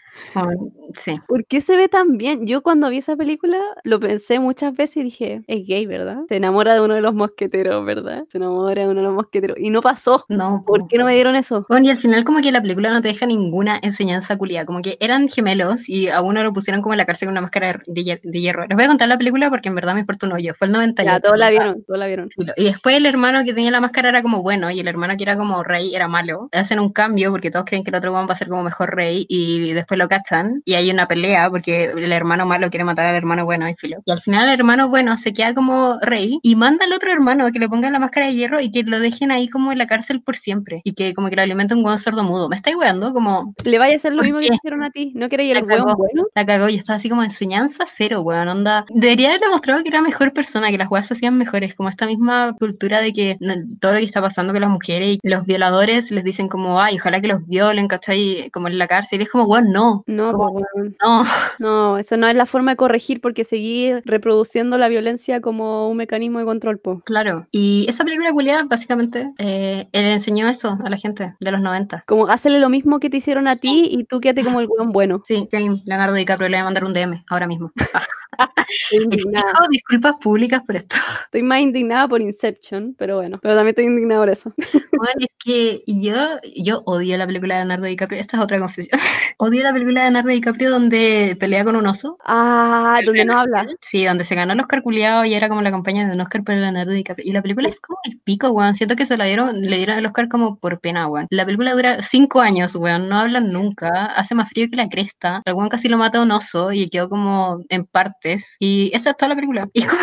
Sí. 0.97 1.19
¿Por 1.27 1.45
qué 1.47 1.61
se 1.61 1.77
ve 1.77 1.89
tan 1.89 2.17
bien? 2.17 2.47
Yo 2.47 2.63
cuando 2.63 2.89
vi 2.89 2.99
esa 2.99 3.17
película 3.17 3.59
lo 3.85 4.01
pensé 4.01 4.39
muchas 4.39 4.75
veces 4.75 4.99
y 4.99 5.03
dije, 5.05 5.43
es 5.47 5.67
gay, 5.67 5.87
¿verdad? 5.87 6.19
Se 6.29 6.37
enamora 6.37 6.75
de 6.75 6.81
uno 6.81 6.95
de 6.95 7.01
los 7.01 7.15
mosqueteros, 7.15 7.85
¿verdad? 7.85 8.25
Se 8.29 8.39
enamora 8.39 8.83
de 8.83 8.89
uno 8.89 9.01
de 9.01 9.07
los 9.07 9.15
mosqueteros. 9.15 9.57
Y 9.59 9.71
no 9.71 9.81
pasó. 9.81 10.25
No, 10.29 10.63
¿Por 10.67 10.81
po. 10.81 10.89
qué 10.89 10.99
no 10.99 11.05
me 11.07 11.15
dieron 11.15 11.37
eso? 11.37 11.67
Bueno, 11.69 11.87
y 11.87 11.91
al 11.91 11.99
final 11.99 12.25
como 12.25 12.41
que 12.41 12.53
la 12.53 12.63
película 12.63 12.91
no 12.91 13.03
te 13.03 13.09
deja 13.09 13.27
ninguna 13.27 13.79
enseñanza 13.83 14.37
culia, 14.37 14.65
como 14.67 14.83
que 14.83 14.97
eran 15.01 15.29
gemelos 15.29 15.89
y 15.89 16.09
a 16.09 16.21
uno 16.23 16.43
lo 16.43 16.53
pusieron 16.53 16.83
como 16.83 16.95
en 16.95 16.99
la 16.99 17.07
cárcel 17.07 17.27
con 17.27 17.33
una 17.33 17.41
máscara 17.43 17.73
de, 17.87 17.93
de 17.95 18.01
hier- 18.03 18.21
de 18.23 18.41
hierro. 18.41 18.67
Les 18.67 18.77
voy 18.77 18.85
a 18.85 18.89
contar 18.89 19.09
la 19.09 19.19
película 19.19 19.51
porque 19.51 19.69
en 19.69 19.75
verdad 19.75 19.95
me 19.95 20.01
importa 20.01 20.27
un 20.27 20.33
hoyo, 20.33 20.55
fue 20.57 20.67
el 20.67 20.73
98. 20.73 21.13
Ya, 21.17 21.21
todos 21.21 21.39
la 21.39 21.51
vieron, 21.51 21.85
todos 21.85 21.99
la 21.99 22.07
vieron. 22.07 22.31
Y 22.57 22.65
después 22.65 22.97
el 22.97 23.07
hermano 23.07 23.45
que 23.45 23.53
tenía 23.55 23.71
la 23.71 23.81
máscara 23.81 24.09
era 24.11 24.23
como 24.23 24.43
bueno 24.43 24.71
y 24.71 24.81
el 24.81 24.89
hermano 24.89 25.17
que 25.17 25.23
era 25.25 25.37
como 25.37 25.63
rey 25.63 25.95
era 25.95 26.09
malo. 26.09 26.49
Hacen 26.53 26.79
un 26.81 26.91
cambio 26.91 27.31
porque 27.31 27.51
todos 27.51 27.65
creen 27.65 27.85
que 27.85 27.91
el 27.91 27.97
otro 27.97 28.13
va 28.13 28.25
a 28.25 28.35
ser 28.37 28.49
como 28.49 28.63
mejor 28.63 28.95
rey 28.95 29.27
y 29.29 29.73
después 29.73 29.99
lo 29.99 30.04
cachan 30.09 30.63
y 30.65 30.75
hay 30.75 30.91
una 30.91 31.07
pelea 31.07 31.51
porque 31.51 31.87
el 31.87 32.13
hermano 32.13 32.47
malo 32.47 32.71
quiere 32.71 32.85
matar 32.85 33.07
al 33.07 33.15
hermano 33.17 33.45
bueno 33.45 33.69
y 33.69 33.75
filo. 33.75 33.99
Y 34.05 34.11
al 34.11 34.21
final 34.21 34.49
el 34.49 34.55
hermano 34.55 34.89
bueno 34.89 35.17
se 35.17 35.33
queda 35.33 35.55
como 35.55 35.99
rey 36.01 36.39
y 36.43 36.57
manda 36.57 36.85
al 36.85 36.93
otro 36.93 37.11
hermano 37.13 37.47
a 37.47 37.53
que 37.53 37.59
le 37.59 37.69
ponga 37.69 37.91
la 37.91 37.99
máscara 37.99 38.27
de 38.27 38.35
hierro 38.35 38.61
y 38.61 38.71
que 38.71 38.83
lo 38.83 38.99
dejen 39.01 39.31
ahí 39.31 39.49
como 39.49 39.73
en 39.73 39.79
la 39.79 39.87
cárcel 39.87 40.23
por 40.23 40.37
siempre 40.37 40.81
y 40.85 40.95
que 40.95 41.15
como 41.15 41.29
que 41.29 41.37
lo 41.37 41.43
alimenta 41.43 41.75
un 41.75 41.85
weón 41.85 41.99
sordo 41.99 42.23
mudo. 42.25 42.49
Me 42.49 42.57
estáis 42.57 42.77
weando 42.77 43.13
como 43.13 43.55
Le 43.65 43.79
vaya 43.79 43.95
a 43.95 43.97
hacer 43.97 44.13
lo 44.13 44.19
¿Por 44.19 44.25
mismo 44.25 44.39
que 44.41 44.45
qué? 44.47 44.51
te 44.51 44.57
hicieron 44.57 44.83
a 44.85 44.91
ti. 44.91 45.13
¿No 45.15 45.29
queréis 45.29 45.57
el 45.57 45.67
cagó. 45.67 45.95
bueno? 45.97 46.25
la 46.35 46.47
cagó 46.47 46.69
y 46.69 46.77
estaba 46.77 46.97
así 46.97 47.09
como 47.09 47.23
enseñanza 47.23 47.85
cero, 47.87 48.21
weón, 48.23 48.49
onda. 48.49 48.85
Debería 48.89 49.29
haber 49.29 49.41
demostrado 49.41 49.83
que 49.83 49.89
era 49.89 50.01
mejor 50.03 50.33
persona, 50.33 50.71
que 50.71 50.79
las 50.79 50.91
weas 50.91 51.07
se 51.07 51.15
hacían 51.15 51.37
mejores, 51.39 51.75
como 51.75 51.89
esta 51.89 52.07
misma 52.07 52.55
cultura 52.59 53.01
de 53.01 53.13
que 53.13 53.37
todo 53.81 53.93
lo 53.93 53.99
que 53.99 54.05
está 54.05 54.21
pasando 54.21 54.53
con 54.53 54.61
las 54.63 54.71
mujeres 54.71 55.19
y 55.23 55.29
los 55.29 55.45
violadores 55.47 56.11
les 56.11 56.25
dicen 56.25 56.49
como, 56.49 56.81
ay, 56.81 56.97
ojalá 56.99 57.21
que 57.21 57.29
los 57.29 57.47
violen, 57.47 57.89
¿cachai? 57.89 58.51
Como 58.53 58.69
en 58.69 58.79
la 58.79 58.87
cárcel, 58.87 59.21
y 59.21 59.25
es 59.25 59.31
como, 59.31 59.45
weón, 59.45 59.71
no, 59.71 59.94
No, 60.07 60.33
Como- 60.33 60.49
po, 60.49 60.61
weón. 60.75 60.97
no, 61.05 61.25
no, 61.59 61.99
eso 61.99 62.17
no 62.17 62.27
es 62.27 62.35
la 62.35 62.47
forma 62.47 62.73
de 62.73 62.77
corregir 62.77 63.21
porque 63.21 63.45
seguir 63.45 64.03
reproduciendo 64.05 64.79
la 64.79 64.89
violencia 64.89 65.41
como 65.41 65.89
un 65.89 65.97
mecanismo 65.97 66.39
de 66.39 66.45
control, 66.45 66.79
po. 66.79 67.01
claro. 67.05 67.47
Y 67.53 67.87
esa 67.89 68.05
película 68.05 68.33
culiada, 68.33 68.65
básicamente, 68.65 69.33
eh, 69.39 69.87
le 69.93 70.13
enseñó 70.13 70.49
eso 70.49 70.77
a 70.85 70.91
la 70.91 70.97
gente 70.97 71.35
de 71.39 71.51
los 71.53 71.61
90. 71.61 72.05
Como 72.07 72.27
hácele 72.29 72.59
lo 72.59 72.69
mismo 72.69 72.99
que 73.01 73.11
te 73.11 73.19
hicieron 73.19 73.47
a 73.49 73.57
ti 73.57 73.89
y 73.91 74.05
tú 74.05 74.21
quédate 74.21 74.43
como 74.45 74.61
el 74.61 74.67
weón 74.67 74.91
bueno. 74.93 75.23
Sí, 75.27 75.49
Leonardo 75.85 76.15
DiCaprio 76.15 76.49
le 76.49 76.57
voy 76.57 76.61
a 76.63 76.65
mandar 76.65 76.85
un 76.85 76.93
DM 76.93 77.25
ahora 77.29 77.47
mismo. 77.47 77.73
Indignada. 78.93 79.47
Exijo 79.51 79.69
disculpas 79.71 80.15
públicas 80.21 80.63
por 80.67 80.77
esto. 80.77 80.97
Estoy 81.27 81.43
más 81.43 81.61
indignada 81.61 82.09
por 82.09 82.21
Inception, 82.21 82.95
pero 82.99 83.17
bueno, 83.17 83.39
pero 83.41 83.55
también 83.55 83.71
estoy 83.71 83.85
indignada 83.85 84.21
por 84.23 84.31
eso. 84.31 84.53
Bueno, 84.97 85.13
es 85.19 85.35
que 85.45 85.83
yo, 85.87 86.15
yo 86.57 86.83
odio 86.87 87.17
la 87.19 87.27
película 87.27 87.55
de 87.55 87.61
Leonardo 87.61 87.87
DiCaprio. 87.87 88.21
Esta 88.21 88.37
es 88.37 88.43
otra 88.43 88.59
confesión. 88.59 88.99
odio 89.39 89.63
la 89.63 89.73
película 89.73 89.84
de 89.87 89.93
Leonardo 89.93 90.29
DiCaprio 90.29 90.71
donde 90.71 91.37
pelea 91.39 91.65
con 91.65 91.77
un 91.77 91.87
oso. 91.87 92.17
Ah, 92.25 93.01
donde 93.05 93.25
no 93.25 93.39
habla. 93.39 93.67
Sí, 93.81 94.05
donde 94.05 94.25
se 94.25 94.35
ganó 94.35 94.53
el 94.53 94.61
Oscar 94.61 94.83
culiado 94.83 95.25
y 95.25 95.35
era 95.35 95.49
como 95.49 95.63
la 95.63 95.71
compañía 95.71 96.07
de 96.07 96.15
un 96.15 96.21
Oscar 96.21 96.45
para 96.45 96.61
Leonardo 96.61 96.93
DiCaprio. 96.93 97.29
Y 97.29 97.33
la 97.33 97.43
película 97.43 97.69
es 97.69 97.81
como 97.81 97.99
el 98.05 98.19
pico, 98.21 98.51
weón. 98.51 98.75
Siento 98.75 98.97
que 98.97 99.07
se 99.07 99.17
la 99.17 99.25
dieron, 99.25 99.61
le 99.61 99.77
dieron 99.77 99.99
el 99.99 100.07
Oscar 100.07 100.29
como 100.29 100.57
por 100.57 100.81
pena, 100.81 101.07
weón. 101.09 101.27
La 101.31 101.45
película 101.45 101.73
dura 101.73 102.03
cinco 102.03 102.41
años, 102.41 102.75
weón. 102.77 103.09
No 103.09 103.17
hablan 103.17 103.53
nunca. 103.53 104.07
Hace 104.07 104.35
más 104.35 104.51
frío 104.51 104.69
que 104.71 104.77
la 104.77 104.89
cresta. 104.89 105.43
El 105.45 105.55
weón 105.55 105.69
casi 105.69 105.89
lo 105.89 105.99
mata 105.99 106.19
a 106.19 106.23
un 106.23 106.31
oso 106.31 106.73
y 106.73 106.89
quedó 106.89 107.09
como 107.09 107.61
en 107.69 107.87
partes. 107.87 108.57
Y 108.59 108.91
esa 108.95 109.11
es 109.11 109.17
toda 109.17 109.31
la 109.31 109.37
película. 109.37 109.69
Y 109.75 109.83
como, 109.83 110.03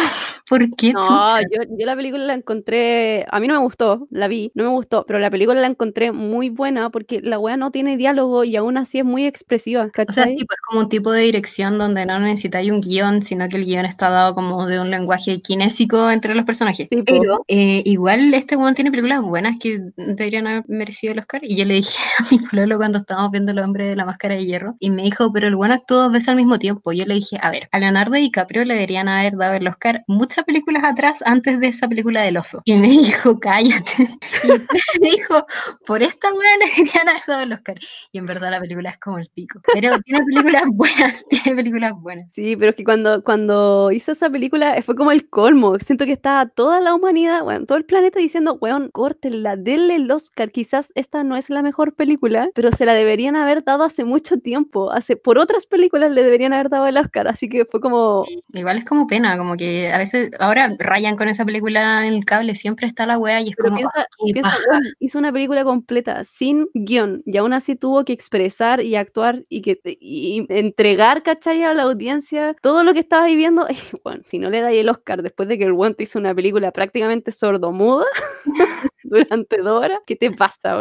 ¿por 0.49 0.69
qué? 0.75 0.91
No, 0.91 1.41
yo, 1.41 1.63
yo 1.77 1.86
la 1.86 1.95
película 1.95 2.25
la 2.25 2.34
encontré, 2.34 3.25
a 3.29 3.39
mí 3.39 3.47
no 3.47 3.53
me 3.53 3.61
gustó, 3.61 4.07
la 4.11 4.27
vi, 4.27 4.51
no 4.53 4.65
me 4.65 4.69
gustó, 4.69 5.05
pero 5.07 5.17
la 5.17 5.32
película 5.32 5.59
la 5.61 5.67
encontré 5.67 6.11
muy 6.11 6.49
buena 6.49 6.89
porque 6.89 7.21
la 7.21 7.39
wea 7.39 7.55
no 7.55 7.71
tiene 7.71 7.95
diálogo 7.95 8.43
y 8.43 8.57
aún 8.57 8.77
así 8.77 8.99
es 8.99 9.05
muy 9.05 9.25
expresiva, 9.25 9.70
O 9.76 9.84
sea, 9.84 10.05
¿cachai? 10.05 10.36
tipo, 10.36 10.53
es 10.53 10.61
como 10.67 10.82
un 10.82 10.89
tipo 10.89 11.11
de 11.11 11.22
dirección 11.22 11.78
donde 11.78 12.05
no 12.05 12.19
necesitáis 12.19 12.72
un 12.72 12.82
guion, 12.82 13.22
sino 13.22 13.47
que 13.47 13.57
el 13.57 13.65
guion 13.65 13.86
está 13.86 14.09
dado 14.09 14.36
como 14.36 14.65
de 14.67 14.80
un 14.80 14.89
lenguaje 14.89 15.41
kinésico 15.41 16.09
entre 16.09 16.36
los 16.36 16.45
personajes. 16.45 16.88
Pero 17.05 17.45
eh, 17.47 17.82
igual 17.86 18.34
este 18.34 18.55
weón 18.55 18.76
tiene 18.76 18.91
películas 18.91 19.22
buenas 19.22 19.57
que 19.59 19.80
deberían 19.95 20.47
haber 20.47 20.63
merecido 20.67 21.13
el 21.13 21.19
Oscar. 21.19 21.41
Y 21.43 21.55
yo 21.55 21.65
le 21.65 21.76
dije 21.76 21.97
a 22.19 22.24
mi 22.32 22.39
pololo 22.39 22.78
cuando 22.78 22.99
estábamos 22.99 23.32
viendo 23.32 23.51
El 23.51 23.59
hombre 23.59 23.86
de 23.86 23.95
la 23.95 24.05
máscara 24.05 24.36
de 24.36 24.45
hierro, 24.45 24.76
y 24.80 24.89
me 24.89 25.03
dijo, 25.03 25.32
pero 25.32 25.47
el 25.47 25.55
weón 25.55 25.72
actuó 25.72 25.97
dos 26.03 26.11
veces 26.11 26.30
al 26.30 26.36
mismo 26.36 26.59
tiempo. 26.59 26.91
Yo 26.91 27.05
le 27.05 27.15
dije, 27.15 27.38
a 27.41 27.51
ver, 27.51 27.67
a 27.72 27.80
Leonardo 27.80 28.13
DiCaprio 28.13 28.65
le 28.65 28.74
deberían 28.74 29.07
haber 29.07 29.36
dado 29.38 29.53
el 29.53 29.67
Oscar 29.67 30.03
muchas 30.07 30.45
películas 30.45 30.84
atrás 30.84 31.19
antes 31.26 31.59
de 31.59 31.67
esa 31.67 31.88
película 31.88 32.22
del 32.22 32.38
oso. 32.38 32.61
Y 32.65 32.76
me 32.76 32.88
dijo, 32.89 33.39
cállate. 33.39 33.91
Y 34.43 34.47
me 35.01 35.11
dijo, 35.11 35.45
por 35.86 36.01
esta 36.01 36.32
weá 36.34 36.57
le 36.59 36.65
deberían 36.72 37.09
haber 37.09 37.24
dado 37.28 37.41
el 37.41 37.53
Oscar. 37.53 37.80
Y 38.11 38.17
en 38.17 38.26
verdad 38.26 38.51
la 38.51 38.59
película 38.59 38.89
es 38.89 38.97
como 38.99 39.17
el 39.17 39.30
pico. 39.34 39.51
Pero 39.74 39.99
tiene 40.02 40.24
películas 40.26 40.64
buenas, 40.74 41.24
tiene 41.30 41.56
películas 41.56 41.93
buenas. 42.02 42.32
Sí, 42.34 42.56
pero 42.56 42.72
es 42.72 42.76
que 42.76 42.84
cuando, 42.84 43.24
cuando 43.24 43.91
hizo 43.91 44.12
esa 44.12 44.30
película 44.30 44.76
eh, 44.78 44.82
fue 44.82 44.95
como 44.95 45.12
el 45.12 45.30
colmo. 45.30 45.76
Siento 45.80 46.06
que 46.06 46.14
estaba 46.14 46.47
toda 46.47 46.80
la 46.82 46.93
humanidad, 46.95 47.43
bueno, 47.43 47.66
todo 47.66 47.78
el 47.78 47.86
planeta 47.86 48.20
diciendo, 48.20 48.58
weón, 48.62 48.89
córtenla, 48.91 49.56
denle 49.56 49.95
el 49.95 50.10
Oscar. 50.12 50.52
Quizás 50.52 50.91
esta 50.95 51.24
no 51.24 51.36
es 51.36 51.49
la 51.49 51.62
mejor 51.62 51.95
película, 51.95 52.49
pero 52.54 52.72
se 52.72 52.86
la 52.86 52.93
deberían 52.93 53.36
haber 53.36 53.64
dado 53.64 53.84
hace 53.84 54.04
mucho 54.06 54.38
tiempo. 54.38 54.91
Hace, 54.91 55.16
por 55.18 55.38
otras 55.38 55.66
películas 55.66 56.12
le 56.12 56.24
deberían 56.24 56.54
haber 56.54 56.70
dado 56.70 56.88
el 56.88 56.97
Oscar. 56.97 57.28
Así 57.28 57.49
que 57.49 57.66
fue 57.66 57.82
como, 57.82 58.26
Igual 58.54 58.78
es 58.78 58.86
como 58.86 59.08
pena, 59.08 59.38
como 59.38 59.56
que 59.58 59.91
a 59.91 59.97
veces, 59.97 60.32
ahora 60.39 60.76
rayan 60.80 61.16
con 61.18 61.28
esa 61.28 61.45
película 61.45 62.06
en 62.08 62.14
el 62.14 62.26
cable, 62.26 62.56
siempre 62.56 62.88
está 62.88 63.06
la 63.06 63.18
wea 63.18 63.41
y 63.41 63.49
es 63.49 63.56
Pero 63.56 63.70
como, 63.70 63.78
piensa, 63.78 63.91
"Ah, 64.02 64.06
qué 64.26 64.34
piensa, 64.34 64.49
paja". 64.52 64.64
weón, 64.70 64.84
hizo 64.99 65.20
una 65.20 65.32
película 65.32 65.64
completa, 65.64 66.24
sin 66.24 66.68
guion, 66.74 67.24
y 67.26 67.38
aún 67.38 67.54
así 67.54 67.76
tuvo 67.76 68.04
que 68.06 68.14
expresar 68.14 68.82
y 68.82 68.95
actuar 68.95 69.41
y, 69.50 69.62
que, 69.62 69.80
y 69.84 70.46
entregar, 70.50 71.24
¿cachai? 71.24 71.64
A 71.64 71.74
la 71.74 71.84
audiencia 71.84 72.56
todo 72.62 72.84
lo 72.84 72.94
que 72.94 73.00
estaba 73.00 73.26
viviendo. 73.26 73.68
Y, 73.72 73.78
bueno, 74.04 74.24
si 74.28 74.38
no 74.39 74.50
le 74.50 74.62
dais 74.62 74.78
el 74.78 74.89
Oscar 74.89 75.22
después 75.24 75.48
de 75.48 75.58
que 75.58 75.64
el 75.66 75.72
weón 75.72 75.96
te 75.96 76.04
hizo 76.04 76.20
una 76.20 76.36
película 76.36 76.72
prácticamente 76.72 77.32
sordomuda 77.32 78.06
durante 79.04 79.58
dos 79.58 79.84
horas, 79.84 80.00
¿qué 80.06 80.16
te 80.16 80.32
pasa, 80.32 80.80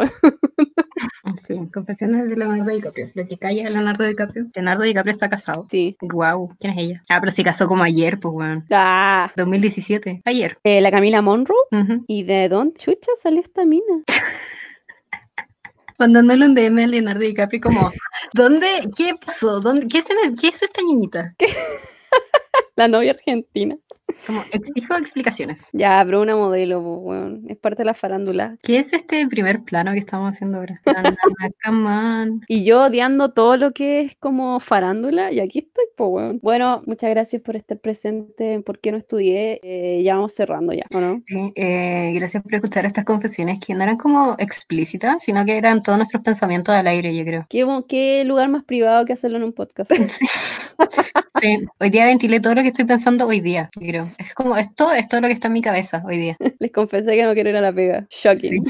fin, 1.47 1.67
confesiones 1.67 2.29
de 2.29 2.35
Leonardo 2.35 2.71
DiCaprio. 2.71 3.09
Lo 3.13 3.27
que 3.27 3.37
calla 3.37 3.63
es 3.63 3.71
Leonardo 3.71 4.03
DiCaprio. 4.05 4.45
Leonardo 4.53 4.83
DiCaprio 4.83 5.11
está 5.11 5.29
casado. 5.29 5.65
Sí. 5.69 5.97
Wow, 6.01 6.55
¿quién 6.59 6.73
es 6.73 6.79
ella? 6.79 7.03
Ah, 7.09 7.19
pero 7.19 7.31
se 7.31 7.43
casó 7.43 7.67
como 7.67 7.83
ayer, 7.83 8.19
pues 8.19 8.33
weón. 8.33 8.65
Ah, 8.71 9.31
2017, 9.35 10.21
ayer. 10.25 10.57
eh, 10.63 10.81
la 10.81 10.91
Camila 10.91 11.21
Monroe. 11.21 11.57
¿Y 12.07 12.23
de 12.23 12.49
dónde 12.49 12.77
chucha 12.79 13.11
salió 13.21 13.41
esta 13.41 13.65
mina? 13.65 14.03
Mandándole 16.01 16.45
un 16.47 16.55
DM 16.55 16.79
a 16.79 16.87
Leonardo 16.87 17.19
DiCaprio 17.19 17.61
como, 17.61 17.91
¿dónde? 18.33 18.65
¿Qué 18.97 19.13
pasó? 19.23 19.59
¿Dónde? 19.59 19.87
¿Qué, 19.87 19.99
es, 19.99 20.07
¿Qué 20.39 20.47
es 20.47 20.63
esta 20.63 20.81
niñita? 20.81 21.35
La 22.75 22.87
novia 22.87 23.11
argentina. 23.11 23.77
Como, 24.25 24.43
exijo 24.51 24.95
explicaciones. 24.95 25.67
Ya, 25.73 26.01
pero 26.05 26.21
una 26.21 26.35
modelo, 26.35 26.81
po, 26.81 26.95
weón. 26.97 27.43
Es 27.47 27.57
parte 27.57 27.79
de 27.79 27.85
la 27.85 27.93
farándula. 27.93 28.57
¿Qué 28.61 28.77
es 28.77 28.93
este 28.93 29.27
primer 29.27 29.63
plano 29.63 29.91
que 29.93 29.99
estamos 29.99 30.29
haciendo 30.29 30.57
ahora? 30.59 30.81
Y 32.47 32.63
yo 32.63 32.83
odiando 32.83 33.31
todo 33.31 33.57
lo 33.57 33.73
que 33.73 34.01
es 34.01 34.15
como 34.17 34.59
farándula, 34.59 35.31
y 35.31 35.39
aquí 35.39 35.59
estoy, 35.59 35.85
pues, 35.95 36.09
weón. 36.11 36.39
Bueno, 36.41 36.81
muchas 36.85 37.09
gracias 37.09 37.41
por 37.41 37.55
estar 37.55 37.77
presente 37.77 38.53
en 38.53 38.63
¿Por 38.63 38.79
qué 38.79 38.91
no 38.91 38.97
estudié? 38.97 39.59
Eh, 39.63 40.01
ya 40.03 40.15
vamos 40.15 40.33
cerrando 40.33 40.73
ya, 40.73 40.85
¿o 40.93 40.99
no? 40.99 41.21
Sí, 41.27 41.51
eh, 41.55 42.11
gracias 42.15 42.43
por 42.43 42.55
escuchar 42.55 42.85
estas 42.85 43.05
confesiones 43.05 43.59
que 43.59 43.73
no 43.73 43.83
eran 43.83 43.97
como 43.97 44.35
explícitas, 44.39 45.23
sino 45.23 45.45
que 45.45 45.57
eran 45.57 45.83
todos 45.83 45.97
nuestros 45.97 46.23
pensamientos 46.23 46.73
al 46.73 46.87
aire, 46.87 47.15
yo 47.15 47.23
creo. 47.23 47.45
¿Qué, 47.49 47.65
qué 47.87 48.23
lugar 48.25 48.49
más 48.49 48.63
privado 48.63 49.05
que 49.05 49.13
hacerlo 49.13 49.37
en 49.37 49.43
un 49.43 49.53
podcast? 49.53 49.91
Sí. 50.11 50.25
Sí, 51.41 51.57
hoy 51.79 51.89
día 51.89 52.05
ventilé 52.05 52.39
todo 52.39 52.53
lo 52.53 52.61
que 52.61 52.67
estoy 52.67 52.85
pensando 52.85 53.25
hoy 53.25 53.41
día, 53.41 53.71
yo 53.75 53.87
creo. 53.87 54.00
Es 54.17 54.33
como, 54.33 54.57
esto 54.57 54.91
es 54.91 55.07
todo 55.07 55.21
lo 55.21 55.27
que 55.27 55.33
está 55.33 55.47
en 55.47 55.53
mi 55.53 55.61
cabeza 55.61 56.01
hoy 56.05 56.17
día. 56.17 56.37
Les 56.59 56.71
confesé 56.71 57.15
que 57.15 57.23
no 57.23 57.33
quiero 57.33 57.49
ir 57.49 57.57
a 57.57 57.61
la 57.61 57.73
pega. 57.73 58.07
Shocking. 58.09 58.63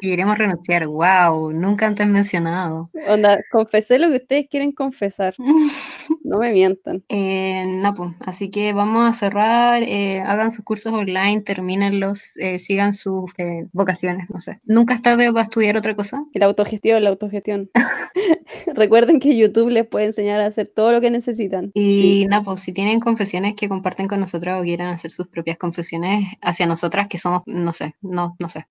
Y 0.00 0.10
queremos 0.10 0.38
renunciar, 0.38 0.86
wow, 0.86 1.52
nunca 1.52 1.86
antes 1.86 2.06
mencionado. 2.06 2.90
Onda, 3.08 3.40
confesé 3.50 3.98
lo 3.98 4.08
que 4.08 4.16
ustedes 4.16 4.46
quieren 4.48 4.72
confesar. 4.72 5.34
No 6.24 6.38
me 6.38 6.52
mientan. 6.52 7.04
Eh, 7.08 7.64
no, 7.66 7.94
pues, 7.94 8.10
así 8.20 8.50
que 8.50 8.72
vamos 8.72 9.08
a 9.08 9.12
cerrar, 9.12 9.82
eh, 9.82 10.20
hagan 10.20 10.50
sus 10.50 10.64
cursos 10.64 10.92
online, 10.92 11.42
termínenlos, 11.42 12.36
eh, 12.36 12.58
sigan 12.58 12.92
sus 12.92 13.30
eh, 13.38 13.66
vocaciones, 13.72 14.28
no 14.30 14.40
sé. 14.40 14.60
Nunca 14.64 14.94
es 14.94 15.02
tarde 15.02 15.28
para 15.32 15.42
estudiar 15.44 15.76
otra 15.76 15.94
cosa. 15.94 16.24
La 16.34 16.46
autogestión, 16.46 17.02
la 17.04 17.10
autogestión. 17.10 17.70
Recuerden 18.74 19.20
que 19.20 19.36
YouTube 19.36 19.70
les 19.70 19.86
puede 19.86 20.06
enseñar 20.06 20.40
a 20.40 20.46
hacer 20.46 20.70
todo 20.74 20.92
lo 20.92 21.00
que 21.00 21.10
necesitan. 21.10 21.70
Y 21.74 21.96
Sí. 22.02 22.26
nada, 22.26 22.42
pues 22.44 22.60
si 22.60 22.72
tienen 22.72 23.00
confesiones 23.00 23.54
que 23.54 23.68
comparten 23.68 24.08
con 24.08 24.20
nosotras 24.20 24.60
o 24.60 24.64
quieran 24.64 24.88
hacer 24.88 25.10
sus 25.10 25.28
propias 25.28 25.58
confesiones 25.58 26.28
hacia 26.42 26.66
nosotras, 26.66 27.08
que 27.08 27.18
somos, 27.18 27.42
no 27.46 27.72
sé, 27.72 27.94
no, 28.02 28.36
no 28.38 28.48
sé. 28.48 28.66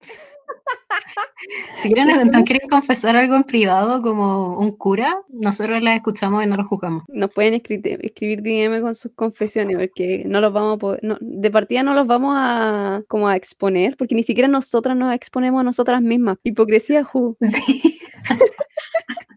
Si 1.81 1.91
quieren, 1.93 2.29
quieren 2.45 2.67
confesar 2.69 3.15
algo 3.15 3.35
en 3.35 3.43
privado 3.43 4.01
como 4.01 4.57
un 4.59 4.71
cura, 4.75 5.15
nosotros 5.29 5.81
las 5.81 5.95
escuchamos 5.97 6.43
y 6.43 6.47
no 6.47 6.55
los 6.55 6.67
juzgamos. 6.67 7.03
Nos 7.07 7.31
pueden 7.31 7.53
escri- 7.61 7.99
escribir 8.01 8.41
DM 8.41 8.81
con 8.81 8.95
sus 8.95 9.11
confesiones, 9.13 9.77
porque 9.77 10.23
no 10.25 10.41
los 10.41 10.51
vamos 10.51 10.75
a 10.75 10.79
poder, 10.79 10.99
no, 11.03 11.17
de 11.21 11.51
partida 11.51 11.83
no 11.83 11.93
los 11.93 12.07
vamos 12.07 12.35
a 12.37 13.03
como 13.07 13.27
a 13.27 13.35
exponer, 13.35 13.95
porque 13.97 14.15
ni 14.15 14.23
siquiera 14.23 14.47
nosotras 14.47 14.95
nos 14.97 15.13
exponemos 15.13 15.61
a 15.61 15.63
nosotras 15.63 16.01
mismas. 16.01 16.37
Hipocresía, 16.43 17.03
ju. 17.03 17.37
Sí, 17.65 17.99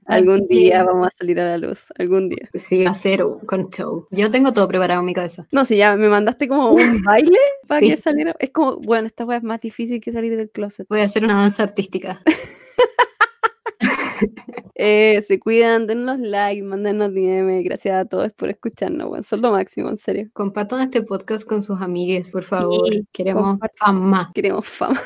Algún 0.09 0.47
día 0.49 0.85
vamos 0.85 1.07
a 1.09 1.11
salir 1.17 1.39
a 1.39 1.45
la 1.45 1.59
luz, 1.59 1.87
algún 1.99 2.29
día. 2.29 2.49
sí, 2.69 2.85
a 2.87 2.95
ser 2.95 3.21
con 3.47 3.69
show. 3.71 4.07
Yo 4.11 4.31
tengo 4.31 4.53
todo 4.53 4.67
preparado 4.67 5.01
en 5.01 5.07
mi 5.07 5.15
cabeza. 5.15 5.47
No, 5.53 5.65
si 5.65 5.77
ya 5.77 5.97
me 5.97 6.09
mandaste 6.09 6.49
como 6.49 6.71
un 6.73 7.03
baile 7.05 7.39
para 7.69 7.81
Sí. 7.81 7.89
que 7.91 7.97
saliera. 7.99 8.35
Es 8.39 8.51
como, 8.51 8.77
bueno, 8.79 9.07
esta 9.07 9.25
weá 9.25 9.39
es 9.39 9.45
más 9.45 9.61
difícil 9.61 10.01
que 10.01 10.11
salir 10.13 10.37
del 10.37 10.51
closet. 10.51 10.87
Voy 10.89 11.01
a 11.01 11.05
hacer 11.05 11.25
una 11.25 11.35
danza 11.41 11.63
artística. 11.63 12.21
Eh, 14.81 15.23
se 15.23 15.39
cuidan, 15.41 15.87
denos 15.89 16.19
like, 16.21 16.63
mándenos 16.63 17.13
DM. 17.13 17.63
Gracias 17.65 17.97
a 17.97 18.05
todos 18.05 18.33
por 18.33 18.49
escucharnos, 18.49 19.09
weón. 19.11 19.23
Son 19.25 19.41
lo 19.41 19.51
máximo, 19.53 19.89
en 19.89 19.97
serio. 19.97 20.29
Compartan 20.33 20.81
este 20.83 21.03
podcast 21.03 21.47
con 21.49 21.63
sus 21.63 21.81
amigues, 21.81 22.31
por 22.31 22.45
favor. 22.45 22.89
Sí, 22.89 23.05
Queremos 23.13 23.43
compartan. 23.43 23.77
fama. 23.79 24.31
Queremos 24.35 24.67
fama. 24.67 25.01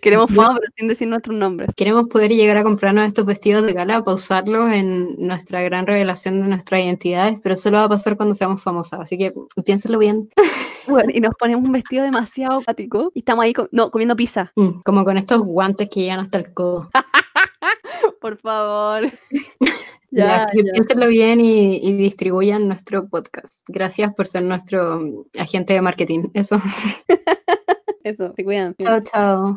Queremos 0.00 0.30
fama, 0.30 0.58
pero 0.60 0.72
sin 0.76 0.88
decir 0.88 1.08
nuestros 1.08 1.36
nombres. 1.36 1.74
Queremos 1.76 2.08
poder 2.08 2.30
llegar 2.32 2.56
a 2.56 2.62
comprarnos 2.62 3.06
estos 3.06 3.26
vestidos 3.26 3.64
de 3.64 3.72
gala 3.72 4.02
para 4.02 4.14
usarlos 4.14 4.72
en 4.72 5.14
nuestra 5.18 5.62
gran 5.62 5.86
revelación 5.86 6.40
de 6.40 6.48
nuestras 6.48 6.82
identidades, 6.82 7.38
pero 7.42 7.54
eso 7.54 7.70
lo 7.70 7.78
va 7.78 7.84
a 7.84 7.88
pasar 7.88 8.16
cuando 8.16 8.34
seamos 8.34 8.62
famosas, 8.62 9.00
así 9.00 9.18
que 9.18 9.32
piénsenlo 9.64 9.98
bien. 9.98 10.28
Bueno, 10.88 11.12
y 11.14 11.20
nos 11.20 11.36
ponemos 11.36 11.64
un 11.64 11.70
vestido 11.70 12.02
demasiado 12.02 12.58
apático 12.58 13.12
y 13.14 13.20
estamos 13.20 13.44
ahí, 13.44 13.52
no, 13.70 13.92
comiendo 13.92 14.16
pizza. 14.16 14.50
Mm, 14.56 14.80
como 14.84 15.04
con 15.04 15.16
estos 15.16 15.38
guantes 15.38 15.88
que 15.88 16.00
llegan 16.00 16.18
hasta 16.18 16.38
el 16.38 16.52
codo. 16.52 16.90
Por 18.20 18.36
favor. 18.38 19.08
Ya, 20.14 20.46
piénsenlo 20.52 21.08
bien 21.08 21.40
y, 21.40 21.76
y 21.76 21.94
distribuyan 21.94 22.68
nuestro 22.68 23.08
podcast. 23.08 23.66
Gracias 23.66 24.12
por 24.12 24.26
ser 24.26 24.42
nuestro 24.42 25.00
agente 25.38 25.72
de 25.72 25.80
marketing. 25.80 26.24
Eso. 26.34 26.60
Eso, 28.04 28.32
se 28.36 28.44
cuidan. 28.44 28.74
Chao, 28.78 29.00
chao. 29.00 29.50